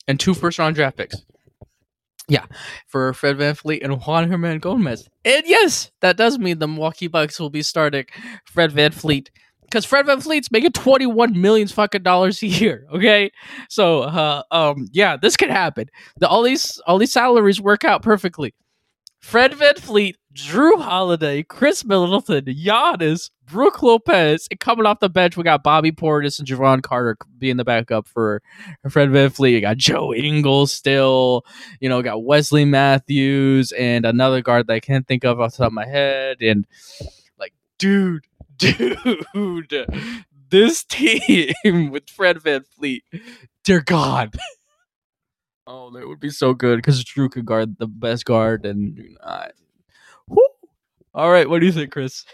and 0.07 0.20
two 0.20 0.34
first 0.34 0.59
round 0.59 0.74
draft 0.74 0.99
picks. 0.99 1.16
Yeah, 2.29 2.47
for 2.87 3.12
Fred 3.12 3.37
VanVleet 3.37 3.85
and 3.85 4.01
Juancho 4.01 4.31
Hernangomez. 4.31 5.09
And 5.25 5.43
yes, 5.47 5.91
that 6.01 6.16
does 6.16 6.39
mean 6.39 6.59
the 6.59 6.68
Milwaukee 6.68 7.07
Bucks 7.07 7.39
will 7.39 7.51
be 7.51 7.62
starting 7.62 8.07
Fred 8.47 8.70
VanVleet 8.70 9.29
because 9.62 9.85
Fred 9.85 10.07
VanVleet's 10.07 10.51
making 10.51 10.72
twenty 10.72 11.05
one 11.05 11.39
million 11.39 11.68
fucking 11.68 12.03
dollars 12.03 12.43
a 12.43 12.47
year. 12.47 12.87
Okay, 12.95 13.31
so 13.68 14.03
uh, 14.03 14.43
um, 14.51 14.87
yeah, 14.93 15.16
this 15.16 15.37
could 15.37 15.51
happen. 15.51 15.87
The, 16.18 16.29
all 16.29 16.43
these 16.43 16.81
all 16.87 16.99
these 16.99 17.12
salaries 17.12 17.61
work 17.61 17.85
out 17.85 18.03
perfectly. 18.03 18.55
Fred 19.20 19.55
Van 19.55 19.77
Fleet, 19.77 20.16
Jrue 20.35 20.81
Holiday, 20.81 21.43
Khris 21.43 21.85
Middleton, 21.85 22.45
Giannis, 22.45 23.31
Brook 23.47 23.82
Lopez 23.82 24.49
and 24.51 24.59
coming 24.61 24.86
off 24.86 25.01
the 25.01 25.09
bench. 25.09 25.36
We 25.36 25.45
got 25.45 25.62
Bobby 25.62 25.92
Portis 25.92 26.38
and 26.38 26.49
Jevon 26.49 26.82
Carter 26.82 27.16
being 27.38 27.57
the 27.57 27.64
backup 27.64 28.07
for 28.07 28.42
Fred 28.88 29.11
VanVleet. 29.11 29.53
You 29.53 29.61
got 29.61 29.76
Joe 29.76 30.14
Ingles 30.14 30.72
still. 30.72 31.45
You 31.80 31.88
know, 31.88 32.03
got 32.03 32.24
Wesley 32.24 32.64
Matthews 32.64 33.72
and 33.72 34.05
another 34.05 34.40
guard 34.40 34.66
that 34.66 34.74
I 34.74 34.80
can't 34.80 35.07
think 35.07 35.24
of 35.24 35.40
off 35.40 35.53
the 35.53 35.59
top 35.59 35.66
of 35.68 35.72
my 35.72 35.86
head. 35.86 36.38
And 36.40 36.66
like, 37.38 37.53
dude, 37.78 38.24
dude, 38.57 39.86
this 40.51 40.84
team 40.84 41.53
with 41.90 42.09
Fred 42.09 42.38
VanVleet, 42.38 43.03
dear 43.62 43.80
God. 43.80 44.36
Oh, 45.66 45.90
that 45.92 46.07
would 46.07 46.20
be 46.20 46.28
so 46.28 46.53
good 46.53 46.76
because 46.76 47.03
Jrue 47.03 47.30
could 47.30 47.47
guard 47.47 47.78
the 47.78 47.86
best 47.86 48.26
guard, 48.26 48.66
and 48.66 49.16
uh, 49.22 49.47
all 51.14 51.30
right. 51.30 51.49
What 51.49 51.61
do 51.61 51.66
you 51.66 51.72
think, 51.72 51.90
Chris? 51.90 52.26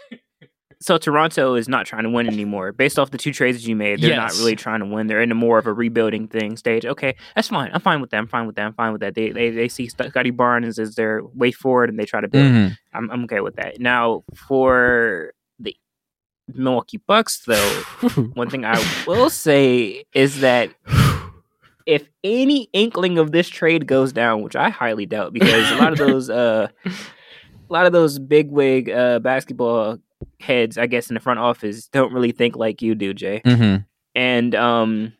So 0.81 0.97
Toronto 0.97 1.53
is 1.55 1.69
not 1.69 1.85
trying 1.85 2.03
to 2.03 2.09
win 2.09 2.27
anymore. 2.27 2.71
Based 2.71 2.97
off 2.97 3.11
the 3.11 3.17
two 3.19 3.31
trades 3.31 3.67
you 3.67 3.75
made, 3.75 4.01
they're 4.01 4.09
not 4.17 4.31
really 4.33 4.55
trying 4.55 4.79
to 4.79 4.85
win. 4.87 5.05
They're 5.07 5.21
in 5.21 5.31
a 5.31 5.35
more 5.35 5.59
of 5.59 5.67
a 5.67 5.73
rebuilding 5.73 6.27
thing 6.27 6.57
stage. 6.57 6.85
Okay, 6.87 7.15
that's 7.35 7.49
fine. 7.49 7.69
I'm 7.73 7.81
fine 7.81 8.01
with 8.01 8.09
that. 8.09 8.17
I'm 8.17 8.27
fine 8.27 8.47
with 8.47 8.55
that. 8.55 8.65
I'm 8.65 8.73
fine 8.73 8.91
with 8.91 9.01
that. 9.01 9.13
They 9.13 9.29
they, 9.29 9.51
they 9.51 9.67
see 9.69 9.87
Scottie 9.89 10.31
Barnes 10.31 10.79
as 10.79 10.95
their 10.95 11.23
way 11.23 11.51
forward, 11.51 11.89
and 11.89 11.99
they 11.99 12.05
try 12.05 12.19
to 12.19 12.27
build. 12.27 12.51
Mhm. 12.51 12.77
I'm 12.93 13.11
I'm 13.11 13.23
okay 13.25 13.41
with 13.41 13.55
that. 13.57 13.79
Now 13.79 14.23
for 14.35 15.33
the 15.59 15.75
Milwaukee 16.53 16.97
Bucks, 17.05 17.43
though, 17.45 17.69
one 18.33 18.49
thing 18.49 18.65
I 18.65 18.83
will 19.07 19.29
say 19.29 20.03
is 20.13 20.41
that 20.41 20.71
if 21.85 22.07
any 22.23 22.69
inkling 22.73 23.17
of 23.17 23.31
this 23.31 23.49
trade 23.49 23.87
goes 23.87 24.11
down, 24.13 24.41
which 24.41 24.55
I 24.55 24.69
highly 24.69 25.05
doubt, 25.05 25.33
because 25.33 25.71
a 25.71 25.75
lot 25.75 25.91
of 25.93 25.99
those 25.99 26.29
uh, 26.29 26.69
a 26.85 26.91
lot 27.69 27.85
of 27.85 27.91
those 27.91 28.17
big 28.19 28.49
wig 28.51 28.89
uh, 28.89 29.19
basketball 29.19 29.99
heads, 30.39 30.77
I 30.77 30.87
guess, 30.87 31.09
in 31.09 31.13
the 31.13 31.19
front 31.19 31.39
office 31.39 31.87
don't 31.87 32.13
really 32.13 32.31
think 32.31 32.55
like 32.55 32.81
you 32.81 32.95
do, 32.95 33.13
Jay. 33.13 33.41
Mhm. 33.45 33.85
And 34.15 34.55
um, 34.55 35.13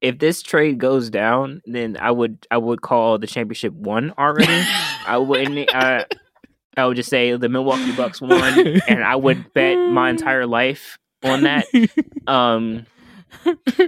if 0.00 0.18
this 0.18 0.42
trade 0.42 0.78
goes 0.78 1.10
down, 1.10 1.62
then 1.66 1.96
I 2.00 2.10
would 2.10 2.46
I 2.50 2.56
would 2.58 2.82
call 2.82 3.18
the 3.18 3.26
championship 3.26 3.72
won 3.72 4.12
already. 4.18 4.64
I 5.06 5.18
wouldn't. 5.18 5.74
Uh, 5.74 6.04
I 6.76 6.86
would 6.86 6.96
just 6.96 7.10
say 7.10 7.36
the 7.36 7.48
Milwaukee 7.48 7.92
Bucks 7.96 8.20
won, 8.20 8.58
and 8.88 9.02
I 9.02 9.16
would 9.16 9.52
bet 9.52 9.76
my 9.76 10.10
entire 10.10 10.46
life 10.46 10.98
on 11.24 11.42
that. 11.42 11.66
Um, 12.28 12.86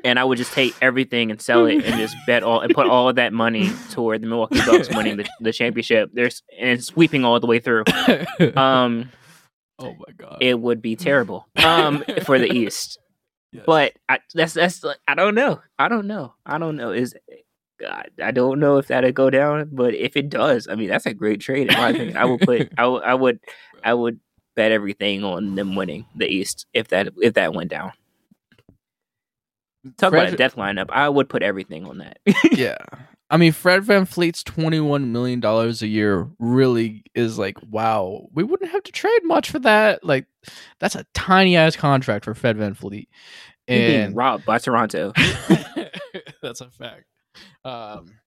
and 0.04 0.18
I 0.18 0.24
would 0.24 0.38
just 0.38 0.52
take 0.52 0.74
everything 0.82 1.30
and 1.30 1.40
sell 1.40 1.66
it 1.66 1.84
and 1.84 1.94
just 2.00 2.16
bet 2.26 2.42
all 2.42 2.60
and 2.60 2.74
put 2.74 2.86
all 2.88 3.08
of 3.08 3.16
that 3.16 3.32
money 3.32 3.70
toward 3.90 4.22
the 4.22 4.26
Milwaukee 4.26 4.60
Bucks 4.66 4.88
winning 4.90 5.18
the, 5.18 5.26
the 5.40 5.52
championship. 5.52 6.10
There's 6.12 6.42
and 6.58 6.82
sweeping 6.82 7.24
all 7.24 7.38
the 7.40 7.46
way 7.46 7.58
through. 7.60 7.84
Um, 8.56 9.10
oh 9.80 9.94
my 9.94 10.12
god. 10.16 10.38
it 10.40 10.58
would 10.58 10.80
be 10.82 10.96
terrible 10.96 11.46
um 11.64 12.04
for 12.24 12.38
the 12.38 12.52
East. 12.52 12.98
Yes. 13.52 13.64
But 13.66 13.94
I, 14.08 14.20
that's 14.32 14.54
that's 14.54 14.84
like, 14.84 14.98
I 15.08 15.16
don't 15.16 15.34
know. 15.34 15.60
I 15.76 15.88
don't 15.88 16.06
know. 16.06 16.34
I 16.46 16.58
don't 16.58 16.76
know. 16.76 16.92
Is 16.92 17.16
God, 17.80 18.08
I 18.22 18.30
don't 18.30 18.60
know 18.60 18.76
if 18.76 18.86
that'll 18.86 19.10
go 19.10 19.28
down, 19.28 19.70
but 19.72 19.92
if 19.92 20.16
it 20.16 20.28
does, 20.28 20.68
I 20.70 20.76
mean 20.76 20.88
that's 20.88 21.06
a 21.06 21.14
great 21.14 21.40
trade 21.40 21.68
in 21.68 21.76
my 21.76 21.88
opinion. 21.88 22.16
I 22.16 22.26
would 22.26 22.40
put 22.42 22.70
I 22.78 22.86
would 22.86 23.02
I 23.02 23.14
would 23.14 23.40
I 23.84 23.92
would 23.92 24.20
bet 24.54 24.70
everything 24.70 25.24
on 25.24 25.56
them 25.56 25.74
winning 25.74 26.06
the 26.14 26.28
East 26.28 26.66
if 26.72 26.88
that 26.88 27.08
if 27.16 27.34
that 27.34 27.52
went 27.52 27.70
down. 27.70 27.90
Talk 29.96 30.12
about 30.12 30.32
a 30.32 30.36
death 30.36 30.56
lineup. 30.56 30.90
I 30.90 31.08
would 31.08 31.28
put 31.28 31.42
everything 31.42 31.86
on 31.86 31.98
that. 31.98 32.18
yeah. 32.52 32.76
I 33.30 33.36
mean, 33.36 33.52
Fred 33.52 33.84
VanVleet's 33.84 34.42
$21 34.42 35.06
million 35.06 35.44
a 35.44 35.86
year 35.86 36.28
really 36.40 37.04
is 37.14 37.38
like, 37.38 37.56
wow, 37.62 38.26
we 38.32 38.42
wouldn't 38.42 38.72
have 38.72 38.82
to 38.82 38.92
trade 38.92 39.20
much 39.22 39.50
for 39.50 39.60
that. 39.60 40.02
Like, 40.02 40.26
that's 40.80 40.96
a 40.96 41.06
tiny 41.14 41.56
ass 41.56 41.76
contract 41.76 42.24
for 42.24 42.34
Fred 42.34 42.56
VanVleet. 42.56 43.06
He's 43.68 43.78
being 43.78 44.14
robbed 44.14 44.44
by 44.44 44.58
Toronto. 44.58 45.12
that's 46.42 46.60
a 46.60 46.70
fact. 46.70 47.04
Um, 47.64 48.18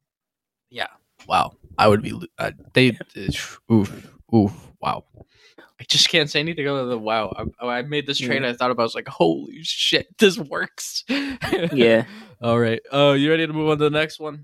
yeah. 0.70 0.88
Wow. 1.28 1.52
I 1.78 1.88
would 1.90 2.02
be, 2.02 2.14
uh, 2.38 2.52
they, 2.74 2.98
oof, 3.70 4.12
oof, 4.34 4.72
wow. 4.80 5.04
I 5.60 5.84
just 5.86 6.08
can't 6.08 6.30
say 6.30 6.40
anything 6.40 6.68
other 6.68 6.86
than 6.86 7.02
wow. 7.02 7.34
I, 7.60 7.66
I 7.66 7.82
made 7.82 8.08
this 8.08 8.20
trade. 8.20 8.46
I 8.46 8.54
thought 8.54 8.72
about. 8.72 8.84
it, 8.84 8.86
I 8.86 8.88
was 8.88 8.96
like, 8.96 9.08
holy 9.08 9.64
shit, 9.64 10.08
this 10.18 10.38
works. 10.38 11.04
Yeah. 11.10 12.06
All 12.42 12.60
right. 12.60 12.80
Oh, 12.92 13.14
you 13.14 13.30
ready 13.30 13.46
to 13.48 13.52
move 13.54 13.70
on 13.70 13.80
to 13.80 13.84
the 13.86 13.90
next 13.90 14.20
one? 14.20 14.44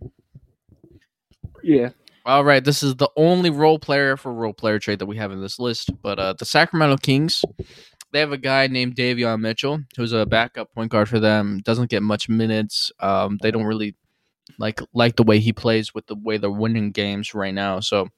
Yeah. 1.63 1.89
All 2.25 2.43
right, 2.43 2.63
this 2.63 2.83
is 2.83 2.95
the 2.95 3.09
only 3.15 3.49
role 3.49 3.79
player 3.79 4.17
for 4.17 4.33
role 4.33 4.53
player 4.53 4.77
trade 4.77 4.99
that 4.99 5.05
we 5.05 5.17
have 5.17 5.31
in 5.31 5.41
this 5.41 5.57
list. 5.57 5.89
But 6.01 6.19
uh, 6.19 6.33
the 6.37 6.45
Sacramento 6.45 6.97
Kings, 6.97 7.43
they 8.11 8.19
have 8.19 8.31
a 8.31 8.37
guy 8.37 8.67
named 8.67 8.95
Davion 8.95 9.39
Mitchell 9.39 9.79
who's 9.95 10.13
a 10.13 10.25
backup 10.25 10.73
point 10.73 10.91
guard 10.91 11.09
for 11.09 11.19
them. 11.19 11.61
Doesn't 11.63 11.89
get 11.89 12.03
much 12.03 12.29
minutes. 12.29 12.91
Um, 12.99 13.39
they 13.41 13.51
don't 13.51 13.63
really 13.63 13.95
like 14.57 14.81
like 14.93 15.15
the 15.15 15.23
way 15.23 15.39
he 15.39 15.53
plays 15.53 15.93
with 15.93 16.07
the 16.07 16.15
way 16.15 16.37
they're 16.37 16.51
winning 16.51 16.91
games 16.91 17.33
right 17.33 17.53
now. 17.53 17.79
So 17.79 18.09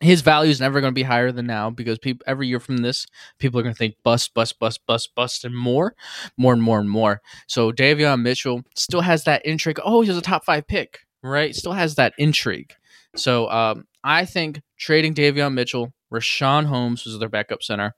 his 0.00 0.20
value 0.20 0.50
is 0.50 0.60
never 0.60 0.80
going 0.80 0.90
to 0.90 0.94
be 0.94 1.04
higher 1.04 1.30
than 1.30 1.46
now 1.46 1.70
because 1.70 1.98
people 1.98 2.24
every 2.26 2.48
year 2.48 2.60
from 2.60 2.78
this, 2.78 3.06
people 3.38 3.58
are 3.60 3.62
going 3.62 3.74
to 3.74 3.78
think 3.78 3.94
bust, 4.02 4.34
bust, 4.34 4.58
bust, 4.58 4.80
bust, 4.86 5.14
bust, 5.14 5.44
and 5.44 5.56
more, 5.56 5.94
more 6.36 6.52
and 6.52 6.62
more 6.62 6.80
and 6.80 6.90
more. 6.90 7.20
So 7.46 7.70
Davion 7.70 8.22
Mitchell 8.22 8.62
still 8.74 9.02
has 9.02 9.24
that 9.24 9.44
intrigue. 9.46 9.78
Oh, 9.84 10.02
he's 10.02 10.16
a 10.16 10.20
top 10.20 10.44
five 10.44 10.66
pick, 10.66 11.00
right? 11.22 11.54
Still 11.54 11.72
has 11.72 11.94
that 11.96 12.14
intrigue. 12.18 12.74
So 13.16 13.50
um, 13.50 13.86
I 14.02 14.24
think 14.24 14.62
trading 14.78 15.14
Davion 15.14 15.54
Mitchell, 15.54 15.92
Richaun 16.12 16.66
Holmes 16.66 17.04
was 17.04 17.18
their 17.18 17.28
backup 17.28 17.62
center, 17.62 17.94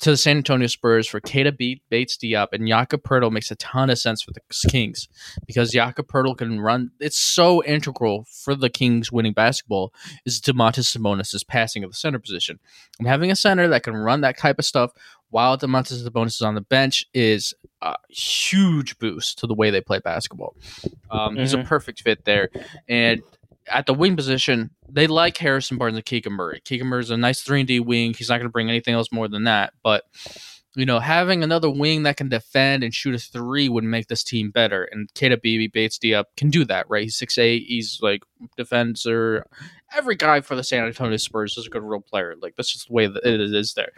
to 0.00 0.10
the 0.10 0.16
San 0.16 0.36
Antonio 0.38 0.66
Spurs 0.66 1.06
for 1.06 1.20
Keita 1.20 1.56
Beat, 1.56 1.82
Bates 1.88 2.16
Diop, 2.16 2.48
and 2.52 2.66
Jakob 2.66 3.02
Poeltl 3.02 3.32
makes 3.32 3.50
a 3.50 3.56
ton 3.56 3.90
of 3.90 3.98
sense 3.98 4.22
for 4.22 4.32
the 4.32 4.40
Kings 4.68 5.08
because 5.46 5.70
Jakob 5.70 6.08
Poeltl 6.08 6.36
can 6.36 6.60
run. 6.60 6.90
It's 7.00 7.18
so 7.18 7.62
integral 7.64 8.26
for 8.28 8.54
the 8.54 8.70
Kings 8.70 9.10
winning 9.10 9.32
basketball 9.32 9.92
is 10.26 10.40
Domantas 10.40 10.96
Sabonis' 10.96 11.46
passing 11.46 11.84
of 11.84 11.90
the 11.90 11.96
center 11.96 12.18
position. 12.18 12.58
And 12.98 13.08
having 13.08 13.30
a 13.30 13.36
center 13.36 13.68
that 13.68 13.82
can 13.82 13.94
run 13.94 14.20
that 14.22 14.38
type 14.38 14.58
of 14.58 14.64
stuff 14.64 14.92
while 15.34 15.58
Domantas 15.58 16.00
Sabonis 16.00 16.36
is 16.36 16.42
on 16.42 16.54
the 16.54 16.60
bench 16.60 17.04
is 17.12 17.54
a 17.82 17.96
huge 18.08 18.96
boost 19.00 19.36
to 19.40 19.48
the 19.48 19.54
way 19.54 19.68
they 19.68 19.80
play 19.80 19.98
basketball. 19.98 20.54
Um, 21.10 21.34
He's 21.34 21.54
a 21.54 21.64
perfect 21.64 22.02
fit 22.02 22.24
there. 22.24 22.50
And 22.88 23.20
at 23.66 23.86
the 23.86 23.94
wing 23.94 24.14
position, 24.14 24.70
they 24.88 25.08
like 25.08 25.36
Harrison 25.36 25.76
Barnes 25.76 25.96
and 25.96 26.04
Keegan 26.04 26.34
Murray. 26.34 26.60
Keegan 26.64 26.86
Murray 26.86 27.02
is 27.02 27.10
a 27.10 27.16
nice 27.16 27.40
3 27.40 27.62
and 27.62 27.66
D 27.66 27.80
wing. 27.80 28.14
He's 28.14 28.28
not 28.28 28.36
going 28.36 28.46
to 28.46 28.52
bring 28.52 28.68
anything 28.68 28.94
else 28.94 29.10
more 29.10 29.26
than 29.26 29.42
that. 29.42 29.72
But, 29.82 30.04
you 30.76 30.86
know, 30.86 31.00
having 31.00 31.42
another 31.42 31.68
wing 31.68 32.04
that 32.04 32.16
can 32.16 32.28
defend 32.28 32.84
and 32.84 32.94
shoot 32.94 33.16
a 33.16 33.18
three 33.18 33.68
would 33.68 33.82
make 33.82 34.06
this 34.06 34.22
team 34.22 34.52
better. 34.52 34.84
And 34.84 35.12
Keita 35.14 35.42
BB 35.44 35.72
Bates 35.72 35.98
Diop 35.98 36.26
can 36.36 36.48
do 36.48 36.64
that, 36.66 36.88
right? 36.88 37.02
He's 37.02 37.18
6'8. 37.18 37.66
He's 37.66 37.98
like 38.00 38.22
defender. 38.56 39.48
Every 39.96 40.14
guy 40.14 40.42
for 40.42 40.54
the 40.54 40.62
San 40.62 40.84
Antonio 40.84 41.16
Spurs 41.16 41.58
is 41.58 41.66
a 41.66 41.70
good 41.70 41.82
role 41.82 42.02
player. 42.02 42.36
Like, 42.40 42.54
that's 42.54 42.72
just 42.72 42.86
the 42.86 42.92
way 42.94 43.08
that 43.08 43.26
it 43.26 43.40
is 43.40 43.74
there. 43.74 43.90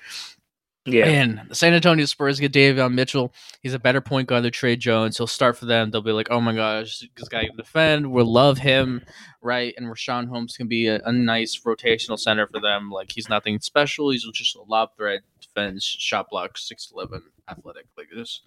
Yeah. 0.87 1.07
And 1.07 1.43
the 1.49 1.55
San 1.55 1.75
Antonio 1.75 2.05
Spurs 2.07 2.39
get 2.39 2.53
Davion 2.53 2.93
Mitchell. 2.93 3.33
He's 3.63 3.75
a 3.75 3.79
better 3.79 4.01
point 4.01 4.29
guard 4.29 4.45
than 4.45 4.53
Tre 4.53 4.77
Jones. 4.77 5.17
He'll 5.17 5.27
start 5.27 5.57
for 5.57 5.67
them. 5.67 5.91
They'll 5.91 6.01
be 6.01 6.13
like, 6.13 6.29
oh 6.31 6.41
my 6.41 6.55
gosh, 6.55 7.03
this 7.17 7.29
guy 7.29 7.47
can 7.47 7.57
defend. 7.57 8.13
We'll 8.13 8.33
love 8.33 8.59
him, 8.59 9.03
right? 9.43 9.75
And 9.77 9.87
Richaun 9.87 10.29
Holmes 10.29 10.57
can 10.57 10.69
be 10.69 10.87
a, 10.87 11.01
a 11.05 11.13
nice 11.13 11.61
rotational 11.67 12.19
center 12.19 12.47
for 12.47 12.61
them. 12.61 12.91
Like, 12.91 13.13
he's 13.13 13.29
nothing 13.29 13.59
special. 13.61 14.11
He's 14.11 14.25
just 14.33 14.55
a 14.57 14.63
lob 14.63 14.91
threat, 14.97 15.23
defense, 15.41 15.85
shot 15.85 16.31
block, 16.31 16.57
6'11, 16.57 17.23
athletic. 17.51 17.87
Like, 17.97 18.09
this, 18.15 18.43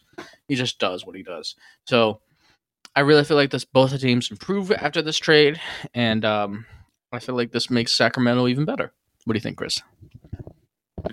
he 0.47 0.55
just 0.55 0.79
does 0.79 1.05
what 1.05 1.15
he 1.15 1.23
does. 1.23 1.55
So, 1.85 2.21
I 2.95 3.01
really 3.01 3.23
feel 3.23 3.37
like 3.37 3.51
this 3.51 3.65
both 3.65 3.91
the 3.91 3.97
teams 3.97 4.31
improve 4.31 4.71
after 4.71 5.01
this 5.01 5.17
trade. 5.17 5.59
And 5.93 6.25
um, 6.25 6.65
I 7.11 7.19
feel 7.19 7.35
like 7.35 7.51
this 7.51 7.69
makes 7.69 7.95
Sacramento 7.95 8.47
even 8.47 8.65
better. 8.65 8.91
What 9.25 9.33
do 9.33 9.37
you 9.37 9.41
think, 9.41 9.57
Chris? 9.57 9.81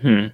Hmm. 0.00 0.26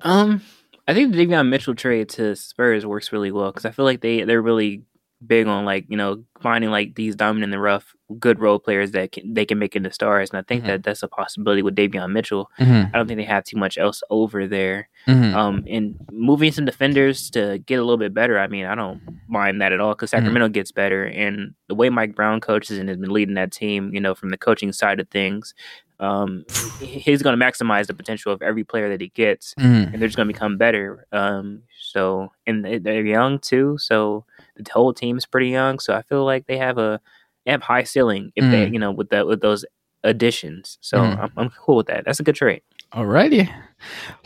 Um, 0.00 0.42
I 0.86 0.94
think 0.94 1.12
the 1.12 1.26
Davion 1.26 1.48
Mitchell 1.48 1.74
trade 1.74 2.08
to 2.10 2.36
Spurs 2.36 2.84
works 2.84 3.12
really 3.12 3.32
well 3.32 3.50
because 3.50 3.64
I 3.64 3.70
feel 3.70 3.84
like 3.84 4.00
they 4.00 4.24
they're 4.24 4.42
really 4.42 4.82
big 5.26 5.46
on 5.46 5.64
like 5.64 5.86
you 5.88 5.96
know 5.96 6.22
finding 6.40 6.70
like 6.70 6.94
these 6.94 7.14
diamond 7.16 7.42
in 7.44 7.50
the 7.50 7.58
rough 7.58 7.94
good 8.18 8.38
role 8.38 8.58
players 8.58 8.90
that 8.92 9.12
can, 9.12 9.32
they 9.34 9.44
can 9.46 9.58
make 9.58 9.74
into 9.74 9.90
stars, 9.90 10.30
and 10.30 10.38
I 10.38 10.42
think 10.42 10.62
Mhm. 10.64 10.66
that 10.66 10.82
that's 10.82 11.02
a 11.02 11.08
possibility 11.08 11.62
with 11.62 11.74
Davion 11.74 12.12
Mitchell. 12.12 12.50
Mm-hmm. 12.60 12.94
I 12.94 12.98
don't 12.98 13.06
think 13.08 13.18
they 13.18 13.24
have 13.24 13.44
too 13.44 13.56
much 13.56 13.78
else 13.78 14.02
over 14.10 14.46
there. 14.46 14.88
Mm-hmm. 15.08 15.36
Um, 15.36 15.64
and 15.68 15.94
moving 16.12 16.52
some 16.52 16.64
defenders 16.64 17.30
to 17.30 17.58
get 17.66 17.76
a 17.78 17.82
little 17.82 17.96
bit 17.98 18.14
better. 18.14 18.38
I 18.38 18.46
mean, 18.46 18.66
I 18.66 18.74
don't 18.74 19.00
mind 19.28 19.60
that 19.60 19.72
at 19.72 19.80
all 19.80 19.94
because 19.94 20.10
Sacramento 20.10 20.48
gets 20.48 20.70
better, 20.72 21.04
and 21.06 21.54
the 21.68 21.74
way 21.74 21.88
Mike 21.88 22.14
Brown 22.14 22.40
coaches 22.40 22.78
and 22.78 22.88
has 22.88 22.98
been 22.98 23.10
leading 23.12 23.34
that 23.34 23.50
team, 23.52 23.92
you 23.94 24.00
know, 24.00 24.14
from 24.14 24.30
the 24.30 24.38
coaching 24.38 24.72
side 24.72 25.00
of 25.00 25.08
things, 25.08 25.54
um, 26.00 26.44
he's 26.80 27.22
going 27.22 27.38
to 27.38 27.44
maximize 27.44 27.86
the 27.86 27.94
potential 27.94 28.32
of 28.32 28.42
every 28.42 28.64
player 28.64 28.88
that 28.90 29.00
he 29.00 29.08
gets, 29.08 29.54
Mm-hmm. 29.58 29.92
and 29.92 30.00
they're 30.00 30.08
just 30.08 30.16
going 30.16 30.28
to 30.28 30.34
become 30.34 30.56
better. 30.58 31.06
Um, 31.12 31.62
so 31.80 32.32
and 32.46 32.64
they're 32.84 33.04
young 33.04 33.38
too, 33.38 33.76
so 33.78 34.24
the 34.56 34.70
whole 34.72 34.92
team's 34.92 35.26
pretty 35.26 35.48
young. 35.48 35.78
So 35.78 35.94
I 35.94 36.02
feel 36.02 36.24
like 36.24 36.46
they 36.46 36.58
have 36.58 36.78
a 36.78 37.00
they 37.44 37.50
have 37.52 37.62
high 37.62 37.82
ceiling 37.84 38.32
if 38.36 38.44
they, 38.50 38.66
Mm. 38.66 38.72
you 38.72 38.78
know, 38.78 38.90
with 38.92 39.10
that 39.10 39.26
with 39.26 39.40
those 39.42 39.64
additions. 40.02 40.78
So 40.80 40.98
Mhm. 40.98 41.18
I'm, 41.18 41.32
I'm 41.36 41.50
cool 41.50 41.76
with 41.76 41.86
that. 41.88 42.04
That's 42.04 42.20
a 42.20 42.22
good 42.24 42.34
trade. 42.36 42.62
Alrighty. 42.92 43.52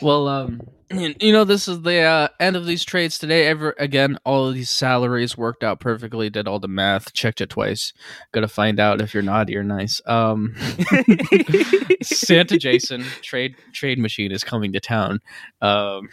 Well, 0.01 0.27
um, 0.27 0.61
you 0.91 1.15
you 1.19 1.31
know, 1.33 1.43
this 1.43 1.67
is 1.67 1.81
the 1.81 1.99
uh, 2.01 2.27
end 2.39 2.55
of 2.55 2.65
these 2.65 2.83
trades 2.85 3.17
today. 3.17 3.47
Ever 3.47 3.75
again, 3.79 4.17
all 4.25 4.47
of 4.47 4.53
these 4.53 4.69
salaries 4.69 5.37
worked 5.37 5.63
out 5.63 5.79
perfectly. 5.79 6.29
Did 6.29 6.47
all 6.47 6.59
the 6.59 6.67
math, 6.67 7.13
checked 7.13 7.41
it 7.41 7.49
twice. 7.49 7.93
Got 8.31 8.41
to 8.41 8.47
find 8.47 8.79
out 8.79 9.01
if 9.01 9.13
you're 9.13 9.23
naughty 9.23 9.57
or 9.57 9.63
nice. 9.63 10.01
Um, 10.05 10.55
Santa 12.03 12.57
Jason 12.57 13.03
trade 13.21 13.55
trade 13.73 13.99
machine 13.99 14.31
is 14.31 14.43
coming 14.43 14.71
to 14.73 14.79
town, 14.79 15.19
um, 15.61 16.09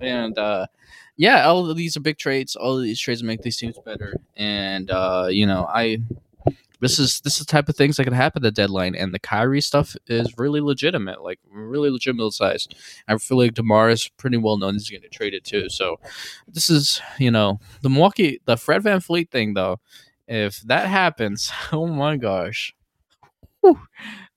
and 0.00 0.36
uh, 0.38 0.66
yeah, 1.18 1.44
all 1.46 1.68
of 1.68 1.76
these 1.76 1.96
are 1.96 2.00
big 2.00 2.16
trades. 2.16 2.56
All 2.56 2.76
of 2.78 2.82
these 2.84 3.00
trades 3.00 3.22
make 3.24 3.42
these 3.42 3.56
teams 3.56 3.76
better, 3.84 4.14
and 4.36 4.88
uh, 4.90 5.26
you 5.28 5.46
know, 5.46 5.66
I 5.68 5.98
this 6.80 7.00
is 7.00 7.20
this 7.22 7.40
is 7.40 7.46
the 7.46 7.50
type 7.50 7.68
of 7.68 7.76
things 7.76 7.96
that 7.96 8.04
could 8.04 8.12
happen 8.12 8.38
at 8.40 8.44
the 8.44 8.62
deadline, 8.62 8.94
and 8.94 9.12
the 9.12 9.18
Kyrie 9.18 9.60
stuff 9.60 9.96
is 10.06 10.38
really 10.38 10.60
legitimate, 10.60 11.22
like 11.22 11.40
really 11.50 11.90
legitimate 11.90 12.32
size. 12.32 12.68
I 13.08 13.18
feel 13.18 13.36
like 13.36 13.54
DeMar 13.54 13.90
is 13.90 14.08
pretty 14.16 14.36
well 14.36 14.58
known 14.58 14.74
he's 14.74 14.88
going 14.88 15.02
to 15.02 15.08
trade 15.08 15.34
it 15.34 15.44
too. 15.44 15.68
So 15.68 15.98
this 16.46 16.70
is 16.70 17.00
you 17.18 17.32
know 17.32 17.58
the 17.82 17.90
Milwaukee 17.90 18.40
the 18.44 18.56
Fred 18.56 18.82
VanVleet 18.84 19.30
thing 19.30 19.54
though. 19.54 19.80
If 20.28 20.60
that 20.62 20.86
happens, 20.86 21.50
oh 21.72 21.88
my 21.88 22.16
gosh, 22.16 22.72
Whew. 23.60 23.80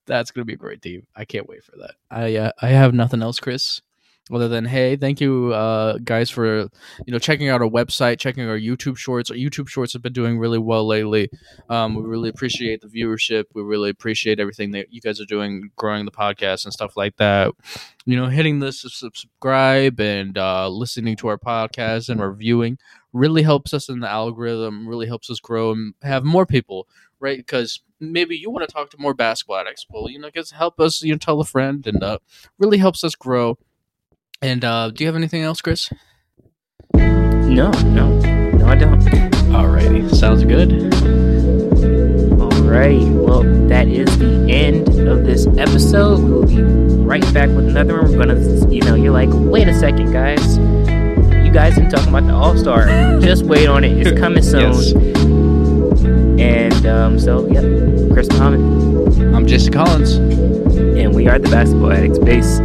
that's 0.07 0.31
going 0.31 0.41
to 0.41 0.45
be 0.45 0.53
a 0.53 0.57
great 0.57 0.81
team. 0.81 1.05
I 1.15 1.25
can't 1.25 1.47
wait 1.47 1.63
for 1.63 1.77
that. 1.77 1.93
I 2.09 2.35
uh, 2.37 2.51
I 2.59 2.69
have 2.69 2.95
nothing 2.95 3.21
else, 3.21 3.39
Chris. 3.39 3.81
Other 4.31 4.47
than 4.47 4.65
hey, 4.65 4.95
thank 4.95 5.19
you 5.19 5.51
uh, 5.53 5.97
guys 6.03 6.29
for 6.29 6.59
you 7.05 7.11
know 7.11 7.19
checking 7.19 7.49
out 7.49 7.61
our 7.61 7.67
website, 7.67 8.19
checking 8.19 8.47
our 8.47 8.57
YouTube 8.57 8.95
shorts. 8.95 9.29
Our 9.29 9.35
YouTube 9.35 9.67
shorts 9.67 9.93
have 9.93 10.01
been 10.01 10.13
doing 10.13 10.37
really 10.37 10.59
well 10.59 10.85
lately. 10.85 11.29
Um, 11.69 11.95
we 11.95 12.03
really 12.03 12.29
appreciate 12.29 12.81
the 12.81 12.87
viewership. 12.87 13.45
We 13.53 13.63
really 13.63 13.89
appreciate 13.89 14.39
everything 14.39 14.71
that 14.71 14.93
you 14.93 15.01
guys 15.01 15.19
are 15.19 15.25
doing, 15.25 15.71
growing 15.75 16.05
the 16.05 16.11
podcast 16.11 16.63
and 16.63 16.71
stuff 16.73 16.95
like 16.95 17.17
that. 17.17 17.51
You 18.05 18.15
know, 18.15 18.27
hitting 18.27 18.61
sub- 18.71 18.91
subscribe 18.91 19.99
and 19.99 20.37
uh, 20.37 20.69
listening 20.69 21.15
to 21.17 21.27
our 21.27 21.37
podcast 21.37 22.07
and 22.07 22.21
reviewing 22.21 22.77
really 23.13 23.41
helps 23.41 23.73
us 23.73 23.89
in 23.89 23.99
the 23.99 24.09
algorithm. 24.09 24.87
Really 24.87 25.07
helps 25.07 25.29
us 25.29 25.39
grow 25.39 25.71
and 25.71 25.93
have 26.03 26.23
more 26.23 26.45
people, 26.45 26.87
right? 27.19 27.37
Because 27.37 27.81
maybe 27.99 28.37
you 28.37 28.49
want 28.49 28.67
to 28.67 28.73
talk 28.73 28.89
to 28.91 28.97
more 28.97 29.13
basketball 29.13 29.57
addicts. 29.57 29.85
Well, 29.89 30.09
you 30.09 30.19
know, 30.19 30.29
just 30.29 30.53
help 30.53 30.79
us. 30.79 31.01
You 31.01 31.13
know, 31.13 31.17
tell 31.17 31.41
a 31.41 31.45
friend, 31.45 31.85
and 31.85 32.03
uh, 32.03 32.19
really 32.57 32.77
helps 32.77 33.03
us 33.03 33.15
grow. 33.15 33.57
And 34.41 34.65
uh, 34.65 34.89
do 34.89 35.03
you 35.03 35.07
have 35.07 35.15
anything 35.15 35.43
else, 35.43 35.61
Chris? 35.61 35.91
No, 36.95 37.69
no, 37.69 38.17
no, 38.19 38.65
I 38.65 38.73
don't. 38.75 38.99
Alrighty, 39.51 40.09
sounds 40.15 40.43
good. 40.43 40.69
Alrighty, 42.39 43.23
well, 43.23 43.43
that 43.67 43.87
is 43.87 44.17
the 44.17 44.47
end 44.49 44.87
of 45.07 45.25
this 45.25 45.45
episode. 45.57 46.23
We 46.23 46.31
will 46.31 46.47
be 46.47 46.63
right 47.03 47.33
back 47.33 47.49
with 47.49 47.67
another 47.67 48.01
one. 48.01 48.11
We're 48.11 48.17
gonna, 48.25 48.73
you 48.73 48.81
know, 48.81 48.95
you're 48.95 49.13
like, 49.13 49.29
wait 49.31 49.67
a 49.67 49.75
second, 49.75 50.11
guys. 50.11 50.57
You 50.57 51.51
guys 51.51 51.75
didn't 51.75 51.93
about 51.93 52.25
the 52.25 52.33
All 52.33 52.57
Star. 52.57 52.87
Just 53.21 53.43
wait 53.43 53.67
on 53.67 53.83
it. 53.83 54.07
It's 54.07 54.19
coming 54.19 54.41
soon. 54.41 54.71
Yes. 54.71 54.93
And 56.41 56.85
um, 56.87 57.19
so, 57.19 57.45
yeah, 57.47 57.61
Chris 58.11 58.27
Muhammad, 58.29 59.35
I'm 59.35 59.45
Jason 59.45 59.71
Collins. 59.71 60.13
and 60.15 61.13
we 61.13 61.27
are 61.27 61.37
the 61.37 61.49
Basketball 61.49 61.91
Addicts. 61.91 62.17
Base. 62.17 62.59